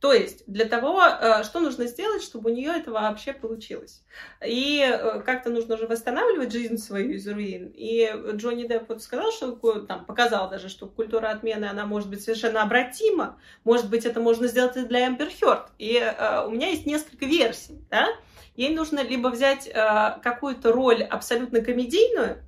То 0.00 0.14
есть 0.14 0.44
для 0.46 0.64
того, 0.64 1.02
э, 1.02 1.44
что 1.44 1.60
нужно 1.60 1.86
сделать, 1.86 2.22
чтобы 2.22 2.50
у 2.50 2.54
нее 2.54 2.72
это 2.74 2.90
вообще 2.90 3.34
получилось. 3.34 4.02
И 4.44 4.80
э, 4.80 5.20
как-то 5.20 5.50
нужно 5.50 5.76
же 5.76 5.86
восстанавливать 5.86 6.52
жизнь 6.52 6.78
свою 6.78 7.12
из 7.12 7.28
руин. 7.28 7.70
И 7.74 8.10
Джонни 8.32 8.66
Депп 8.66 8.88
вот 8.88 9.02
сказал, 9.02 9.30
что 9.30 9.52
там 9.80 10.06
показал 10.06 10.48
даже, 10.48 10.70
что 10.70 10.86
культура 10.86 11.28
отмены, 11.28 11.66
она 11.66 11.84
может 11.84 12.08
быть 12.08 12.24
совершенно 12.24 12.62
обратима. 12.62 13.38
Может 13.64 13.90
быть, 13.90 14.06
это 14.06 14.20
можно 14.20 14.46
сделать 14.46 14.76
и 14.78 14.86
для 14.86 15.06
Эмбер 15.06 15.28
Хёрд. 15.38 15.66
И 15.78 15.96
э, 15.96 16.46
у 16.46 16.50
меня 16.50 16.68
есть 16.68 16.86
несколько 16.86 17.26
версий. 17.26 17.84
Да? 17.90 18.08
Ей 18.56 18.74
нужно 18.74 19.02
либо 19.02 19.28
взять 19.28 19.70
какую-то 19.72 20.72
роль 20.72 21.02
абсолютно 21.02 21.62
комедийную, 21.62 22.42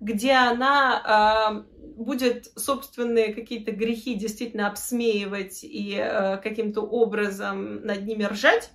где 0.00 0.32
она 0.32 1.64
э, 1.66 1.78
будет 1.98 2.50
собственные 2.56 3.34
какие-то 3.34 3.72
грехи 3.72 4.14
действительно 4.14 4.68
обсмеивать 4.68 5.64
и 5.64 5.96
э, 5.98 6.36
каким-то 6.38 6.82
образом 6.82 7.84
над 7.84 8.06
ними 8.06 8.24
ржать, 8.24 8.70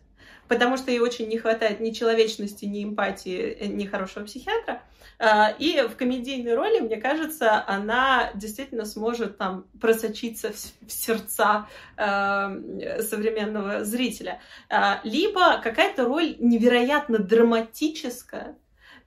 потому 0.48 0.78
что 0.78 0.92
ей 0.92 1.00
очень 1.00 1.28
не 1.28 1.38
хватает 1.38 1.80
ни 1.80 1.92
человечности, 1.92 2.66
ни 2.66 2.84
эмпатии, 2.84 3.58
э, 3.60 3.68
ни 3.68 3.86
хорошего 3.86 4.26
психиатра. 4.26 4.82
Э, 5.20 5.56
и 5.58 5.82
в 5.84 5.96
комедийной 5.96 6.56
роли, 6.56 6.80
мне 6.80 6.98
кажется, 6.98 7.64
она 7.66 8.32
действительно 8.36 8.86
сможет 8.86 9.38
там 9.38 9.66
просочиться 9.80 10.52
в, 10.52 10.92
сердца 10.92 11.68
э, 11.96 13.02
современного 13.02 13.86
зрителя. 13.86 14.42
Э, 14.70 14.96
либо 15.04 15.62
какая-то 15.62 16.06
роль 16.06 16.36
невероятно 16.40 17.20
драматическая, 17.20 18.58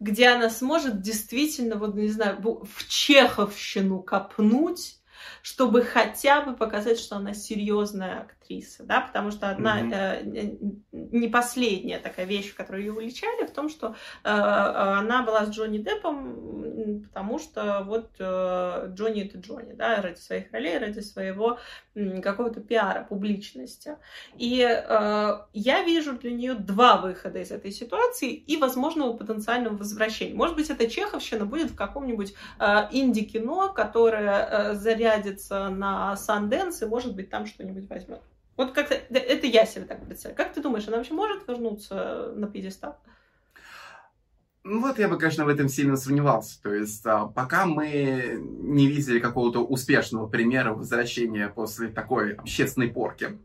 где 0.01 0.28
она 0.28 0.51
сможет 0.51 1.01
действительно, 1.01 1.76
вот, 1.76 1.94
не 1.94 2.09
знаю, 2.09 2.40
в 2.40 2.88
чеховщину 2.88 4.03
копнуть, 4.03 4.99
чтобы 5.42 5.82
хотя 5.82 6.42
бы 6.42 6.55
показать, 6.55 6.99
что 6.99 7.16
она 7.16 7.34
серьезная 7.34 8.20
актриса, 8.47 8.84
да, 8.84 9.01
потому 9.01 9.30
что 9.30 9.51
одна 9.51 9.80
mm-hmm. 9.80 10.80
э, 10.92 11.07
не 11.12 11.28
последняя 11.28 11.99
такая 11.99 12.26
вещь, 12.26 12.51
в 12.51 12.57
которой 12.57 12.82
ее 12.82 12.92
уличали, 12.92 13.47
в 13.47 13.51
том, 13.51 13.68
что 13.68 13.88
э, 13.88 14.28
она 14.28 15.22
была 15.22 15.44
с 15.44 15.51
Джонни 15.51 15.78
Деппом, 15.78 17.03
потому 17.03 17.38
что 17.38 17.82
вот 17.86 18.11
э, 18.18 18.90
Джонни 18.94 19.24
это 19.24 19.38
Джонни, 19.38 19.72
да, 19.72 20.01
ради 20.01 20.18
своих 20.18 20.53
ролей, 20.53 20.78
ради 20.78 21.01
своего 21.01 21.59
э, 21.94 22.20
какого-то 22.20 22.61
пиара, 22.61 23.05
публичности. 23.05 23.97
И 24.36 24.62
э, 24.62 25.38
я 25.53 25.82
вижу 25.82 26.12
для 26.14 26.30
нее 26.32 26.55
два 26.55 26.99
выхода 26.99 27.40
из 27.40 27.51
этой 27.51 27.72
ситуации 27.72 28.32
и 28.32 28.57
возможного 28.57 29.16
потенциального 29.16 29.76
возвращения. 29.76 30.34
Может 30.34 30.57
быть, 30.57 30.70
эта 30.70 30.88
чеховщина 30.88 31.44
будет 31.47 31.70
в 31.70 31.76
каком-нибудь 31.76 32.34
э, 32.59 32.64
инди-кино, 32.92 33.72
которое 33.72 34.49
э, 34.51 34.74
зарядится 34.74 35.68
на 35.68 36.16
Санденс, 36.16 36.82
и, 36.82 36.86
может 36.86 37.14
быть, 37.14 37.30
там 37.30 37.47
что-нибудь 37.47 37.88
возьмет. 37.88 38.20
Вот 38.57 38.72
как-то 38.72 38.94
это 38.94 39.46
я 39.46 39.66
себе 39.66 39.84
так 39.84 40.04
представляю. 40.07 40.36
Как 40.36 40.54
ты 40.54 40.62
думаешь, 40.62 40.88
она 40.88 40.96
вообще 40.96 41.12
может 41.12 41.46
вернуться 41.46 42.32
на 42.34 42.46
пьедестал? 42.46 42.98
Ну 44.68 44.80
вот 44.80 44.98
я 44.98 45.09
бы, 45.09 45.16
конечно, 45.16 45.44
в 45.44 45.48
этом 45.48 45.68
сильно 45.68 45.96
сомневался. 45.96 46.61
То 46.61 46.74
есть 46.74 47.07
а, 47.07 47.26
пока 47.26 47.66
мы 47.66 48.36
не 48.40 48.88
видели 48.88 49.20
какого-то 49.20 49.64
успешного 49.64 50.26
примера 50.26 50.72
возвращения 50.72 51.48
после 51.48 51.88
такой 51.88 52.32
общественной 52.32 52.88
порки, 52.88 53.38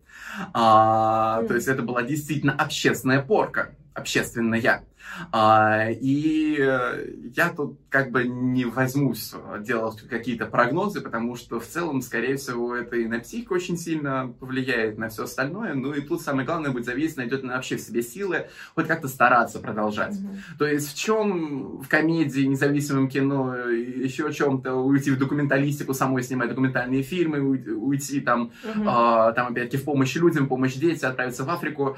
а, 0.53 1.41
mm. 1.43 1.47
то 1.47 1.53
есть 1.53 1.67
это 1.67 1.83
была 1.83 2.01
действительно 2.01 2.53
общественная 2.53 3.21
порка, 3.21 3.75
общественная. 3.93 4.85
А, 5.31 5.89
и 5.89 6.57
э, 6.59 7.05
я 7.35 7.49
тут 7.49 7.79
как 7.89 8.11
бы 8.11 8.23
не 8.25 8.65
возьмусь 8.65 9.33
делать 9.59 10.01
какие-то 10.07 10.45
прогнозы, 10.45 11.01
потому 11.01 11.35
что 11.35 11.59
в 11.59 11.65
целом, 11.65 12.01
скорее 12.01 12.37
всего, 12.37 12.75
это 12.75 12.95
и 12.95 13.07
на 13.07 13.19
психику 13.19 13.55
очень 13.55 13.77
сильно 13.77 14.33
повлияет, 14.39 14.97
на 14.97 15.09
все 15.09 15.23
остальное. 15.23 15.73
Ну 15.73 15.93
и 15.93 16.01
тут 16.01 16.21
самое 16.21 16.45
главное 16.45 16.71
будет 16.71 16.85
зависеть, 16.85 17.17
найдет 17.17 17.43
ли 17.43 17.49
вообще 17.49 17.77
в 17.77 17.81
себе 17.81 18.01
силы 18.01 18.47
хоть 18.75 18.87
как-то 18.87 19.07
стараться 19.07 19.59
продолжать. 19.59 20.15
Mm-hmm. 20.15 20.57
То 20.59 20.65
есть 20.65 20.93
в 20.93 20.97
чем 20.97 21.81
в 21.81 21.87
комедии, 21.87 22.43
независимом 22.43 23.09
кино, 23.09 23.55
еще 23.55 24.27
о 24.27 24.33
чем-то 24.33 24.75
уйти 24.75 25.11
в 25.11 25.17
документалистику, 25.17 25.93
самой 25.93 26.23
снимать 26.23 26.49
документальные 26.49 27.03
фильмы, 27.03 27.41
уйти 27.41 28.21
там, 28.21 28.51
mm-hmm. 28.63 29.33
там 29.33 29.47
опять-таки 29.51 29.77
в 29.77 29.83
помощь 29.83 30.15
людям, 30.15 30.47
помощь 30.47 30.75
детям, 30.75 31.09
отправиться 31.09 31.43
в 31.43 31.49
Африку. 31.49 31.97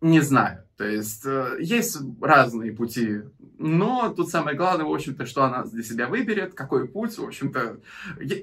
Не 0.00 0.20
знаю. 0.20 0.64
То 0.76 0.84
есть 0.84 1.26
э, 1.26 1.56
есть 1.58 1.98
разные 2.20 2.72
пути, 2.72 3.22
но 3.58 4.10
тут 4.10 4.28
самое 4.30 4.56
главное, 4.56 4.86
в 4.86 4.94
общем-то, 4.94 5.26
что 5.26 5.42
она 5.42 5.64
для 5.64 5.82
себя 5.82 6.06
выберет, 6.06 6.54
какой 6.54 6.86
путь, 6.86 7.18
в 7.18 7.24
общем-то. 7.24 7.78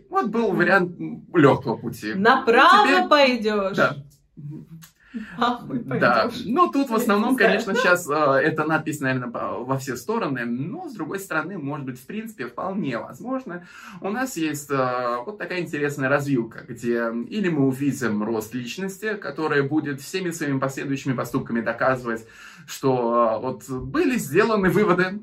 Вот 0.09 0.27
был 0.27 0.51
вариант 0.51 0.99
легкого 1.33 1.77
пути. 1.77 2.13
Направо 2.13 2.87
Теперь... 2.87 3.07
пойдешь. 3.07 3.77
Да. 3.77 3.95
Да, 5.85 6.29
ну 6.45 6.71
тут 6.71 6.89
в 6.89 6.95
основном, 6.95 7.35
конечно, 7.35 7.75
сейчас 7.75 8.09
э, 8.09 8.13
эта 8.13 8.65
надпись, 8.65 8.99
наверное, 8.99 9.29
во 9.29 9.77
все 9.77 9.95
стороны, 9.95 10.45
но 10.45 10.89
с 10.89 10.93
другой 10.93 11.19
стороны, 11.19 11.57
может 11.57 11.85
быть, 11.85 11.99
в 11.99 12.05
принципе, 12.05 12.47
вполне 12.47 12.97
возможно. 12.97 13.65
У 14.01 14.09
нас 14.09 14.37
есть 14.37 14.69
э, 14.71 15.17
вот 15.25 15.37
такая 15.37 15.59
интересная 15.61 16.09
развилка, 16.09 16.65
где 16.67 17.11
или 17.29 17.49
мы 17.49 17.67
увидим 17.67 18.23
рост 18.23 18.53
личности, 18.53 19.15
которая 19.15 19.63
будет 19.63 20.01
всеми 20.01 20.31
своими 20.31 20.59
последующими 20.59 21.13
поступками 21.13 21.61
доказывать, 21.61 22.25
что 22.67 23.37
э, 23.37 23.41
вот 23.41 23.69
были 23.69 24.17
сделаны 24.17 24.69
выводы, 24.69 25.21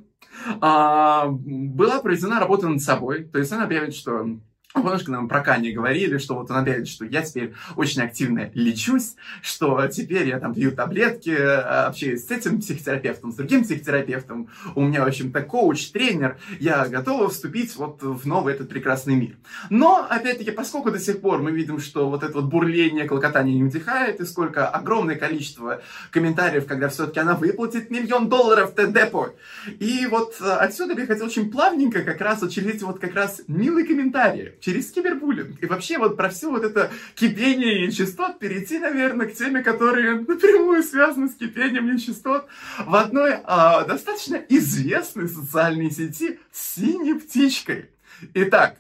а, 0.61 1.29
была 1.29 2.01
проведена 2.01 2.41
работа 2.41 2.69
над 2.69 2.81
собой, 2.81 3.25
то 3.25 3.39
есть 3.39 3.53
она 3.53 3.65
объявит, 3.65 3.95
что 3.95 4.39
Помнишь, 4.73 5.03
когда 5.03 5.21
мы 5.21 5.29
про 5.29 5.41
Кани 5.41 5.71
говорили, 5.71 6.17
что 6.17 6.35
вот 6.35 6.51
он 6.51 6.57
опять, 6.57 6.89
что 6.89 7.05
я 7.05 7.23
теперь 7.23 7.53
очень 7.77 8.01
активно 8.01 8.51
лечусь, 8.55 9.17
что 9.43 9.87
теперь 9.89 10.29
я 10.29 10.39
там 10.39 10.55
пью 10.55 10.73
таблетки, 10.73 11.37
а, 11.37 11.89
общаюсь 11.89 12.27
с 12.27 12.31
этим 12.31 12.61
психотерапевтом, 12.61 13.33
с 13.33 13.35
другим 13.35 13.65
психотерапевтом, 13.65 14.49
у 14.75 14.83
меня, 14.83 15.05
в 15.05 15.09
общем-то, 15.09 15.43
коуч, 15.43 15.91
тренер, 15.91 16.39
я 16.59 16.87
готова 16.87 17.29
вступить 17.29 17.77
вот 17.77 18.03
в 18.03 18.27
новый 18.27 18.55
этот 18.55 18.71
прекрасный 18.71 19.15
мир. 19.15 19.37
Но, 19.69 20.07
опять-таки, 20.09 20.53
поскольку 20.53 20.91
до 20.91 20.99
сих 20.99 21.21
пор 21.21 21.43
мы 21.43 21.53
видим, 21.53 21.79
что 21.79 22.09
вот 22.09 22.23
это 22.23 22.33
вот 22.33 22.45
бурление, 22.45 23.07
клокотание 23.07 23.55
не 23.55 23.65
утихает, 23.65 24.21
и 24.21 24.25
сколько 24.25 24.69
огромное 24.69 25.17
количество 25.17 25.83
комментариев, 26.11 26.67
когда 26.67 26.89
все-таки 26.89 27.21
она 27.21 27.35
выплатит 27.35 27.91
миллион 27.91 28.31
долларов 28.31 28.75
Тедепо. 28.75 29.35
И 29.81 30.07
вот 30.07 30.37
а, 30.41 30.57
отсюда 30.61 30.99
я 30.99 31.07
хотел 31.07 31.27
очень 31.27 31.51
плавненько 31.51 32.03
как 32.03 32.23
раз 32.23 32.43
учредить 32.43 32.83
вот 32.83 32.99
как 32.99 33.15
раз 33.15 33.43
милые 33.47 33.87
комментарии 33.87 34.55
через 34.63 34.93
кибербуллинг. 34.93 35.63
И 35.63 35.67
вообще 35.67 35.99
вот 35.99 36.17
про 36.17 36.31
все 36.31 36.51
вот 36.51 36.65
это 36.65 36.91
кипение 37.15 37.87
нечистот 37.87 38.39
перейти, 38.39 38.79
наверное, 38.79 39.27
к 39.27 39.35
теме, 39.35 39.63
которые 39.63 40.21
напрямую 40.21 40.83
связаны 40.83 41.29
с 41.29 41.35
кипением 41.35 41.93
нечистот 41.93 42.47
в 42.87 42.95
одной 42.95 43.39
а, 43.45 43.85
достаточно 43.85 44.37
известной 44.37 45.29
социальной 45.29 45.91
сети 45.91 46.39
с 46.53 46.77
синей 46.77 47.15
птичкой. 47.15 47.91
Итак, 48.35 48.77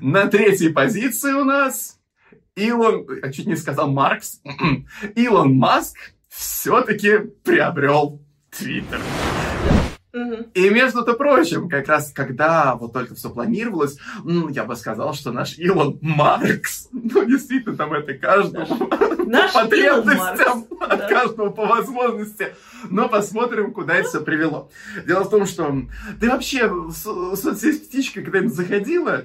на 0.00 0.26
третьей 0.26 0.70
позиции 0.70 1.32
у 1.32 1.44
нас 1.44 2.00
Илон, 2.56 3.06
я 3.22 3.30
чуть 3.30 3.46
не 3.46 3.56
сказал 3.56 3.90
Маркс, 3.90 4.40
Илон 5.14 5.54
Маск 5.54 5.96
все-таки 6.28 7.18
приобрел 7.44 8.20
Твиттер. 8.50 9.00
И 10.54 10.70
между-то 10.70 11.14
прочим, 11.14 11.68
как 11.68 11.88
раз 11.88 12.12
когда 12.12 12.74
вот 12.74 12.92
только 12.92 13.14
все 13.14 13.30
планировалось, 13.30 13.98
я 14.50 14.64
бы 14.64 14.76
сказал, 14.76 15.14
что 15.14 15.32
наш 15.32 15.58
Илон 15.58 15.98
Маркс, 16.00 16.88
ну 16.92 17.24
действительно 17.24 17.76
там 17.76 17.92
это 17.92 18.14
каждому 18.14 18.88
наш 19.26 19.52
по 19.52 19.60
потребностям, 19.60 20.66
от 20.80 20.98
да. 20.98 21.08
каждого 21.08 21.50
по 21.50 21.66
возможности, 21.66 22.54
но 22.90 23.08
посмотрим, 23.08 23.72
куда 23.72 23.96
это 23.96 24.08
все 24.08 24.20
привело. 24.20 24.70
Дело 25.06 25.24
в 25.24 25.30
том, 25.30 25.46
что 25.46 25.82
ты 26.20 26.30
вообще 26.30 26.68
в 26.68 26.92
соцсеть 26.92 27.88
птичка 27.88 28.22
когда-нибудь 28.22 28.54
заходила? 28.54 29.24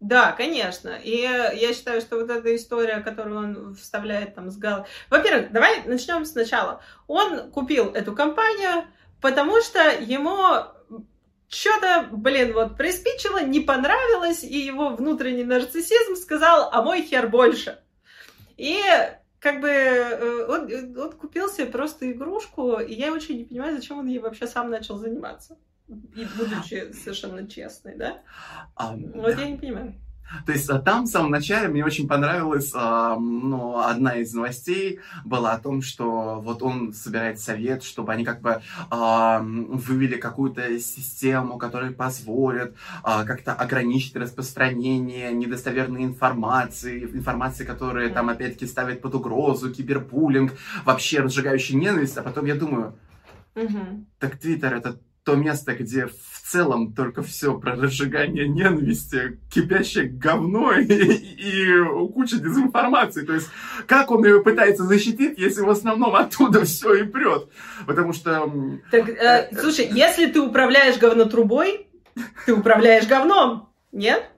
Да, 0.00 0.32
конечно. 0.32 0.98
И 1.02 1.16
я 1.16 1.72
считаю, 1.72 2.02
что 2.02 2.16
вот 2.16 2.28
эта 2.28 2.54
история, 2.54 3.00
которую 3.00 3.38
он 3.38 3.74
вставляет 3.74 4.34
там 4.34 4.50
с 4.50 4.58
гал... 4.58 4.86
Во-первых, 5.08 5.50
давай 5.50 5.82
начнем 5.86 6.26
сначала. 6.26 6.82
Он 7.06 7.50
купил 7.50 7.86
эту 7.86 8.14
компанию, 8.14 8.84
потому 9.20 9.60
что 9.60 9.80
ему 10.00 10.36
что-то, 11.48 12.08
блин, 12.10 12.52
вот 12.52 12.76
приспичило, 12.76 13.42
не 13.42 13.60
понравилось, 13.60 14.42
и 14.42 14.58
его 14.58 14.90
внутренний 14.90 15.44
нарциссизм 15.44 16.16
сказал, 16.16 16.68
а 16.72 16.82
мой 16.82 17.02
хер 17.02 17.28
больше. 17.28 17.78
И 18.56 18.80
как 19.38 19.60
бы 19.60 19.68
э, 19.68 20.46
он, 20.46 20.98
он 20.98 21.12
купил 21.12 21.48
себе 21.48 21.66
просто 21.66 22.10
игрушку, 22.10 22.78
и 22.80 22.94
я 22.94 23.12
очень 23.12 23.38
не 23.38 23.44
понимаю, 23.44 23.76
зачем 23.76 23.98
он 23.98 24.06
ей 24.06 24.18
вообще 24.18 24.46
сам 24.46 24.70
начал 24.70 24.96
заниматься. 24.96 25.58
И 25.88 26.26
будучи 26.38 26.92
совершенно 26.92 27.46
честной, 27.46 27.96
да? 27.96 28.22
Um, 28.76 29.20
вот 29.20 29.38
я 29.38 29.50
не 29.50 29.58
понимаю. 29.58 29.94
То 30.46 30.52
есть 30.52 30.68
а, 30.68 30.78
там 30.78 31.04
в 31.04 31.08
самом 31.08 31.30
начале 31.30 31.68
мне 31.68 31.84
очень 31.84 32.08
понравилась 32.08 32.72
а, 32.74 33.16
ну, 33.18 33.78
одна 33.78 34.16
из 34.16 34.32
новостей 34.34 35.00
была 35.24 35.52
о 35.52 35.58
том, 35.58 35.82
что 35.82 36.40
вот 36.40 36.62
он 36.62 36.92
собирает 36.92 37.40
совет, 37.40 37.82
чтобы 37.82 38.12
они 38.12 38.24
как 38.24 38.40
бы 38.40 38.60
а, 38.90 39.40
вывели 39.40 40.16
какую-то 40.16 40.78
систему, 40.78 41.58
которая 41.58 41.92
позволит 41.92 42.74
как-то 43.02 43.52
ограничить 43.52 44.16
распространение 44.16 45.32
недостоверной 45.32 46.04
информации, 46.04 47.04
информации, 47.04 47.64
которая 47.64 48.10
там 48.10 48.28
опять-таки 48.28 48.66
ставит 48.66 49.00
под 49.00 49.14
угрозу 49.14 49.72
кибербуллинг, 49.72 50.52
вообще 50.84 51.20
разжигающий 51.20 51.76
ненависть. 51.76 52.16
А 52.16 52.22
потом 52.22 52.46
я 52.46 52.54
думаю, 52.54 52.94
угу. 53.54 54.04
так 54.18 54.38
Твиттер 54.38 54.74
это 54.74 54.98
то 55.24 55.36
место, 55.36 55.74
где 55.74 56.08
целом 56.44 56.92
только 56.92 57.22
все 57.22 57.58
про 57.58 57.74
разжигание 57.74 58.46
ненависти, 58.46 59.40
кипящее 59.50 60.04
говно 60.04 60.72
и, 60.78 60.84
и 60.84 61.84
куча 62.12 62.36
дезинформации. 62.36 63.24
То 63.24 63.34
есть, 63.34 63.48
как 63.86 64.10
он 64.10 64.24
ее 64.24 64.42
пытается 64.42 64.84
защитить, 64.84 65.38
если 65.38 65.62
в 65.62 65.70
основном 65.70 66.14
оттуда 66.14 66.64
все 66.64 66.94
и 66.94 67.02
прет? 67.04 67.48
Потому 67.86 68.12
что... 68.12 68.52
Так, 68.90 69.08
э, 69.08 69.48
слушай, 69.58 69.88
если 69.90 70.26
ты 70.26 70.40
управляешь 70.40 70.98
говнотрубой, 70.98 71.88
ты 72.46 72.54
управляешь 72.54 73.06
говном, 73.06 73.70
нет? 73.90 74.30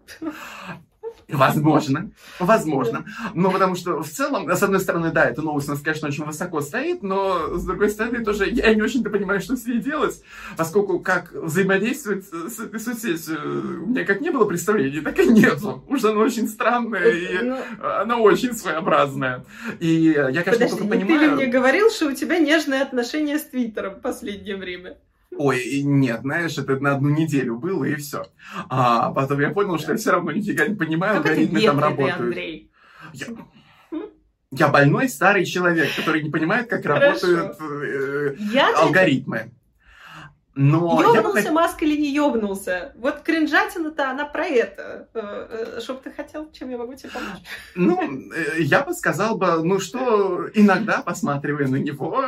Возможно, 1.32 2.12
возможно. 2.38 3.04
Но 3.34 3.50
потому 3.50 3.74
что 3.74 4.00
в 4.00 4.08
целом, 4.08 4.48
с 4.48 4.62
одной 4.62 4.78
стороны, 4.78 5.10
да, 5.10 5.24
эта 5.24 5.42
новость 5.42 5.68
у 5.68 5.72
нас, 5.72 5.80
конечно, 5.80 6.06
очень 6.06 6.24
высоко 6.24 6.60
стоит, 6.60 7.02
но 7.02 7.56
с 7.56 7.64
другой 7.64 7.90
стороны, 7.90 8.24
тоже 8.24 8.48
я 8.48 8.72
не 8.74 8.82
очень-то 8.82 9.10
понимаю, 9.10 9.40
что 9.40 9.56
с 9.56 9.66
ней 9.66 9.80
делать, 9.80 10.22
поскольку 10.56 11.00
как 11.00 11.32
взаимодействовать 11.32 12.26
с 12.26 12.60
этой 12.60 12.78
соцсетью 12.78 13.84
у 13.84 13.86
меня 13.88 14.04
как 14.04 14.20
не 14.20 14.30
было 14.30 14.44
представления, 14.44 15.00
так 15.00 15.18
и 15.18 15.26
нету. 15.26 15.84
Уж 15.88 16.04
она 16.04 16.20
очень 16.20 16.46
странная 16.46 17.10
и 17.10 17.42
ну... 17.42 17.58
она 17.80 18.18
очень 18.18 18.52
своеобразная. 18.52 19.44
И 19.80 20.14
я, 20.14 20.24
конечно, 20.24 20.52
Подожди, 20.52 20.76
только 20.76 20.86
понимаю... 20.86 21.30
ты 21.30 21.36
мне 21.36 21.46
говорил, 21.46 21.90
что 21.90 22.06
у 22.06 22.12
тебя 22.12 22.38
нежные 22.38 22.82
отношения 22.82 23.38
с 23.38 23.44
Твиттером 23.44 23.96
в 23.96 24.00
последнее 24.00 24.56
время. 24.56 24.96
Ой, 25.36 25.82
нет, 25.82 26.20
знаешь, 26.22 26.56
это 26.56 26.78
на 26.80 26.92
одну 26.94 27.10
неделю 27.10 27.58
было, 27.58 27.84
и 27.84 27.94
все. 27.96 28.26
А 28.68 29.12
потом 29.12 29.40
я 29.40 29.50
понял, 29.50 29.78
что 29.78 29.92
я 29.92 29.98
все 29.98 30.12
равно 30.12 30.32
нифига 30.32 30.66
не 30.66 30.74
понимаю, 30.74 31.18
алгоритмы 31.18 31.60
там 31.60 31.78
работают. 31.78 32.20
Андрей? 32.20 32.70
Я... 33.12 33.26
Я 34.52 34.68
больной 34.68 35.08
старый 35.08 35.44
человек, 35.44 35.88
который 35.96 36.22
не 36.22 36.30
понимает, 36.30 36.68
как 36.68 36.82
Хорошо. 36.84 37.26
работают 37.26 37.56
э, 37.60 38.36
я 38.52 38.74
алгоритмы. 38.78 39.50
Но 40.56 41.02
ёбнулся 41.02 41.40
я... 41.40 41.52
Маск 41.52 41.82
или 41.82 42.00
не 42.00 42.10
ёбнулся? 42.14 42.92
Вот 42.96 43.20
кринжатина-то, 43.20 44.10
она 44.10 44.24
про 44.24 44.46
это. 44.46 45.06
Э, 45.12 45.76
э, 45.76 45.80
Чтоб 45.82 46.02
ты 46.02 46.10
хотел, 46.10 46.50
чем 46.50 46.70
я 46.70 46.78
могу 46.78 46.94
тебе 46.94 47.10
помочь? 47.10 47.42
Ну, 47.74 48.32
э, 48.32 48.62
я 48.62 48.82
бы 48.82 48.94
сказал 48.94 49.36
бы, 49.36 49.62
ну 49.62 49.78
что, 49.78 50.48
иногда, 50.54 51.02
посматривая 51.02 51.68
на 51.68 51.76
него, 51.76 52.24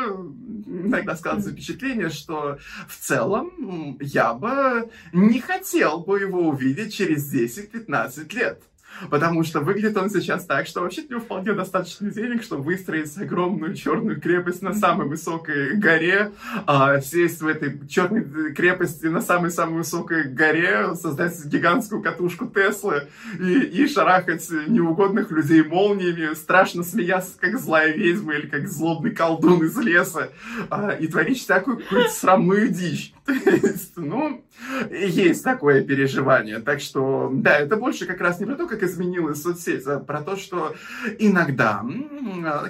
иногда 0.66 1.16
складывается 1.16 1.52
впечатление, 1.52 2.10
что 2.10 2.58
в 2.86 2.96
целом 2.98 3.96
я 4.00 4.34
бы 4.34 4.90
не 5.14 5.40
хотел 5.40 6.00
бы 6.00 6.20
его 6.20 6.48
увидеть 6.48 6.94
через 6.94 7.34
10-15 7.34 8.34
лет. 8.34 8.62
Потому 9.10 9.44
что 9.44 9.60
выглядит 9.60 9.96
он 9.96 10.10
сейчас 10.10 10.44
так, 10.44 10.66
что 10.66 10.80
вообще 10.80 11.02
у 11.02 11.10
него 11.10 11.20
вполне 11.20 11.52
достаточно 11.52 12.10
денег, 12.10 12.42
чтобы 12.42 12.62
выстроить 12.62 13.16
огромную 13.16 13.74
черную 13.74 14.20
крепость 14.20 14.62
на 14.62 14.74
самой 14.74 15.06
высокой 15.06 15.76
горе, 15.76 16.32
а, 16.66 17.00
сесть 17.00 17.40
в 17.40 17.46
этой 17.46 17.86
черной 17.88 18.52
крепости 18.54 19.06
на 19.06 19.20
самой-самой 19.20 19.78
высокой 19.78 20.24
горе, 20.24 20.94
создать 20.94 21.44
гигантскую 21.44 22.02
катушку 22.02 22.46
Теслы 22.46 23.08
и, 23.38 23.60
и 23.60 23.88
шарахать 23.88 24.48
неугодных 24.50 25.30
людей 25.30 25.62
молниями, 25.62 26.34
страшно 26.34 26.82
смеяться, 26.82 27.32
как 27.38 27.58
злая 27.58 27.94
ведьма 27.94 28.34
или 28.34 28.46
как 28.46 28.68
злобный 28.68 29.12
колдун 29.12 29.64
из 29.64 29.76
леса, 29.78 30.30
а, 30.70 30.90
и 30.90 31.06
творить 31.06 31.38
всякую 31.38 31.78
какую-то 31.78 32.10
срамную 32.10 32.68
дичь. 32.68 33.12
Ну, 33.96 34.44
есть 34.90 35.44
такое 35.44 35.82
переживание. 35.82 36.60
Так 36.60 36.80
что, 36.80 37.30
да, 37.32 37.58
это 37.58 37.76
больше 37.76 38.06
как 38.06 38.20
раз 38.20 38.40
не 38.40 38.46
про 38.46 38.54
то, 38.54 38.66
как 38.66 38.82
изменилась 38.88 39.42
соцсеть, 39.42 39.86
а 39.86 40.00
про 40.00 40.22
то, 40.22 40.36
что 40.36 40.74
иногда 41.18 41.84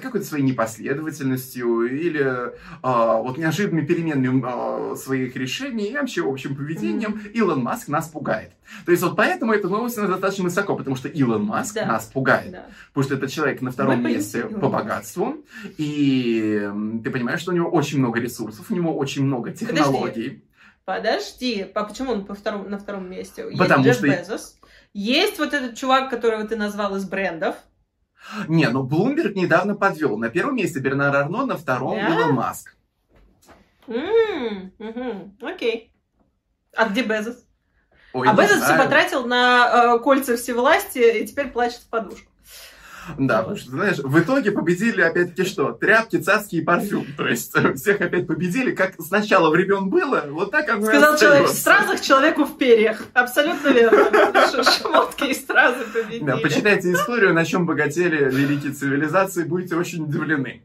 какой-то 0.01 0.25
своей 0.25 0.43
непоследовательностью 0.43 1.83
или 1.83 2.53
а, 2.81 3.17
вот 3.17 3.37
неожиданными 3.37 3.85
переменами 3.85 4.41
а, 4.45 4.95
своих 4.95 5.35
решений 5.35 5.87
и 5.87 5.95
вообще 5.95 6.29
общим 6.29 6.55
поведением 6.55 7.13
mm-hmm. 7.13 7.31
Илон 7.31 7.63
Маск 7.63 7.87
нас 7.87 8.07
пугает. 8.07 8.51
То 8.85 8.91
есть 8.91 9.03
вот 9.03 9.15
поэтому 9.15 9.53
эта 9.53 9.67
новость 9.67 9.95
достаточно 9.95 10.43
высоко, 10.43 10.75
потому 10.75 10.95
что 10.95 11.07
Илон 11.07 11.43
Маск 11.43 11.75
да. 11.75 11.85
нас 11.85 12.05
пугает. 12.05 12.51
Да. 12.51 12.65
Потому 12.93 13.03
что 13.03 13.15
это 13.15 13.27
человек 13.27 13.61
на 13.61 13.71
втором 13.71 14.01
Мы 14.01 14.09
месте 14.09 14.43
по 14.43 14.69
богатству, 14.69 15.37
и 15.77 16.69
ты 17.03 17.09
понимаешь, 17.09 17.41
что 17.41 17.51
у 17.51 17.55
него 17.55 17.69
очень 17.69 17.99
много 17.99 18.19
ресурсов, 18.19 18.69
у 18.69 18.75
него 18.75 18.95
очень 18.95 19.23
много 19.23 19.51
технологий. 19.51 20.09
Подожди. 20.09 20.43
Подожди, 20.89 21.67
а 21.75 21.83
почему 21.83 22.13
он 22.13 22.25
по 22.25 22.33
втором, 22.33 22.67
на 22.67 22.79
втором 22.79 23.07
месте? 23.07 23.45
Потому 23.55 23.85
Есть 23.85 24.01
Джефф 24.01 24.11
что... 24.11 24.21
Безос, 24.21 24.58
есть 24.93 25.39
вот 25.39 25.53
этот 25.53 25.77
чувак, 25.77 26.09
которого 26.09 26.47
ты 26.47 26.55
назвал 26.55 26.95
из 26.95 27.05
брендов. 27.07 27.55
Не, 28.47 28.69
ну 28.69 28.83
Блумберг 28.83 29.35
недавно 29.35 29.75
подвел. 29.75 30.17
На 30.17 30.29
первом 30.29 30.55
месте 30.55 30.79
Бернар 30.79 31.15
Арно, 31.15 31.45
на 31.45 31.57
втором 31.57 31.95
да? 31.95 32.09
Илон 32.09 32.33
Маск. 32.33 32.75
Угу, 33.87 35.35
окей. 35.41 35.93
А 36.75 36.87
где 36.87 37.03
Безос? 37.03 37.45
Ой, 38.13 38.27
а 38.27 38.33
Безос 38.33 38.63
все 38.63 38.77
потратил 38.77 39.25
на 39.25 39.95
э, 39.95 39.99
кольца 39.99 40.37
всевластия 40.37 41.13
и 41.13 41.25
теперь 41.25 41.49
плачет 41.49 41.79
в 41.79 41.89
подушку. 41.89 42.28
Да, 43.17 43.39
потому 43.39 43.57
что, 43.57 43.71
знаешь, 43.71 43.97
в 43.97 44.19
итоге 44.19 44.51
победили 44.51 45.01
опять-таки 45.01 45.43
что? 45.43 45.71
Тряпки, 45.71 46.17
цацки 46.17 46.55
и 46.57 46.61
парфюм. 46.61 47.05
То 47.17 47.27
есть 47.27 47.53
всех 47.75 48.01
опять 48.01 48.27
победили, 48.27 48.71
как 48.71 48.93
сначала 48.99 49.49
времен 49.49 49.89
было, 49.89 50.25
вот 50.29 50.51
так 50.51 50.67
как 50.67 50.83
Сказал 50.83 51.17
человек 51.17 51.47
стразах, 51.47 52.01
человеку 52.01 52.45
в 52.45 52.57
перьях. 52.57 53.03
Абсолютно 53.13 53.69
верно. 53.69 54.63
Шмотки 54.63 55.25
и 55.25 55.33
стразы 55.33 55.85
победили. 55.85 56.25
Да, 56.25 56.37
почитайте 56.37 56.93
историю, 56.93 57.33
на 57.33 57.45
чем 57.45 57.65
богатели 57.65 58.29
великие 58.29 58.73
цивилизации, 58.73 59.43
будете 59.43 59.75
очень 59.75 60.03
удивлены. 60.03 60.63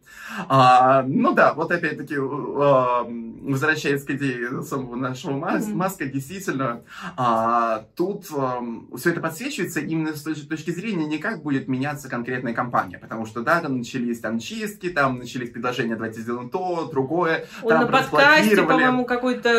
А, 0.49 1.03
ну 1.07 1.33
да, 1.33 1.55
вот 1.55 1.71
опять-таки, 1.71 2.17
а, 2.19 3.07
возвращаясь 3.43 4.05
к 4.05 4.11
идее 4.11 4.63
самого 4.63 4.97
нашего 4.97 5.33
Мас, 5.33 5.69
mm-hmm. 5.69 5.75
Маска, 5.75 6.07
действительно, 6.07 6.83
а, 7.17 7.85
тут 7.95 8.27
а, 8.37 8.61
все 8.97 9.11
это 9.11 9.21
подсвечивается 9.21 9.81
именно 9.81 10.15
с 10.15 10.23
точки 10.23 10.71
зрения 10.71 11.07
не 11.07 11.19
как 11.19 11.43
будет 11.43 11.69
меняться 11.69 12.09
конкретная 12.35 12.55
компания, 12.55 12.99
потому 12.99 13.27
что, 13.27 13.43
да, 13.43 13.61
там 13.61 13.79
начались 13.79 14.21
там 14.21 14.39
чистки, 14.39 14.91
там 14.91 15.19
начались 15.19 15.51
предложения, 15.51 15.95
давайте 15.95 16.21
сделаем 16.21 16.51
то, 16.51 16.89
другое. 16.91 17.47
Он 17.63 17.69
там 17.71 17.81
на 17.83 17.87
подкасте, 17.87 18.57
по-моему, 18.63 19.05
какую-то 19.05 19.51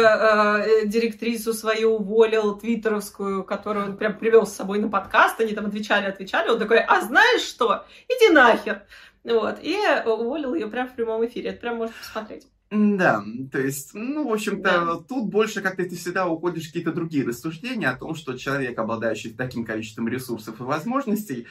э, 0.83 0.85
директрису 0.87 1.53
свою 1.53 1.95
уволил, 1.95 2.57
твиттеровскую, 2.57 3.43
которую 3.43 3.85
он 3.85 3.97
прям 3.97 4.17
привел 4.17 4.45
с 4.45 4.53
собой 4.53 4.79
на 4.79 4.89
подкаст, 4.89 5.39
они 5.39 5.53
там 5.53 5.67
отвечали, 5.67 6.05
отвечали, 6.05 6.49
он 6.49 6.59
такой, 6.59 6.79
а 6.79 7.01
знаешь 7.01 7.41
что, 7.41 7.85
иди 8.09 8.33
нахер. 8.33 8.81
Вот, 9.23 9.57
и 9.61 9.77
уволил 10.05 10.53
ее 10.53 10.67
прямо 10.67 10.89
в 10.89 10.95
прямом 10.95 11.25
эфире, 11.25 11.49
это 11.49 11.61
прям 11.61 11.77
можно 11.77 11.95
посмотреть. 11.99 12.45
Да, 12.71 13.23
то 13.51 13.61
есть, 13.61 13.91
ну, 13.93 14.27
в 14.27 14.33
общем-то, 14.33 14.63
да. 14.63 14.95
тут 15.07 15.29
больше 15.29 15.61
как-то 15.61 15.83
ты 15.83 15.95
всегда 15.95 16.27
уходишь 16.27 16.63
в 16.63 16.67
какие-то 16.67 16.91
другие 16.91 17.23
рассуждения 17.23 17.87
о 17.87 17.95
том, 17.95 18.15
что 18.15 18.35
человек, 18.37 18.77
обладающий 18.79 19.33
таким 19.33 19.63
количеством 19.65 20.07
ресурсов 20.07 20.59
и 20.59 20.63
возможностей, 20.63 21.45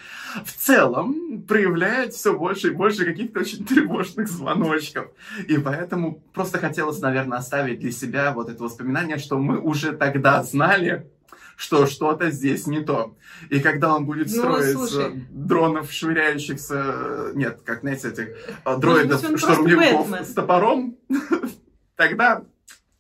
в 0.45 0.53
целом 0.53 1.43
проявляет 1.43 2.15
все 2.15 2.37
больше 2.37 2.69
и 2.69 2.75
больше 2.75 3.05
каких-то 3.05 3.41
очень 3.41 3.65
тревожных 3.67 4.29
звоночков. 4.29 5.13
И 5.47 5.57
поэтому 5.57 6.21
просто 6.33 6.59
хотелось, 6.59 7.01
наверное, 7.01 7.39
оставить 7.39 7.79
для 7.79 7.93
себя 7.93 8.33
вот 8.33 8.49
это 8.49 8.63
воспоминание, 8.63 9.19
что 9.19 9.39
мы 9.39 9.61
уже 9.61 9.93
тогда 9.93 10.43
знали, 10.43 11.09
что 11.57 11.87
что-то 11.87 12.31
здесь 12.31 12.67
не 12.67 12.81
то. 12.81 13.17
И 13.51 13.61
когда 13.61 13.95
он 13.95 14.07
будет 14.07 14.29
ну, 14.29 14.39
строить 14.39 14.73
слушай. 14.73 15.27
дронов, 15.31 15.93
швыряющихся, 15.93 17.33
нет, 17.35 17.61
как, 17.65 17.81
знаете, 17.81 18.09
этих 18.09 18.29
а, 18.65 18.77
дроидов, 18.77 19.21
штурмовиков 19.39 20.13
с 20.27 20.35
топором, 20.35 20.97
тогда 21.97 22.45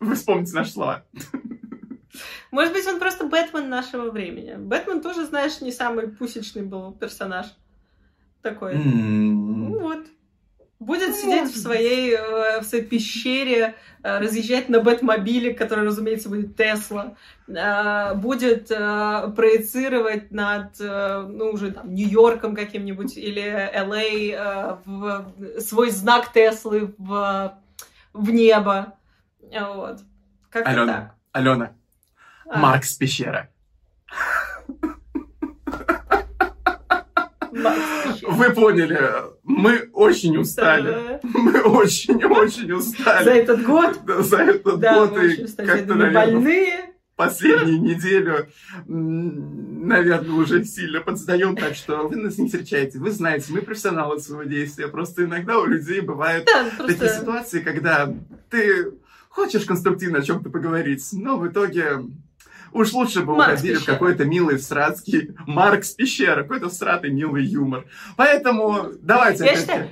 вы 0.00 0.14
вспомните 0.14 0.54
наши 0.54 0.72
слова. 0.72 1.04
Может 2.50 2.72
быть, 2.72 2.86
он 2.86 3.00
просто 3.00 3.26
Бэтмен 3.26 3.68
нашего 3.68 4.10
времени. 4.10 4.54
Бэтмен 4.56 5.00
тоже, 5.00 5.26
знаешь, 5.26 5.60
не 5.60 5.72
самый 5.72 6.08
пусечный 6.08 6.62
был 6.62 6.92
персонаж. 6.92 7.46
Такой. 8.42 8.74
Mm. 8.74 9.32
Ну 9.32 9.78
вот. 9.80 10.06
Будет 10.84 11.10
ну, 11.10 11.14
сидеть 11.14 11.50
в 11.50 11.56
своей, 11.56 12.12
э, 12.12 12.60
в 12.60 12.64
своей 12.64 12.84
пещере, 12.84 13.74
э, 14.02 14.18
разъезжать 14.18 14.68
на 14.68 14.80
Бэтмобиле, 14.80 15.54
который, 15.54 15.86
разумеется, 15.86 16.28
будет 16.28 16.56
Тесла, 16.56 17.14
э, 17.48 18.14
будет 18.14 18.68
проецировать 18.68 20.30
над, 20.30 20.78
ну, 20.78 21.52
уже 21.52 21.72
там, 21.72 21.94
Нью-Йорком 21.94 22.54
каким-нибудь 22.54 23.16
или 23.16 23.40
Л.А. 23.72 24.80
в 24.84 25.32
свой 25.60 25.90
знак 25.90 26.32
Теслы 26.32 26.94
в, 26.98 27.58
в 28.12 28.30
небо. 28.30 28.94
Вот. 29.40 30.00
Как 30.50 30.66
Алена, 30.66 30.92
так. 30.92 31.14
Алена, 31.32 31.72
а. 32.46 32.58
Маркс 32.58 32.94
пещера. 32.94 33.48
Вы 38.22 38.50
поняли, 38.50 39.00
мы 39.42 39.88
очень 39.92 40.36
устали. 40.36 41.20
Мы 41.22 41.60
очень-очень 41.62 42.72
устали. 42.72 43.24
За 43.24 43.30
этот 43.30 43.62
год? 43.64 43.98
За 44.06 44.38
этот 44.38 44.80
год. 44.80 45.18
И 45.22 45.46
как-то, 45.56 45.94
наверное, 45.94 46.94
последнюю 47.16 47.80
неделю, 47.80 48.48
наверное, 48.86 50.34
уже 50.34 50.64
сильно 50.64 51.00
подсдаем, 51.00 51.56
так 51.56 51.74
что 51.74 52.08
вы 52.08 52.16
нас 52.16 52.38
не 52.38 52.46
встречаете. 52.46 52.98
Вы 52.98 53.10
знаете, 53.10 53.52
мы 53.52 53.62
профессионалы 53.62 54.18
своего 54.20 54.44
действия. 54.44 54.88
Просто 54.88 55.24
иногда 55.24 55.58
у 55.58 55.66
людей 55.66 56.00
бывают 56.00 56.48
такие 56.78 57.10
ситуации, 57.10 57.60
когда 57.60 58.12
ты 58.50 58.92
хочешь 59.28 59.64
конструктивно 59.64 60.18
о 60.18 60.22
чем-то 60.22 60.50
поговорить, 60.50 61.04
но 61.12 61.36
в 61.36 61.48
итоге 61.48 62.04
Уж 62.74 62.92
лучше 62.92 63.20
бы 63.20 63.36
Маркс 63.36 63.60
уходили 63.60 63.76
в 63.76 63.84
какой-то 63.84 64.24
милый 64.24 64.58
сратский 64.58 65.36
Маркс 65.46 65.90
пещера, 65.90 66.42
какой-то 66.42 66.68
сратый 66.68 67.10
милый 67.10 67.44
юмор. 67.44 67.84
Поэтому 68.16 68.88
давайте... 69.00 69.44
Я 69.44 69.56
считаю, 69.56 69.88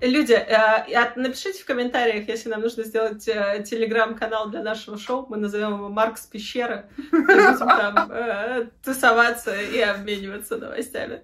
Люди, 0.00 0.32
э, 0.32 1.12
напишите 1.16 1.62
в 1.62 1.66
комментариях, 1.66 2.28
если 2.28 2.48
нам 2.48 2.60
нужно 2.60 2.84
сделать 2.84 3.26
э, 3.28 3.64
телеграм-канал 3.68 4.50
для 4.50 4.62
нашего 4.62 4.98
шоу. 4.98 5.26
Мы 5.28 5.36
назовем 5.36 5.74
его 5.74 5.88
Маркс 5.88 6.26
Пещера. 6.26 6.88
И 6.98 7.16
будем 7.16 7.58
там 7.58 8.10
э, 8.10 8.66
тусоваться 8.84 9.58
и 9.58 9.80
обмениваться 9.80 10.56
новостями. 10.56 11.22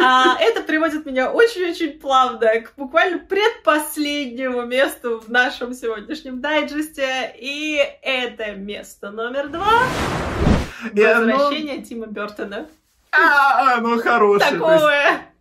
А, 0.00 0.36
это 0.40 0.62
приводит 0.62 1.06
меня 1.06 1.30
очень-очень 1.30 1.98
плавно 2.00 2.60
к 2.60 2.72
буквально 2.76 3.18
предпоследнему 3.18 4.62
месту 4.62 5.20
в 5.20 5.30
нашем 5.30 5.72
сегодняшнем 5.74 6.40
дайджесте. 6.40 7.34
И 7.38 7.80
это 8.02 8.52
место 8.52 9.10
номер 9.10 9.48
два. 9.48 9.82
Возвращение. 10.92 11.82
Тима 11.82 12.06
Бертона. 12.06 12.66
А, 13.12 13.76
оно 13.76 13.98
хорошее. 13.98 14.50
Такое. 14.50 15.33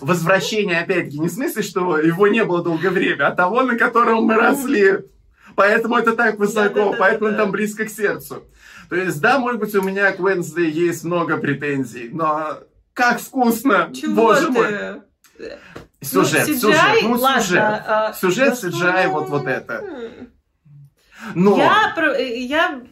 Возвращение, 0.00 0.80
опять-таки, 0.80 1.18
не 1.18 1.28
в 1.28 1.32
смысле, 1.32 1.62
что 1.62 1.98
его 1.98 2.28
не 2.28 2.44
было 2.44 2.62
долгое 2.62 2.90
время, 2.90 3.28
а 3.28 3.34
того, 3.34 3.62
на 3.62 3.76
котором 3.76 4.24
мы 4.24 4.34
росли. 4.34 5.00
Поэтому 5.54 5.96
это 5.96 6.14
так 6.14 6.38
высоко, 6.38 6.74
да, 6.74 6.90
да, 6.92 6.96
поэтому 6.98 7.30
да, 7.30 7.36
да. 7.36 7.42
там 7.42 7.52
близко 7.52 7.84
к 7.84 7.90
сердцу. 7.90 8.44
То 8.88 8.96
есть, 8.96 9.20
да, 9.20 9.38
может 9.38 9.60
быть, 9.60 9.74
у 9.74 9.82
меня 9.82 10.12
к 10.12 10.20
Wednesday 10.20 10.68
есть 10.68 11.04
много 11.04 11.36
претензий, 11.36 12.10
но 12.12 12.58
как 12.94 13.20
вкусно! 13.20 13.90
Чего 13.94 14.14
Боже 14.14 14.46
ты? 14.46 14.52
мой! 14.52 15.48
Сюжет, 16.00 16.48
ну, 16.48 16.54
сюжет, 16.54 16.80
ну 17.02 17.14
ладно, 17.14 17.42
сюжет, 17.42 17.62
а, 17.62 18.12
сюжет, 18.12 18.54
CGI, 18.54 19.08
вот, 19.08 19.28
вот 19.28 19.46
это. 19.46 19.84
Но... 21.34 21.56
Я, 21.56 21.92
про, 21.94 22.18
я 22.18 22.82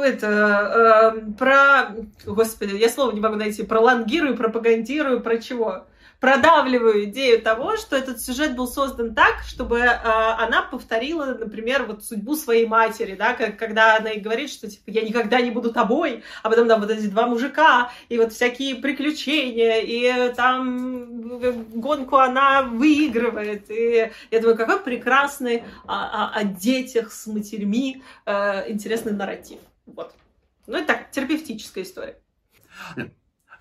это, 0.00 1.14
э, 1.16 1.32
про, 1.32 1.94
господи, 2.24 2.76
я 2.76 2.88
слово 2.88 3.12
не 3.12 3.20
могу 3.20 3.34
найти, 3.34 3.64
пролонгирую, 3.64 4.36
пропагандирую, 4.36 5.20
про 5.20 5.38
чего? 5.38 5.86
Продавливаю 6.22 7.06
идею 7.06 7.42
того, 7.42 7.76
что 7.76 7.96
этот 7.96 8.20
сюжет 8.20 8.54
был 8.54 8.68
создан 8.68 9.12
так, 9.12 9.40
чтобы 9.44 9.80
э, 9.80 9.96
она 10.04 10.62
повторила, 10.62 11.34
например, 11.34 11.82
вот 11.82 12.04
судьбу 12.04 12.36
своей 12.36 12.64
матери, 12.64 13.16
да, 13.16 13.34
как, 13.34 13.58
когда 13.58 13.96
она 13.96 14.10
и 14.10 14.20
говорит, 14.20 14.48
что 14.48 14.70
типа 14.70 14.84
я 14.86 15.02
никогда 15.02 15.40
не 15.40 15.50
буду 15.50 15.72
тобой, 15.72 16.22
а 16.44 16.48
потом 16.48 16.68
там 16.68 16.80
вот 16.80 16.92
эти 16.92 17.08
два 17.08 17.26
мужика 17.26 17.90
и 18.08 18.18
вот 18.18 18.32
всякие 18.32 18.76
приключения 18.76 19.80
и 19.80 20.32
там 20.34 21.40
гонку 21.80 22.18
она 22.18 22.62
выигрывает, 22.62 23.68
и 23.68 24.12
я 24.30 24.40
думаю, 24.40 24.56
какой 24.56 24.78
прекрасный 24.78 25.64
о, 25.86 26.28
о, 26.28 26.38
о 26.38 26.44
детях 26.44 27.10
с 27.10 27.26
матерьми 27.26 28.00
э, 28.26 28.70
интересный 28.70 29.12
нарратив, 29.12 29.58
вот. 29.86 30.14
Ну 30.68 30.80
и 30.80 30.84
так 30.84 31.10
терапевтическая 31.10 31.82
история. 31.82 32.16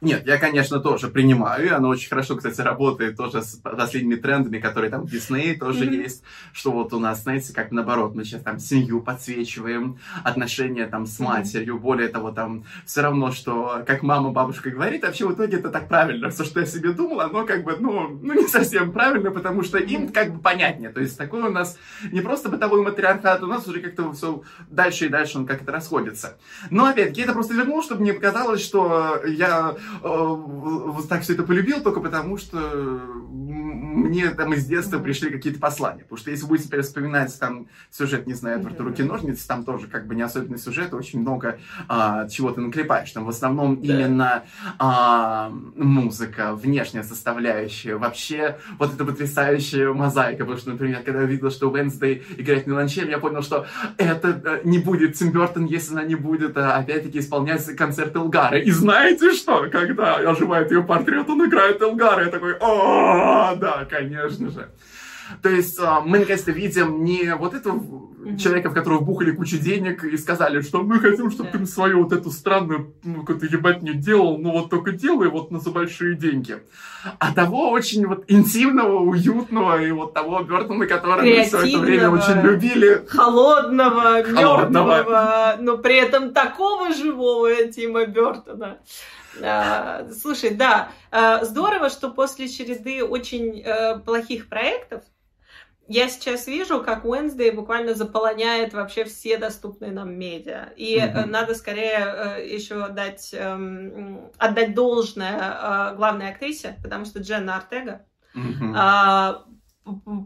Нет, 0.01 0.25
я, 0.25 0.39
конечно, 0.39 0.79
тоже 0.79 1.09
принимаю, 1.09 1.63
и 1.63 1.69
оно 1.69 1.89
очень 1.89 2.09
хорошо, 2.09 2.35
кстати, 2.35 2.59
работает 2.59 3.15
тоже 3.17 3.43
с 3.43 3.57
последними 3.57 4.15
трендами, 4.15 4.57
которые 4.57 4.89
там 4.89 5.05
в 5.05 5.13
Disney 5.13 5.55
тоже 5.55 5.85
mm-hmm. 5.85 6.01
есть, 6.01 6.23
что 6.53 6.71
вот 6.71 6.91
у 6.93 6.99
нас, 6.99 7.21
знаете, 7.21 7.53
как 7.53 7.71
наоборот, 7.71 8.15
мы 8.15 8.23
сейчас 8.23 8.41
там 8.41 8.57
семью 8.57 9.03
подсвечиваем, 9.03 9.99
отношения 10.23 10.87
там 10.87 11.05
с 11.05 11.19
матерью, 11.19 11.75
mm-hmm. 11.75 11.79
более 11.79 12.07
того, 12.07 12.31
там 12.31 12.63
все 12.83 13.01
равно, 13.01 13.31
что 13.31 13.83
как 13.85 14.01
мама, 14.01 14.31
бабушка 14.31 14.71
говорит, 14.71 15.03
вообще 15.03 15.27
в 15.27 15.35
итоге 15.35 15.57
это 15.57 15.69
так 15.69 15.87
правильно, 15.87 16.31
все, 16.31 16.45
что 16.45 16.61
я 16.61 16.65
себе 16.65 16.93
думала, 16.93 17.25
оно 17.25 17.45
как 17.45 17.63
бы, 17.63 17.77
ну, 17.79 18.09
ну 18.09 18.33
не 18.33 18.47
совсем 18.47 18.91
правильно, 18.91 19.29
потому 19.29 19.61
что 19.61 19.77
им 19.77 20.11
как 20.11 20.33
бы 20.33 20.39
понятнее, 20.39 20.89
то 20.89 20.99
есть 20.99 21.15
такой 21.15 21.43
у 21.43 21.51
нас 21.51 21.77
не 22.11 22.21
просто 22.21 22.49
бытовой 22.49 22.81
матриархат, 22.81 23.43
у 23.43 23.47
нас 23.47 23.67
уже 23.67 23.81
как-то 23.81 24.11
все 24.13 24.41
дальше 24.67 25.05
и 25.05 25.09
дальше 25.09 25.37
он 25.37 25.45
как-то 25.45 25.71
расходится. 25.71 26.39
Но 26.71 26.85
опять-таки 26.85 27.21
это 27.21 27.33
просто 27.33 27.53
вернул, 27.53 27.83
чтобы 27.83 28.01
мне 28.01 28.13
показалось, 28.13 28.63
что 28.63 29.21
я 29.27 29.75
так 31.07 31.21
все 31.21 31.33
это 31.33 31.43
полюбил 31.43 31.81
только 31.81 31.99
потому, 31.99 32.37
что 32.37 33.01
мне 33.91 34.29
там 34.31 34.53
из 34.53 34.65
детства 34.65 34.99
пришли 34.99 35.29
какие-то 35.29 35.59
послания. 35.59 36.03
Потому 36.03 36.17
что 36.17 36.31
если 36.31 36.45
будете 36.45 36.67
теперь 36.67 36.81
вспоминать 36.81 37.37
там 37.39 37.67
сюжет, 37.89 38.27
не 38.27 38.33
знаю, 38.33 38.59
Эдварда 38.59 38.83
руки-ножницы, 38.83 39.47
там 39.47 39.63
тоже 39.63 39.87
как 39.87 40.07
бы 40.07 40.15
не 40.15 40.21
особенный 40.21 40.57
сюжет, 40.57 40.93
очень 40.93 41.21
много 41.21 41.59
а, 41.87 42.27
чего 42.27 42.51
ты 42.51 42.61
наклепаешь. 42.61 43.11
Там 43.11 43.25
в 43.25 43.29
основном 43.29 43.81
да. 43.81 43.93
именно 43.93 44.43
а, 44.79 45.49
музыка, 45.75 46.53
внешняя 46.55 47.03
составляющая, 47.03 47.95
вообще 47.95 48.57
вот 48.79 48.93
эта 48.93 49.05
потрясающая 49.05 49.91
мозаика. 49.93 50.43
Потому 50.45 50.57
что, 50.57 50.71
например, 50.71 51.01
когда 51.03 51.21
я 51.21 51.27
видел, 51.27 51.51
что 51.51 51.69
Уэнсдей 51.69 52.23
играет 52.37 52.67
виолончель, 52.67 53.09
я 53.09 53.19
понял, 53.19 53.41
что 53.41 53.65
это 53.97 54.41
э, 54.43 54.61
не 54.63 54.79
будет 54.79 55.15
Тим 55.15 55.31
Бертон, 55.31 55.65
если 55.65 55.93
она 55.93 56.03
не 56.03 56.15
будет, 56.15 56.57
а, 56.57 56.77
опять-таки, 56.77 57.19
исполнять 57.19 57.65
концерт 57.75 58.15
Элгара. 58.15 58.57
И 58.57 58.71
знаете 58.71 59.31
что? 59.33 59.69
Когда 59.71 60.15
оживает 60.15 60.71
ее 60.71 60.83
портрет, 60.83 61.29
он 61.29 61.45
играет 61.47 61.81
Элгара. 61.81 62.25
Я 62.25 62.31
такой, 62.31 62.55
о, 62.59 63.55
да, 63.55 63.80
конечно 63.85 64.49
же. 64.49 64.69
То 65.41 65.49
есть 65.49 65.79
а, 65.79 66.01
мы 66.01 66.19
наконец-то 66.19 66.51
видим 66.51 67.03
не 67.03 67.35
вот 67.35 67.53
этого 67.53 67.77
mm-hmm. 67.77 68.37
человека, 68.37 68.69
в 68.69 68.73
которого 68.73 68.99
бухали 68.99 69.31
кучу 69.31 69.57
денег 69.57 70.03
и 70.03 70.17
сказали, 70.17 70.61
что 70.61 70.81
мы 70.83 70.99
хотим, 70.99 71.31
чтобы 71.31 71.49
yeah. 71.49 71.59
ты 71.59 71.65
свою 71.65 72.03
вот 72.03 72.13
эту 72.13 72.31
странную 72.31 72.93
ну, 73.03 73.21
какую-то 73.21 73.45
ебатню 73.45 73.93
делал, 73.93 74.37
но 74.37 74.51
вот 74.51 74.69
только 74.69 74.91
делай 74.91 75.29
вот 75.29 75.51
на 75.51 75.59
за 75.59 75.71
большие 75.71 76.15
деньги. 76.15 76.57
А 77.19 77.33
того 77.33 77.71
очень 77.71 78.05
вот 78.05 78.25
интимного, 78.27 78.99
уютного 78.99 79.81
и 79.81 79.91
вот 79.91 80.13
того 80.13 80.41
Бертона, 80.43 80.85
которого 80.85 81.21
мы 81.21 81.43
все 81.43 81.59
это 81.59 81.77
время 81.79 82.09
очень 82.09 82.41
любили. 82.41 83.05
Холодного, 83.07 84.23
мертвого, 84.23 85.57
но 85.59 85.77
при 85.77 85.97
этом 85.97 86.33
такого 86.33 86.93
живого 86.93 87.53
Тима 87.67 88.05
Бертона. 88.05 88.79
А, 89.41 90.07
слушай, 90.11 90.55
да, 90.55 90.91
а, 91.11 91.43
здорово, 91.45 91.89
что 91.89 92.09
после 92.11 92.47
череды 92.47 93.03
очень 93.03 93.61
э, 93.61 93.99
плохих 93.99 94.49
проектов 94.49 95.03
я 95.87 96.07
сейчас 96.09 96.47
вижу, 96.47 96.81
как 96.83 97.03
Wednesday 97.03 97.51
буквально 97.51 97.95
заполоняет 97.95 98.73
вообще 98.73 99.03
все 99.03 99.37
доступные 99.37 99.91
нам 99.91 100.17
медиа. 100.17 100.69
И 100.77 100.97
mm-hmm. 100.97 101.25
надо 101.25 101.53
скорее 101.53 101.97
э, 101.97 102.47
еще 102.47 102.87
дать, 102.87 103.33
эм, 103.33 104.31
отдать 104.37 104.73
должное 104.73 105.93
главной 105.95 106.29
актрисе, 106.29 106.77
потому 106.81 107.03
что 107.03 107.19
Дженна 107.19 107.57
Артега 107.57 108.05
mm-hmm. 108.35 109.33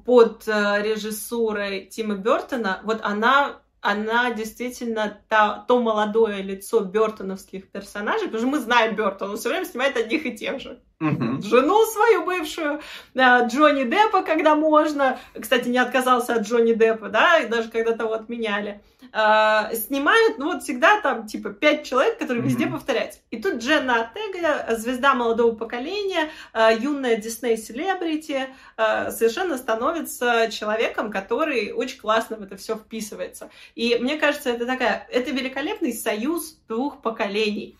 под 0.05 0.47
режиссурой 0.47 1.87
Тима 1.87 2.15
Бертона, 2.15 2.81
вот 2.83 2.99
она 3.01 3.61
она 3.85 4.31
действительно 4.31 5.21
та, 5.29 5.63
то 5.67 5.79
молодое 5.79 6.41
лицо 6.41 6.79
бертоновских 6.79 7.69
персонажей, 7.69 8.27
потому 8.27 8.39
что 8.39 8.47
мы 8.47 8.59
знаем 8.59 8.95
Бертона, 8.95 9.31
он 9.31 9.37
все 9.37 9.49
время 9.49 9.65
снимает 9.65 9.95
одних 9.95 10.25
и 10.25 10.35
тех 10.35 10.59
же. 10.59 10.81
Угу. 11.01 11.41
Жену 11.41 11.85
свою 11.87 12.23
бывшую, 12.23 12.81
Джонни 13.15 13.83
Деппа, 13.83 14.21
когда 14.23 14.55
можно. 14.55 15.19
Кстати, 15.39 15.67
не 15.67 15.77
отказался 15.77 16.35
от 16.35 16.43
Джонни 16.43 16.73
Деппа, 16.73 17.09
да, 17.09 17.39
и 17.39 17.47
даже 17.47 17.69
когда 17.69 17.91
того 17.91 18.13
отменяли. 18.13 18.81
А, 19.11 19.73
снимают, 19.73 20.37
ну 20.37 20.53
вот 20.53 20.63
всегда 20.63 21.01
там 21.01 21.27
типа 21.27 21.49
пять 21.49 21.85
человек, 21.85 22.17
которые 22.17 22.39
угу. 22.39 22.49
везде 22.49 22.67
повторяются. 22.67 23.19
И 23.29 23.41
тут 23.41 23.55
Дженна 23.55 24.01
Артега, 24.01 24.75
звезда 24.77 25.13
молодого 25.15 25.53
поколения, 25.53 26.29
а, 26.53 26.71
юная 26.71 27.17
Дисней 27.17 27.57
селебрити, 27.57 28.47
совершенно 28.77 29.57
становится 29.57 30.49
человеком, 30.49 31.11
который 31.11 31.71
очень 31.71 31.99
классно 31.99 32.37
в 32.37 32.43
это 32.43 32.55
все 32.55 32.75
вписывается. 32.77 33.49
И 33.75 33.97
мне 33.99 34.17
кажется, 34.17 34.49
это 34.49 34.65
такая, 34.65 35.07
это 35.11 35.31
великолепный 35.31 35.93
союз 35.93 36.57
двух 36.67 37.01
поколений 37.01 37.77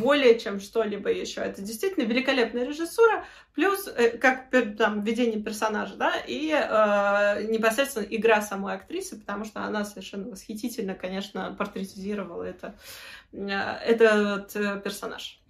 более 0.00 0.38
чем 0.38 0.60
что-либо 0.60 1.10
еще. 1.10 1.40
Это 1.40 1.62
действительно 1.62 2.04
великолепная 2.04 2.64
режиссура, 2.64 3.24
плюс 3.54 3.88
э, 3.88 4.18
как 4.18 4.50
там 4.76 5.02
введение 5.02 5.40
персонажа, 5.42 5.94
да, 5.96 6.14
и 6.26 6.50
э, 6.50 7.44
непосредственно 7.50 8.04
игра 8.04 8.40
самой 8.42 8.74
актрисы, 8.74 9.18
потому 9.18 9.44
что 9.44 9.62
она 9.62 9.84
совершенно 9.84 10.30
восхитительно, 10.30 10.94
конечно, 10.94 11.54
портретизировала 11.58 12.44
это, 12.44 12.74
э, 13.32 13.48
этот 13.48 14.54
э, 14.56 14.80
персонаж. 14.82 15.40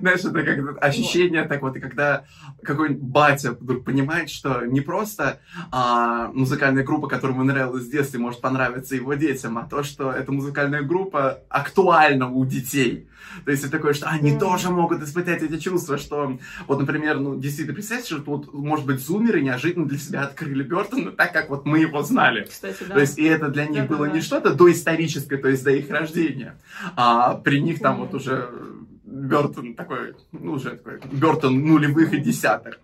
Знаешь, 0.00 0.20
это 0.20 0.42
как 0.42 0.82
ощущение 0.82 1.44
так 1.44 1.62
вот, 1.62 1.76
и 1.76 1.80
когда 1.80 2.24
какой-нибудь 2.62 3.02
батя 3.02 3.52
вдруг 3.52 3.84
понимает, 3.84 4.30
что 4.30 4.64
не 4.64 4.80
просто 4.80 5.40
а, 5.70 6.28
музыкальная 6.32 6.84
группа, 6.84 7.08
которая 7.08 7.36
ему 7.36 7.44
нравилась 7.44 7.84
с 7.84 7.88
детства, 7.88 8.18
может 8.18 8.40
понравиться 8.40 8.96
его 8.96 9.14
детям, 9.14 9.58
а 9.58 9.64
то, 9.64 9.82
что 9.82 10.10
эта 10.12 10.32
музыкальная 10.32 10.82
группа 10.82 11.40
актуальна 11.48 12.30
у 12.30 12.44
детей. 12.44 13.08
То 13.44 13.50
есть 13.50 13.62
это 13.62 13.72
такое, 13.72 13.92
что 13.92 14.08
они 14.08 14.32
mm. 14.32 14.38
тоже 14.38 14.70
могут 14.70 15.02
испытать 15.02 15.42
эти 15.42 15.58
чувства, 15.58 15.98
что 15.98 16.38
вот, 16.66 16.80
например, 16.80 17.20
ну, 17.20 17.38
действительно, 17.38 17.74
представьте, 17.74 18.16
что 18.16 18.22
вот, 18.26 18.52
может 18.52 18.86
быть, 18.86 19.00
зумеры 19.00 19.40
неожиданно 19.40 19.86
для 19.86 19.98
себя 19.98 20.22
открыли 20.22 20.62
Бертона 20.62 21.12
так, 21.12 21.32
как 21.32 21.48
вот 21.48 21.64
мы 21.64 21.78
его 21.78 22.02
знали. 22.02 22.46
Кстати, 22.50 22.84
да. 22.88 22.94
То 22.94 23.00
есть 23.00 23.18
и 23.18 23.24
это 23.24 23.48
для 23.48 23.66
них 23.66 23.88
да, 23.88 23.96
было 23.96 24.06
да, 24.06 24.12
не 24.12 24.20
что-то 24.20 24.54
доисторическое, 24.54 25.38
то 25.38 25.48
есть 25.48 25.62
до 25.62 25.70
их 25.70 25.90
рождения, 25.90 26.58
а 26.96 27.34
при 27.34 27.60
них 27.60 27.80
там 27.80 27.96
mm. 27.96 27.98
вот 27.98 28.14
уже 28.14 28.48
Бертон 29.10 29.74
такой, 29.74 30.14
ну, 30.32 30.52
уже 30.52 30.70
такой, 30.70 31.00
Бертон 31.12 31.60
нулевых 31.60 32.12
и 32.12 32.20
десятых. 32.20 32.80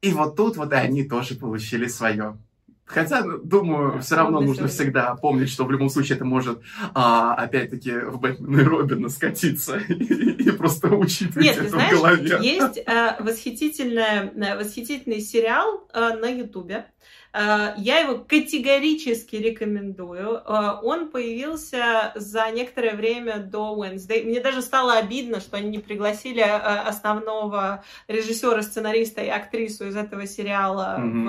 И 0.00 0.12
вот 0.12 0.36
тут 0.36 0.56
вот 0.56 0.72
и 0.72 0.76
они 0.76 1.04
тоже 1.04 1.34
получили 1.34 1.86
свое. 1.86 2.38
Хотя, 2.84 3.24
ну, 3.24 3.38
думаю, 3.38 4.00
все 4.02 4.16
равно 4.16 4.40
нужно 4.40 4.68
всегда 4.68 5.14
помнить, 5.14 5.48
что 5.48 5.64
в 5.64 5.70
любом 5.70 5.88
случае 5.88 6.16
это 6.16 6.24
может, 6.24 6.60
а, 6.94 7.34
опять-таки, 7.34 7.92
в 7.92 8.20
Бэтмена 8.20 8.60
и 8.60 8.64
Робина 8.64 9.08
скатиться 9.08 9.78
и, 9.88 9.94
и 9.94 10.50
просто 10.50 10.88
учитывать 10.88 11.44
Нет, 11.46 11.56
это 11.58 11.68
знаешь, 11.70 11.92
в 11.92 11.96
голове. 11.96 12.38
Есть 12.42 12.78
э, 12.78 12.82
э, 12.86 13.22
восхитительный 13.22 15.20
сериал 15.20 15.88
э, 15.94 16.16
на 16.20 16.28
Ютубе. 16.28 16.86
Э, 17.32 17.74
я 17.78 17.98
его 18.00 18.18
категорически 18.18 19.36
рекомендую. 19.36 20.42
Э, 20.44 20.78
он 20.82 21.08
появился 21.10 22.12
за 22.14 22.50
некоторое 22.50 22.94
время 22.94 23.38
до 23.38 23.74
Wednesday. 23.76 24.24
Мне 24.24 24.40
даже 24.40 24.62
стало 24.62 24.94
обидно, 24.94 25.40
что 25.40 25.56
они 25.56 25.70
не 25.70 25.78
пригласили 25.78 26.42
э, 26.42 26.46
основного 26.46 27.84
режиссера, 28.06 28.62
сценариста 28.62 29.22
и 29.22 29.28
актрису 29.28 29.86
из 29.86 29.96
этого 29.96 30.26
сериала 30.26 30.98
mm-hmm. 30.98 31.24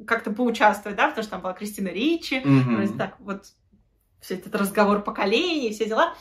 в 0.00 0.06
как-то 0.06 0.30
поучаствовать, 0.32 0.96
да, 0.96 1.08
потому 1.08 1.22
что 1.22 1.30
там 1.32 1.40
была 1.40 1.54
Кристина 1.54 1.88
Ричи, 1.88 2.40
mm-hmm. 2.40 2.98
так 2.98 3.16
вот 3.20 3.44
все 4.20 4.34
этот 4.34 4.54
разговор 4.54 5.02
поколений, 5.02 5.72
все 5.72 5.86
дела. 5.86 6.14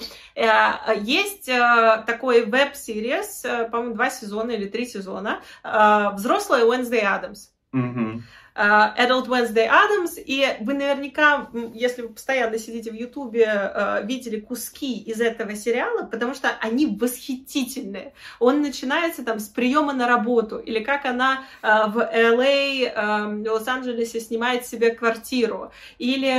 Есть 1.02 1.46
такой 1.46 2.46
веб-сирис, 2.46 3.44
по-моему, 3.72 3.96
два 3.96 4.10
сезона 4.10 4.52
или 4.52 4.68
три 4.68 4.86
сезона, 4.86 5.42
«Взрослая 5.64 6.66
Wednesday 6.66 7.00
Адамс». 7.00 7.53
Mm-hmm. 7.74 8.22
Uh, 8.56 8.96
Adult 8.98 9.28
Wednesday 9.28 9.68
Adams, 9.68 10.22
и 10.24 10.46
вы 10.60 10.76
наверняка, 10.76 11.50
если 11.74 12.04
вы 12.04 12.10
постоянно 12.10 12.60
сидите 12.60 12.92
в 12.92 12.94
Ютубе, 12.94 13.46
uh, 13.46 14.06
видели 14.06 14.40
куски 14.40 15.00
из 15.00 15.20
этого 15.20 15.56
сериала, 15.56 16.04
потому 16.04 16.36
что 16.36 16.52
они 16.62 16.86
восхитительные. 16.86 18.14
Он 18.40 18.62
начинается 18.62 19.26
там 19.26 19.40
с 19.40 19.48
приема 19.48 19.94
на 19.94 20.08
работу, 20.08 20.60
или 20.60 20.84
как 20.84 21.06
она 21.06 21.46
uh, 21.64 21.90
в 21.90 21.98
LA, 21.98 23.42
в 23.44 23.50
Лос-Анджелесе 23.50 24.20
снимает 24.20 24.68
себе 24.68 24.92
квартиру, 24.92 25.72
или 25.98 26.32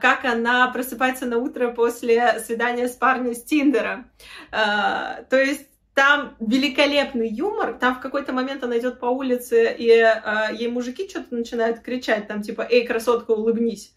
как 0.00 0.24
она 0.24 0.68
просыпается 0.68 1.26
на 1.26 1.38
утро 1.38 1.72
после 1.72 2.38
свидания 2.40 2.88
с 2.88 2.92
парнем 2.92 3.34
с 3.34 3.42
Тиндера. 3.42 4.04
То 4.50 5.36
есть 5.36 5.69
там 5.94 6.36
великолепный 6.40 7.28
юмор. 7.28 7.74
Там 7.74 7.96
в 7.96 8.00
какой-то 8.00 8.32
момент 8.32 8.62
она 8.62 8.78
идет 8.78 9.00
по 9.00 9.06
улице, 9.06 9.74
и 9.76 9.88
э, 9.90 10.54
ей 10.54 10.68
мужики 10.68 11.08
что-то 11.08 11.34
начинают 11.34 11.80
кричать, 11.80 12.28
там 12.28 12.42
типа 12.42 12.66
«Эй, 12.68 12.86
красотка, 12.86 13.32
улыбнись!» 13.32 13.94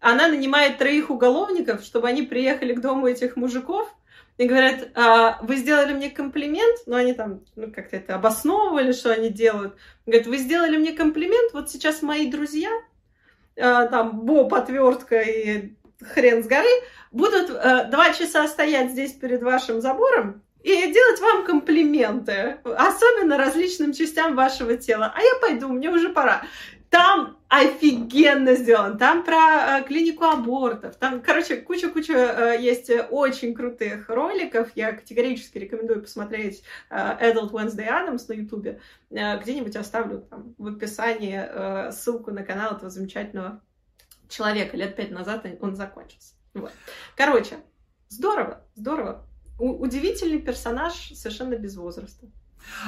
Она 0.00 0.28
нанимает 0.28 0.78
троих 0.78 1.10
уголовников, 1.10 1.82
чтобы 1.82 2.08
они 2.08 2.22
приехали 2.22 2.72
к 2.74 2.80
дому 2.80 3.06
этих 3.06 3.36
мужиков, 3.36 3.92
и 4.36 4.46
говорят, 4.46 4.90
а, 4.94 5.40
вы 5.42 5.56
сделали 5.56 5.92
мне 5.92 6.10
комплимент, 6.10 6.78
но 6.86 6.94
они 6.96 7.12
там 7.12 7.40
ну, 7.56 7.72
как-то 7.72 7.96
это 7.96 8.14
обосновывали, 8.14 8.92
что 8.92 9.12
они 9.12 9.30
делают. 9.30 9.74
Говорят, 10.06 10.28
вы 10.28 10.38
сделали 10.38 10.76
мне 10.76 10.92
комплимент, 10.92 11.52
вот 11.52 11.70
сейчас 11.70 12.02
мои 12.02 12.30
друзья, 12.30 12.70
а, 13.56 13.86
там 13.86 14.20
Боб, 14.20 14.54
отвертка 14.54 15.20
и 15.20 15.74
хрен 16.00 16.44
с 16.44 16.46
горы, 16.46 16.68
будут 17.10 17.50
а, 17.50 17.84
два 17.84 18.12
часа 18.12 18.46
стоять 18.46 18.92
здесь 18.92 19.12
перед 19.12 19.42
вашим 19.42 19.80
забором 19.80 20.42
и 20.68 20.92
делать 20.92 21.20
вам 21.20 21.44
комплименты, 21.44 22.58
особенно 22.64 23.38
различным 23.38 23.94
частям 23.94 24.36
вашего 24.36 24.76
тела. 24.76 25.12
А 25.16 25.20
я 25.22 25.34
пойду, 25.40 25.68
мне 25.68 25.88
уже 25.88 26.10
пора. 26.10 26.42
Там 26.90 27.38
офигенно 27.48 28.54
сделан, 28.54 28.96
там 28.96 29.22
про 29.22 29.80
э, 29.80 29.84
клинику 29.84 30.24
абортов, 30.24 30.96
там, 30.96 31.20
короче, 31.20 31.56
куча-куча 31.56 32.14
э, 32.14 32.56
есть 32.60 32.90
очень 33.10 33.54
крутых 33.54 34.08
роликов, 34.08 34.70
я 34.74 34.92
категорически 34.92 35.58
рекомендую 35.58 36.00
посмотреть 36.00 36.62
э, 36.88 36.96
Adult 36.96 37.50
Wednesday 37.50 37.88
Adams 37.88 38.24
на 38.28 38.32
ютубе, 38.32 38.80
э, 39.10 39.38
где-нибудь 39.38 39.76
оставлю 39.76 40.22
там 40.30 40.54
в 40.56 40.66
описании 40.66 41.38
э, 41.38 41.92
ссылку 41.92 42.30
на 42.30 42.42
канал 42.42 42.76
этого 42.76 42.90
замечательного 42.90 43.60
человека, 44.30 44.74
лет 44.76 44.96
пять 44.96 45.10
назад 45.10 45.44
он 45.60 45.76
закончился. 45.76 46.34
Вот. 46.54 46.72
Короче, 47.16 47.56
здорово, 48.08 48.62
здорово, 48.74 49.27
удивительный 49.58 50.38
персонаж 50.38 51.12
совершенно 51.14 51.56
без 51.56 51.76
возраста. 51.76 52.26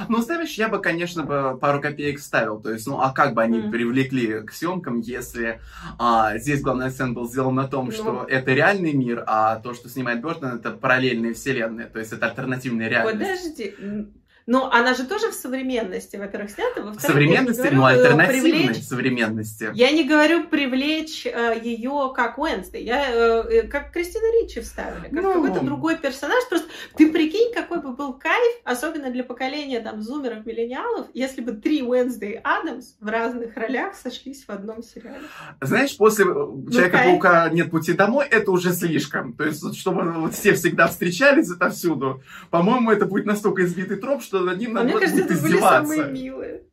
Ну, 0.09 0.17
знаешь, 0.21 0.55
я 0.55 0.67
бы, 0.67 0.79
конечно, 0.79 1.23
бы 1.23 1.57
пару 1.59 1.81
копеек 1.81 2.19
ставил. 2.19 2.61
То 2.61 2.71
есть, 2.71 2.85
ну, 2.87 2.99
а 2.99 3.11
как 3.13 3.33
бы 3.33 3.41
они 3.41 3.59
Мгм. 3.59 3.71
привлекли 3.71 4.41
к 4.41 4.51
съемкам, 4.51 4.99
если 4.99 5.59
а, 5.97 6.37
здесь 6.37 6.61
главный 6.61 6.87
акцент 6.87 7.15
был 7.15 7.27
сделан 7.27 7.55
на 7.55 7.67
том, 7.67 7.85
Ну. 7.85 7.91
что 7.91 8.25
это 8.29 8.53
реальный 8.53 8.93
мир, 8.93 9.23
а 9.27 9.55
то, 9.59 9.73
что 9.73 9.89
снимает 9.89 10.21
Бёртон, 10.21 10.55
это 10.57 10.71
параллельные 10.71 11.33
вселенные, 11.33 11.87
то 11.87 11.99
есть 11.99 12.11
это 12.13 12.27
альтернативная 12.27 12.89
реальность. 12.89 13.17
Подожди. 13.19 14.11
М, 14.47 14.51
Ну, 14.53 14.65
она 14.65 14.93
же 14.95 15.05
тоже 15.05 15.29
в 15.29 15.33
современности, 15.33 16.15
во-первых, 16.17 16.51
снята. 16.51 16.81
Во-вторых, 16.81 17.01
современности, 17.01 17.61
не 17.61 17.69
ну, 17.71 17.81
говорю, 17.81 17.97
э, 17.99 18.01
альтернативной 18.03 18.51
привлечь- 18.51 18.83
современности. 18.83 19.69
Я 19.73 19.91
не 19.91 20.03
говорю 20.03 20.45
привлечь 20.47 21.25
ее 21.25 22.11
как 22.15 22.37
Уэнсдей, 22.37 22.83
я 22.83 23.11
э, 23.11 23.43
э, 23.49 23.67
как 23.67 23.91
Кристина 23.91 24.23
Ричи 24.43 24.59
вставили, 24.61 25.03
как 25.03 25.11
Ну. 25.23 25.33
какой-то 25.33 25.63
другой 25.65 25.97
персонаж. 25.97 26.43
Просто 26.49 26.67
ты 26.97 27.11
прикинь, 27.11 27.53
какой 27.53 27.81
бы 27.81 27.93
был 27.93 28.13
кайф, 28.13 28.55
особенно 28.65 29.11
для 29.11 29.23
поколения 29.23 29.79
там 29.79 30.01
зумеров, 30.01 30.45
миллениалов, 30.45 31.07
если 31.13 31.41
бы 31.41 31.51
три 31.53 31.83
Уэнсдей 31.83 32.39
Адамс 32.43 32.95
в 32.99 33.07
разных 33.07 33.55
ролях 33.55 33.95
сошлись 33.95 34.43
в 34.45 34.49
одном 34.49 34.81
сериале. 34.83 35.21
Знаешь, 35.61 35.95
после 35.97 36.25
Человека-паука 36.25 37.49
нет 37.49 37.69
пути 37.71 37.93
домой, 37.93 38.25
это 38.29 38.51
уже 38.51 38.73
слишком. 38.73 39.33
То 39.33 39.45
есть, 39.45 39.77
чтобы 39.77 40.11
вот 40.13 40.33
все 40.33 40.53
всегда 40.53 40.87
встречались 40.87 41.51
отовсюду, 41.51 42.21
по-моему, 42.49 42.91
это 42.91 43.05
будет 43.05 43.25
настолько 43.25 43.63
избитый 43.65 43.97
троп, 43.97 44.21
что 44.23 44.30
над 44.39 44.57
ним 44.59 44.77
А 44.77 44.83
мне 44.83 44.93
кажется, 44.93 45.23
это 45.23 45.41
были 45.41 45.57
самые 45.59 46.05
милые. 46.05 46.63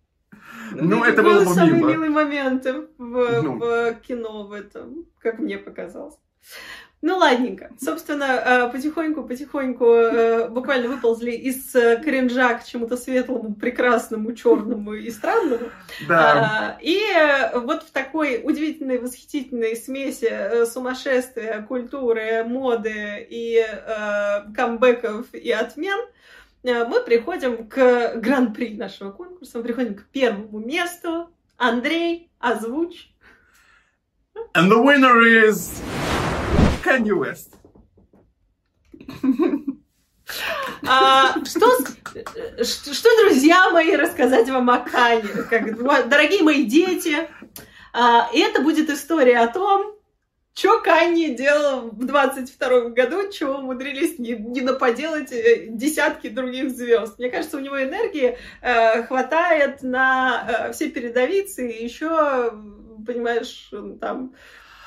Ну, 0.73 1.03
это 1.05 1.23
было 1.23 1.45
бы 1.45 1.55
самые 1.55 1.75
мило. 1.75 1.89
милые 1.91 2.11
моменты 2.11 2.73
в, 2.99 3.43
Ну. 3.43 3.59
в 3.59 3.95
кино 4.07 4.45
в 4.45 4.53
этом, 4.53 5.07
как 5.19 5.39
мне 5.39 5.59
показалось. 5.59 6.15
Ну, 7.01 7.17
ладненько. 7.17 7.71
Собственно, 7.81 8.25
э, 8.25 8.73
потихоньку-потихоньку 8.73 9.85
э, 9.85 10.49
буквально 10.49 10.89
выползли 10.89 11.31
из 11.31 11.73
э, 11.77 12.03
кринжа 12.03 12.55
к 12.55 12.65
чему-то 12.65 12.97
светлому, 12.97 13.55
прекрасному, 13.55 14.33
черному 14.33 14.95
и 14.95 15.09
странному. 15.11 15.71
Да. 16.09 16.77
А, 16.77 16.79
И 16.83 16.99
э, 16.99 17.57
вот 17.61 17.85
в 17.85 17.93
такой 17.93 18.41
удивительной, 18.43 18.99
восхитительной 18.99 19.77
смеси 19.77 20.27
э, 20.29 20.67
сумасшествия, 20.67 21.63
культуры, 21.63 22.43
моды 22.45 23.25
и 23.31 23.65
э, 23.65 24.53
камбэков 24.57 25.33
и 25.35 25.53
отмен 25.53 26.01
э, 26.01 26.18
мы 26.69 27.01
приходим 27.03 27.69
к 27.69 28.15
гран-при 28.17 28.77
нашего 28.77 29.11
конкурса, 29.11 29.59
мы 29.59 29.65
приходим 29.65 29.95
к 29.95 30.07
первому 30.09 30.59
месту. 30.59 31.31
Андрей, 31.57 32.31
озвучь. 32.39 33.13
And 34.55 34.71
the 34.71 34.81
winner 34.81 35.21
is 35.23 35.83
Kanye 36.85 37.13
West. 37.13 37.55
А, 40.87 41.35
что, 41.45 41.67
э, 42.15 42.65
что, 42.65 43.09
друзья 43.23 43.71
мои, 43.71 43.97
рассказать 43.97 44.49
вам 44.49 44.69
о 44.71 44.79
Кане? 44.79 45.23
Как, 45.49 46.09
дорогие 46.09 46.43
мои 46.43 46.65
дети, 46.65 47.29
а, 47.93 48.29
это 48.33 48.61
будет 48.63 48.91
история 48.91 49.41
о 49.41 49.49
том, 49.49 49.98
что 50.59 50.81
Канни 50.81 51.35
делал 51.37 51.91
в 51.91 52.05
22 52.05 52.89
году, 52.89 53.31
чего 53.31 53.59
умудрились 53.59 54.19
не, 54.19 54.33
не 54.33 54.61
наподелать 54.61 55.31
э, 55.31 55.67
десятки 55.69 56.29
других 56.29 56.71
звезд. 56.71 57.17
Мне 57.19 57.31
кажется, 57.31 57.59
у 57.59 57.61
него 57.61 57.81
энергии 57.81 58.37
э, 58.61 59.03
хватает 59.05 59.83
на 59.85 60.47
э, 60.69 60.73
все 60.73 60.91
передовицы, 60.91 61.71
и 61.71 61.85
еще, 61.85 62.53
понимаешь, 63.07 63.69
он 63.73 63.99
там 64.01 64.33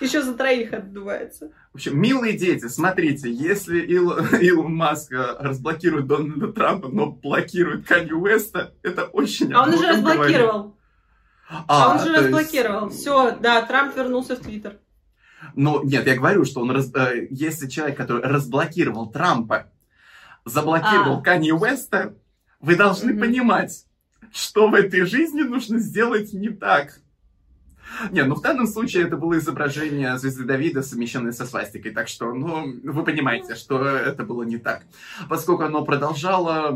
еще 0.02 0.22
за 0.22 0.34
троих 0.34 0.74
отдувается. 0.74 1.52
В 1.72 1.76
общем, 1.76 1.98
милые 2.02 2.34
дети, 2.34 2.68
смотрите, 2.68 3.32
если 3.32 3.80
Ил- 3.80 4.18
Илон 4.42 4.76
Маск 4.76 5.14
э, 5.14 5.38
разблокирует 5.40 6.08
Дональда 6.08 6.50
Трампа, 6.52 6.90
но 6.90 7.06
блокирует 7.12 7.88
Канье 7.88 8.16
Уэста, 8.16 8.74
это 8.84 9.06
очень 9.06 9.54
А 9.54 9.64
он 9.64 9.70
уже 9.70 9.78
говорит. 9.94 10.06
разблокировал. 10.06 10.76
А, 11.68 11.92
он 11.94 12.00
же 12.00 12.06
то 12.06 12.12
есть- 12.12 12.24
разблокировал. 12.26 12.90
Все, 12.90 13.38
да, 13.40 13.62
Трамп 13.62 13.96
вернулся 13.96 14.36
в 14.36 14.40
Твиттер. 14.40 14.78
Ну, 15.56 15.84
нет, 15.84 16.06
я 16.08 16.16
говорю, 16.16 16.46
что 16.46 16.62
он 16.62 16.72
раз- 16.72 16.94
э, 16.94 17.28
если 17.30 17.68
человек, 17.68 17.98
который 17.98 18.24
разблокировал 18.24 19.10
Трампа, 19.12 19.68
заблокировал 20.46 21.20
А. 21.20 21.22
Канье 21.22 21.54
Уэста, 21.56 22.16
вы 22.60 22.76
должны 22.76 23.14
Мгм. 23.14 23.22
понимать, 23.22 23.86
что 24.32 24.68
в 24.68 24.74
этой 24.74 25.02
жизни 25.06 25.42
нужно 25.42 25.80
сделать 25.80 26.34
не 26.34 26.50
так. 26.50 27.00
Не, 28.12 28.24
ну 28.24 28.36
в 28.36 28.42
данном 28.42 28.68
случае 28.68 29.04
это 29.04 29.18
было 29.18 29.38
изображение 29.38 30.18
звезды 30.18 30.44
Давида, 30.44 30.82
совмещенное 30.82 31.32
со 31.32 31.46
свастикой, 31.46 31.92
так 31.92 32.08
что, 32.08 32.34
ну, 32.34 32.74
вы 32.84 33.04
понимаете, 33.04 33.56
что 33.56 33.86
это 33.86 34.24
было 34.24 34.44
не 34.44 34.58
так. 34.58 34.84
Поскольку 35.30 35.64
оно 35.64 35.84
продолжало 35.86 36.70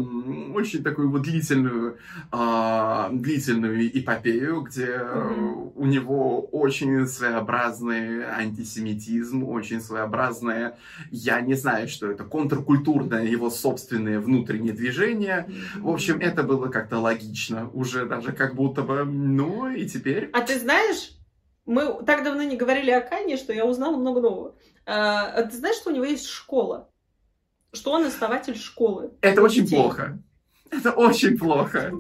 очень 0.54 0.84
такую 0.84 1.10
вот 1.10 1.22
длительную, 1.24 1.98
а, 2.32 3.10
длительную 3.12 3.88
эпопею, 4.00 4.62
где 4.62 4.86
э, 4.86 5.24
Мгм. 5.26 5.72
у 5.76 5.86
него 5.86 6.42
очень 6.52 7.08
своеобразный 7.08 8.24
антисемитизм, 8.26 9.44
очень 9.44 9.82
своеобразное, 9.82 10.78
я 11.12 11.42
не 11.42 11.56
знаю, 11.56 11.88
что 11.88 12.10
это, 12.12 12.24
контркультурное 12.24 13.26
его 13.26 13.50
собственное 13.50 14.20
внутреннее 14.20 14.74
движение. 14.74 15.48
В 15.78 15.90
общем, 15.90 16.20
это 16.20 16.44
было 16.44 16.68
как-то 16.68 17.00
логично, 17.00 17.70
уже 17.74 18.06
даже 18.06 18.32
как 18.32 18.56
будто 18.56 18.82
бы, 18.82 19.04
ну 19.06 19.70
и 19.70 19.86
теперь... 19.86 20.30
А 20.34 20.42
ты 20.42 20.60
знаешь, 20.60 21.05
мы 21.66 22.04
так 22.06 22.24
давно 22.24 22.44
не 22.44 22.56
говорили 22.56 22.92
о 22.92 23.02
Кане, 23.02 23.38
что 23.38 23.54
я 23.54 23.66
узнала 23.66 23.98
много 23.98 24.22
нового. 24.22 24.56
А, 24.86 25.44
ты 25.44 25.58
знаешь, 25.58 25.78
что 25.78 25.90
у 25.90 25.94
него 25.94 26.06
есть 26.06 26.28
школа? 26.28 26.90
Что 27.74 27.92
он 27.92 28.06
основатель 28.06 28.58
школы. 28.58 29.12
Это 29.22 29.42
очень 29.42 29.64
детей. 29.64 29.76
плохо. 29.76 30.20
Это 30.70 30.92
очень 30.92 31.38
плохо. 31.38 31.92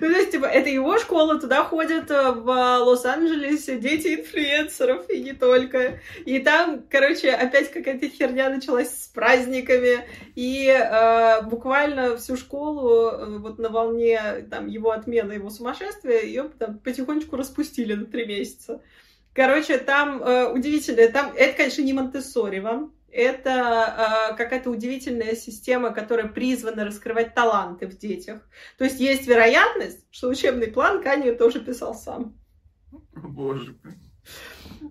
Ну, 0.00 0.08
то 0.08 0.18
есть, 0.18 0.32
типа, 0.32 0.46
это 0.46 0.68
его 0.68 0.98
школа, 0.98 1.40
туда 1.40 1.64
ходят 1.64 2.10
э, 2.10 2.32
в 2.32 2.46
Лос-Анджелесе 2.46 3.78
дети 3.78 4.14
инфлюенсеров, 4.16 5.08
и 5.10 5.20
не 5.20 5.32
только. 5.32 6.00
И 6.24 6.38
там, 6.40 6.84
короче, 6.88 7.30
опять 7.30 7.70
какая-то 7.70 8.08
херня 8.08 8.50
началась 8.50 8.90
с 8.90 9.06
праздниками, 9.08 10.04
и 10.34 10.66
э, 10.68 11.42
буквально 11.42 12.16
всю 12.16 12.36
школу 12.36 13.10
э, 13.10 13.38
вот 13.38 13.58
на 13.58 13.68
волне 13.68 14.46
там 14.50 14.66
его 14.66 14.90
отмены, 14.90 15.32
его 15.34 15.50
сумасшествия, 15.50 16.22
ее 16.22 16.50
там 16.58 16.78
потихонечку 16.78 17.36
распустили 17.36 17.94
на 17.94 18.06
три 18.06 18.26
месяца. 18.26 18.80
Короче, 19.32 19.78
там 19.78 20.22
э, 20.22 20.52
удивительно, 20.52 21.06
там, 21.08 21.32
это, 21.36 21.56
конечно, 21.56 21.82
не 21.82 21.92
Монтессори 21.92 22.58
вам, 22.58 22.92
это 23.12 24.30
э, 24.32 24.36
какая-то 24.36 24.70
удивительная 24.70 25.34
система, 25.34 25.92
которая 25.92 26.28
призвана 26.28 26.84
раскрывать 26.84 27.34
таланты 27.34 27.86
в 27.86 27.96
детях. 27.98 28.40
То 28.78 28.84
есть 28.84 29.00
есть 29.00 29.26
вероятность, 29.26 30.06
что 30.10 30.28
учебный 30.28 30.68
план 30.68 31.02
Канье 31.02 31.32
тоже 31.34 31.60
писал 31.60 31.94
сам. 31.94 32.36
О, 32.92 33.28
Боже. 33.28 33.76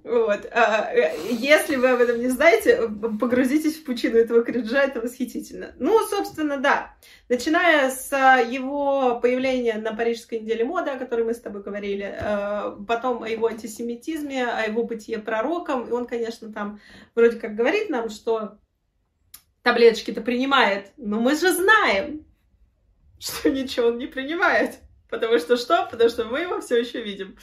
Вот. 0.04 0.48
А, 0.52 0.92
э, 0.94 1.16
Если 1.30 1.76
вы 1.76 1.90
об 1.90 2.00
этом 2.00 2.20
не 2.20 2.30
знаете, 2.30 2.90
погрузитесь 3.20 3.78
в 3.78 3.84
пучину 3.84 4.18
этого 4.18 4.44
кринжа, 4.44 4.82
это 4.84 5.02
восхитительно. 5.02 5.74
Ну, 5.78 6.00
собственно, 6.08 6.58
да. 6.58 6.96
Начиная 7.28 7.90
с 7.90 8.12
его 8.50 9.20
появления 9.20 9.76
на 9.76 9.94
Парижской 9.94 10.40
неделе 10.40 10.64
моды, 10.64 10.92
о 10.92 11.00
которой 11.00 11.26
мы 11.26 11.34
с 11.34 11.42
тобой 11.42 11.64
говорили, 11.64 12.16
э, 12.18 12.78
потом 12.88 13.24
о 13.24 13.30
его 13.30 13.48
антисемитизме, 13.48 14.48
о 14.48 14.66
его 14.66 14.84
бытие 14.84 15.20
пророком, 15.20 15.88
и 15.88 15.92
он, 15.92 16.06
конечно, 16.06 16.52
там 16.52 16.80
вроде 17.16 17.38
как 17.38 17.56
говорит 17.56 17.90
нам, 17.90 18.10
что 18.10 18.58
таблеточки-то 19.64 20.22
принимает, 20.22 20.92
но 20.98 21.20
мы 21.20 21.36
же 21.36 21.52
знаем, 21.54 22.26
что 23.20 23.50
ничего 23.50 23.88
он 23.88 23.98
не 23.98 24.08
принимает. 24.08 24.80
Потому 25.10 25.40
что 25.40 25.58
что? 25.58 25.88
Потому 25.90 26.10
что 26.10 26.26
мы 26.26 26.42
его 26.42 26.62
все 26.62 26.78
еще 26.80 27.02
видим. 27.02 27.36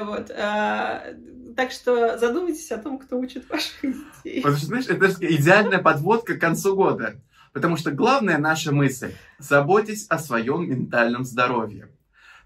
Вот. 0.00 0.30
а, 0.30 1.14
так 1.56 1.72
что 1.72 2.18
задумайтесь 2.18 2.70
о 2.70 2.78
том, 2.78 2.98
кто 2.98 3.18
учит 3.18 3.48
ваших 3.48 3.80
детей. 3.82 4.42
Потому 4.42 4.58
что, 4.58 4.66
знаешь, 4.66 4.86
это 4.86 5.06
идеальная 5.20 5.78
подводка 5.78 6.34
к 6.34 6.40
концу 6.40 6.76
года. 6.76 7.16
Потому 7.52 7.76
что 7.76 7.90
главная 7.90 8.38
наша 8.38 8.72
мысль– 8.72 9.14
заботьтесь 9.38 10.06
о 10.08 10.18
своем 10.18 10.68
ментальном 10.68 11.24
здоровье. 11.24 11.88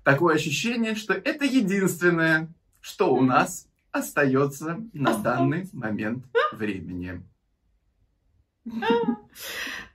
Такое 0.04 0.36
ощущение, 0.36 0.94
что 0.94 1.12
это 1.12 1.44
единственное, 1.44 2.48
что 2.80 3.14
у 3.14 3.20
нас 3.20 3.68
остается 3.90 4.78
на 4.92 5.18
данный 5.18 5.68
момент 5.72 6.24
времени. 6.52 7.22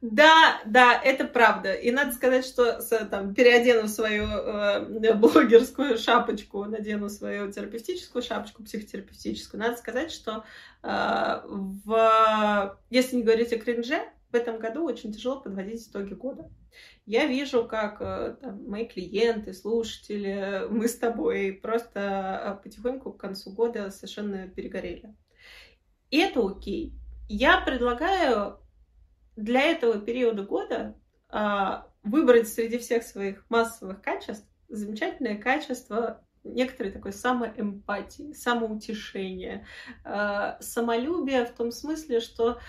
Да, 0.02 0.62
да, 0.66 1.02
это 1.04 1.26
правда. 1.26 1.74
И 1.74 1.89
надо 1.91 2.12
сказать, 2.12 2.45
что 2.45 2.80
там, 3.10 3.34
переодену 3.34 3.88
свою 3.88 4.26
э, 4.26 5.14
блогерскую 5.16 5.98
шапочку, 5.98 6.66
надену 6.66 7.10
свою 7.10 7.52
терапевтическую 7.52 8.22
шапочку, 8.22 8.64
психотерапевтическую. 8.64 9.60
Надо 9.60 9.78
сказать, 9.78 10.12
что 10.12 10.43
э, 10.84 11.41
в, 11.48 12.78
если 12.91 13.16
не 13.16 13.24
говорить 13.24 13.54
о 13.54 13.58
кринже, 13.58 14.00
в 14.32 14.36
этом 14.36 14.60
году 14.60 14.84
очень 14.84 15.14
тяжело 15.14 15.39
подводить 15.39 15.88
итоги 15.88 16.14
года. 16.14 16.50
Я 17.06 17.26
вижу, 17.26 17.66
как 17.66 18.02
э, 18.02 18.36
там, 18.41 18.70
мои 18.70 18.86
клиенты, 18.86 19.54
слушатели, 19.54 20.68
мы 20.70 20.88
с 20.88 20.98
тобой 20.98 21.54
просто 21.54 22.60
э, 22.60 22.64
потихоньку 22.64 23.14
к 23.14 23.20
концу 23.20 23.52
года 23.52 23.89
совершенно 23.89 24.48
перегорели. 24.48 25.16
И 26.12 26.20
это 26.20 26.45
окей. 26.45 26.93
Я 27.30 27.62
предлагаю 27.62 28.60
для 29.38 29.61
этого 29.61 29.99
периода 29.99 30.43
года 30.43 30.99
а, 31.29 31.89
выбрать 32.03 32.49
среди 32.49 32.77
всех 32.79 33.03
своих 33.03 33.45
массовых 33.49 34.01
качеств 34.01 34.47
замечательное 34.67 35.38
качество 35.38 36.23
некоторой 36.43 36.91
такой 36.91 37.13
самоэмпатии, 37.13 38.33
самоутешения, 38.33 39.67
а, 40.03 40.57
самолюбия 40.59 41.45
в 41.45 41.51
том 41.51 41.71
смысле, 41.71 42.19
что 42.19 42.59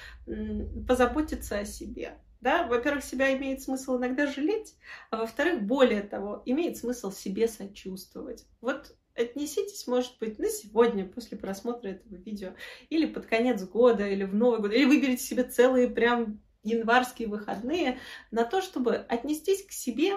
позаботиться 0.86 1.58
о 1.58 1.64
себе. 1.64 2.18
Да? 2.40 2.66
Во-первых, 2.66 3.02
себя 3.02 3.36
имеет 3.36 3.62
смысл 3.62 3.96
иногда 3.96 4.26
жалеть, 4.26 4.76
а 5.10 5.18
во-вторых, 5.18 5.62
более 5.62 6.02
того, 6.02 6.42
имеет 6.44 6.76
смысл 6.76 7.10
себе 7.10 7.48
сочувствовать. 7.48 8.46
Вот 8.60 8.94
отнеситесь, 9.14 9.86
может 9.86 10.18
быть, 10.20 10.38
на 10.38 10.48
сегодня, 10.48 11.04
после 11.04 11.36
просмотра 11.36 11.88
этого 11.88 12.14
видео, 12.14 12.54
или 12.90 13.06
под 13.06 13.26
конец 13.26 13.62
года, 13.64 14.06
или 14.06 14.24
в 14.24 14.34
Новый 14.34 14.60
год, 14.60 14.72
или 14.72 14.84
выберите 14.84 15.22
себе 15.22 15.42
целые 15.42 15.88
прям 15.88 16.40
январские 16.68 17.28
выходные 17.28 17.98
на 18.30 18.44
то, 18.44 18.60
чтобы 18.60 18.96
отнестись 18.96 19.64
к 19.64 19.72
себе 19.72 20.16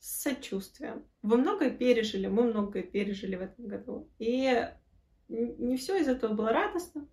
с 0.00 0.22
сочувствием. 0.22 1.04
Вы 1.22 1.38
многое 1.38 1.70
пережили, 1.70 2.26
мы 2.26 2.44
многое 2.44 2.82
пережили 2.82 3.36
в 3.36 3.40
этом 3.40 3.66
году. 3.66 4.10
И 4.18 4.68
не 5.28 5.76
все 5.76 5.96
из 5.96 6.08
этого 6.08 6.34
было 6.34 6.52
радостно, 6.52 7.08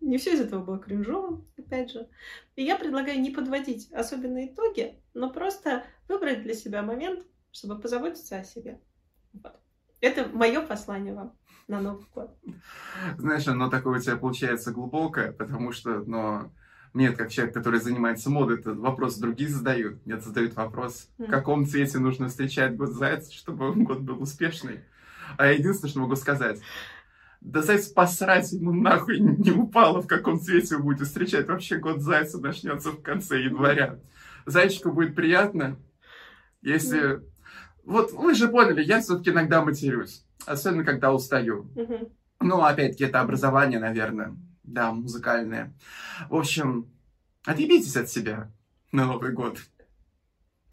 не 0.00 0.16
все 0.16 0.32
из 0.32 0.40
этого 0.40 0.64
было 0.64 0.78
кринжовым, 0.78 1.46
опять 1.58 1.90
же. 1.90 2.08
И 2.56 2.64
я 2.64 2.76
предлагаю 2.76 3.20
не 3.20 3.30
подводить 3.30 3.92
особенные 3.92 4.52
итоги, 4.52 5.02
но 5.12 5.30
просто 5.30 5.84
выбрать 6.08 6.42
для 6.42 6.54
себя 6.54 6.82
момент, 6.82 7.26
чтобы 7.52 7.78
позаботиться 7.78 8.38
о 8.38 8.44
себе. 8.44 8.80
Вот. 9.32 9.60
Это 10.00 10.26
мое 10.28 10.62
послание 10.62 11.14
вам 11.14 11.38
на 11.68 11.80
Новый 11.80 12.06
год. 12.14 12.30
Знаешь, 13.18 13.46
оно 13.46 13.68
такое 13.68 13.98
у 13.98 14.02
тебя 14.02 14.16
получается 14.16 14.72
глубокое, 14.72 15.32
потому 15.32 15.72
что, 15.72 16.02
но 16.04 16.52
мне, 16.92 17.12
как 17.12 17.30
человек, 17.30 17.54
который 17.54 17.80
занимается 17.80 18.30
модой, 18.30 18.58
этот 18.58 18.78
вопрос 18.78 19.16
другие 19.16 19.48
задают. 19.48 20.04
Мне 20.04 20.18
задают 20.18 20.54
вопрос, 20.54 21.08
в 21.18 21.26
каком 21.26 21.66
цвете 21.66 21.98
нужно 21.98 22.28
встречать 22.28 22.76
год 22.76 22.90
зайца, 22.90 23.32
чтобы 23.32 23.72
год 23.74 24.00
был 24.00 24.20
успешный. 24.20 24.80
А 25.38 25.46
я 25.46 25.52
единственное, 25.52 25.90
что 25.90 26.00
могу 26.00 26.16
сказать, 26.16 26.60
да 27.40 27.62
заяц 27.62 27.86
посрать 27.86 28.52
ему 28.52 28.72
нахуй 28.72 29.20
не 29.20 29.52
упало, 29.52 30.02
в 30.02 30.06
каком 30.06 30.40
цвете 30.40 30.76
вы 30.76 30.82
будете 30.82 31.04
встречать. 31.04 31.48
Вообще 31.48 31.76
год 31.76 32.00
зайца 32.00 32.38
начнется 32.38 32.90
в 32.90 33.02
конце 33.02 33.40
января. 33.40 34.00
Зайчику 34.46 34.90
будет 34.90 35.14
приятно, 35.14 35.78
если 36.62 37.22
вот 37.84 38.12
вы 38.12 38.34
же 38.34 38.48
поняли, 38.48 38.82
я 38.82 39.00
все-таки 39.00 39.30
иногда 39.30 39.64
матерюсь, 39.64 40.24
особенно 40.46 40.84
когда 40.84 41.12
устаю. 41.12 41.70
Ну, 42.40 42.62
опять-таки, 42.62 43.04
это 43.04 43.20
образование, 43.20 43.78
наверное, 43.78 44.36
да, 44.72 44.92
музыкальное. 44.92 45.74
В 46.28 46.36
общем, 46.36 46.86
отъебитесь 47.44 47.96
от 47.96 48.08
себя 48.08 48.50
на 48.92 49.06
Новый 49.06 49.32
год. 49.32 49.58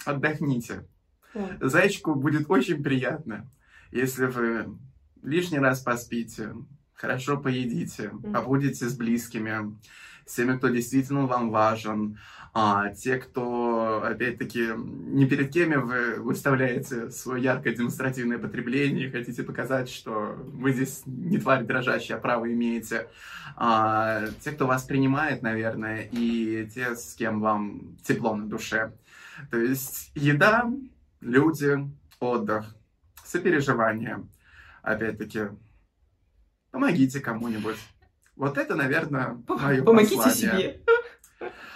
Отдохните. 0.06 0.88
Mm. 1.34 1.68
Зайчику 1.68 2.16
будет 2.16 2.50
очень 2.50 2.82
приятно, 2.84 3.50
если 3.92 4.26
вы 4.26 4.78
лишний 5.24 5.60
раз 5.60 5.82
поспите, 5.82 6.54
хорошо 6.98 7.38
поедите, 7.38 8.12
побудете 8.34 8.88
с 8.90 8.96
близкими, 8.98 9.78
с 10.26 10.36
теми, 10.36 10.58
кто 10.58 10.68
действительно 10.68 11.26
вам 11.26 11.52
важен, 11.52 12.18
а 12.54 12.90
те, 12.90 13.18
кто, 13.18 14.02
опять-таки, 14.04 14.70
не 14.76 15.28
перед 15.28 15.54
кем 15.54 15.86
вы 15.86 16.16
выставляете 16.16 17.12
свое 17.12 17.44
яркое 17.44 17.76
демонстративное 17.76 18.40
потребление 18.40 19.08
и 19.08 19.12
хотите 19.12 19.44
показать, 19.44 19.90
что 19.90 20.36
вы 20.38 20.74
здесь 20.74 21.04
не 21.06 21.38
тварь 21.38 21.64
дрожащая, 21.66 22.18
а 22.18 22.20
право 22.20 22.52
имеете, 22.52 23.10
а, 23.56 24.24
те, 24.42 24.52
кто 24.52 24.66
вас 24.66 24.84
принимает, 24.84 25.44
наверное, 25.44 26.10
и 26.12 26.68
те, 26.74 26.96
с 26.96 27.14
кем 27.14 27.42
вам 27.42 27.96
тепло 28.04 28.36
на 28.36 28.48
душе. 28.48 28.92
То 29.52 29.58
есть 29.58 30.12
еда, 30.16 30.66
люди, 31.22 31.78
отдых, 32.20 32.76
сопереживание. 33.24 34.26
Опять-таки, 34.82 35.50
помогите 36.72 37.20
кому-нибудь. 37.20 37.78
Вот 38.36 38.58
это, 38.58 38.76
наверное, 38.76 39.38
мое 39.48 39.84
Помогите 39.84 40.16
послание. 40.16 40.34
себе. 40.40 40.82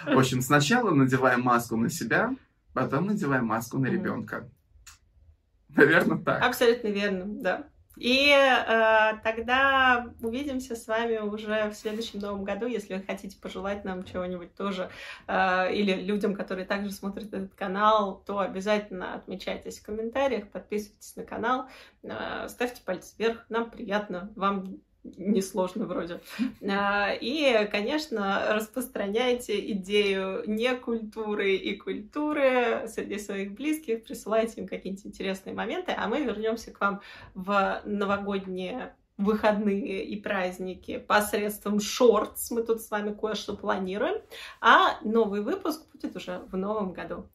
В 0.05 0.17
общем, 0.17 0.41
сначала 0.41 0.91
надеваем 0.91 1.41
маску 1.41 1.75
на 1.75 1.89
себя, 1.89 2.35
потом 2.73 3.07
надеваем 3.07 3.45
маску 3.45 3.77
на 3.77 3.87
ребенка. 3.87 4.49
Наверное, 5.69 6.17
так. 6.17 6.43
Абсолютно 6.43 6.87
верно, 6.87 7.25
да. 7.27 7.67
И 7.97 8.29
э, 8.29 9.17
тогда 9.23 10.11
увидимся 10.21 10.75
с 10.75 10.87
вами 10.87 11.17
уже 11.17 11.69
в 11.69 11.73
следующем 11.75 12.19
новом 12.19 12.43
году, 12.43 12.65
если 12.65 12.95
вы 12.95 13.03
хотите 13.03 13.37
пожелать 13.37 13.83
нам 13.83 14.03
чего-нибудь 14.03 14.55
тоже, 14.55 14.89
э, 15.27 15.73
или 15.73 15.93
людям, 15.93 16.33
которые 16.33 16.65
также 16.65 16.91
смотрят 16.91 17.33
этот 17.33 17.53
канал, 17.53 18.23
то 18.25 18.39
обязательно 18.39 19.15
отмечайтесь 19.15 19.79
в 19.79 19.85
комментариях, 19.85 20.49
подписывайтесь 20.49 21.15
на 21.15 21.23
канал, 21.23 21.67
э, 22.03 22.47
ставьте 22.47 22.81
пальцы 22.83 23.13
вверх, 23.17 23.45
нам 23.49 23.69
приятно, 23.69 24.31
вам 24.35 24.79
несложно 25.03 25.85
вроде. 25.85 26.19
А, 26.73 27.11
и, 27.11 27.67
конечно, 27.69 28.53
распространяйте 28.53 29.71
идею 29.71 30.43
не 30.47 30.73
культуры 30.75 31.55
и 31.55 31.75
культуры 31.75 32.87
среди 32.87 33.19
своих 33.19 33.51
близких, 33.53 34.03
присылайте 34.03 34.61
им 34.61 34.67
какие-нибудь 34.67 35.05
интересные 35.05 35.53
моменты, 35.53 35.93
а 35.95 36.07
мы 36.07 36.23
вернемся 36.23 36.71
к 36.71 36.79
вам 36.79 37.01
в 37.33 37.81
новогодние 37.85 38.93
выходные 39.17 40.03
и 40.03 40.19
праздники 40.19 40.97
посредством 40.97 41.79
шортс. 41.79 42.51
Мы 42.51 42.63
тут 42.63 42.81
с 42.81 42.89
вами 42.89 43.13
кое-что 43.13 43.55
планируем. 43.55 44.21
А 44.59 44.99
новый 45.03 45.41
выпуск 45.41 45.85
будет 45.93 46.15
уже 46.15 46.39
в 46.51 46.57
новом 46.57 46.93
году. 46.93 47.27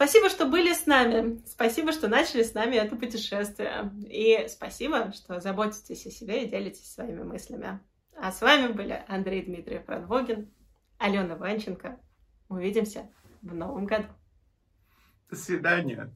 Спасибо, 0.00 0.30
что 0.30 0.46
были 0.46 0.72
с 0.72 0.86
нами. 0.86 1.42
Спасибо, 1.44 1.92
что 1.92 2.08
начали 2.08 2.42
с 2.42 2.54
нами 2.54 2.76
это 2.76 2.96
путешествие. 2.96 3.92
И 4.08 4.46
спасибо, 4.48 5.12
что 5.12 5.40
заботитесь 5.40 6.06
о 6.06 6.10
себе 6.10 6.42
и 6.42 6.48
делитесь 6.48 6.90
своими 6.90 7.22
мыслями. 7.22 7.80
А 8.16 8.32
с 8.32 8.40
вами 8.40 8.72
были 8.72 9.04
Андрей 9.08 9.42
Дмитриев 9.42 9.86
Радвогин, 9.86 10.50
Алена 10.96 11.36
Ванченко. 11.36 12.00
Увидимся 12.48 13.10
в 13.42 13.54
новом 13.54 13.84
году. 13.84 14.08
До 15.28 15.36
свидания. 15.36 16.10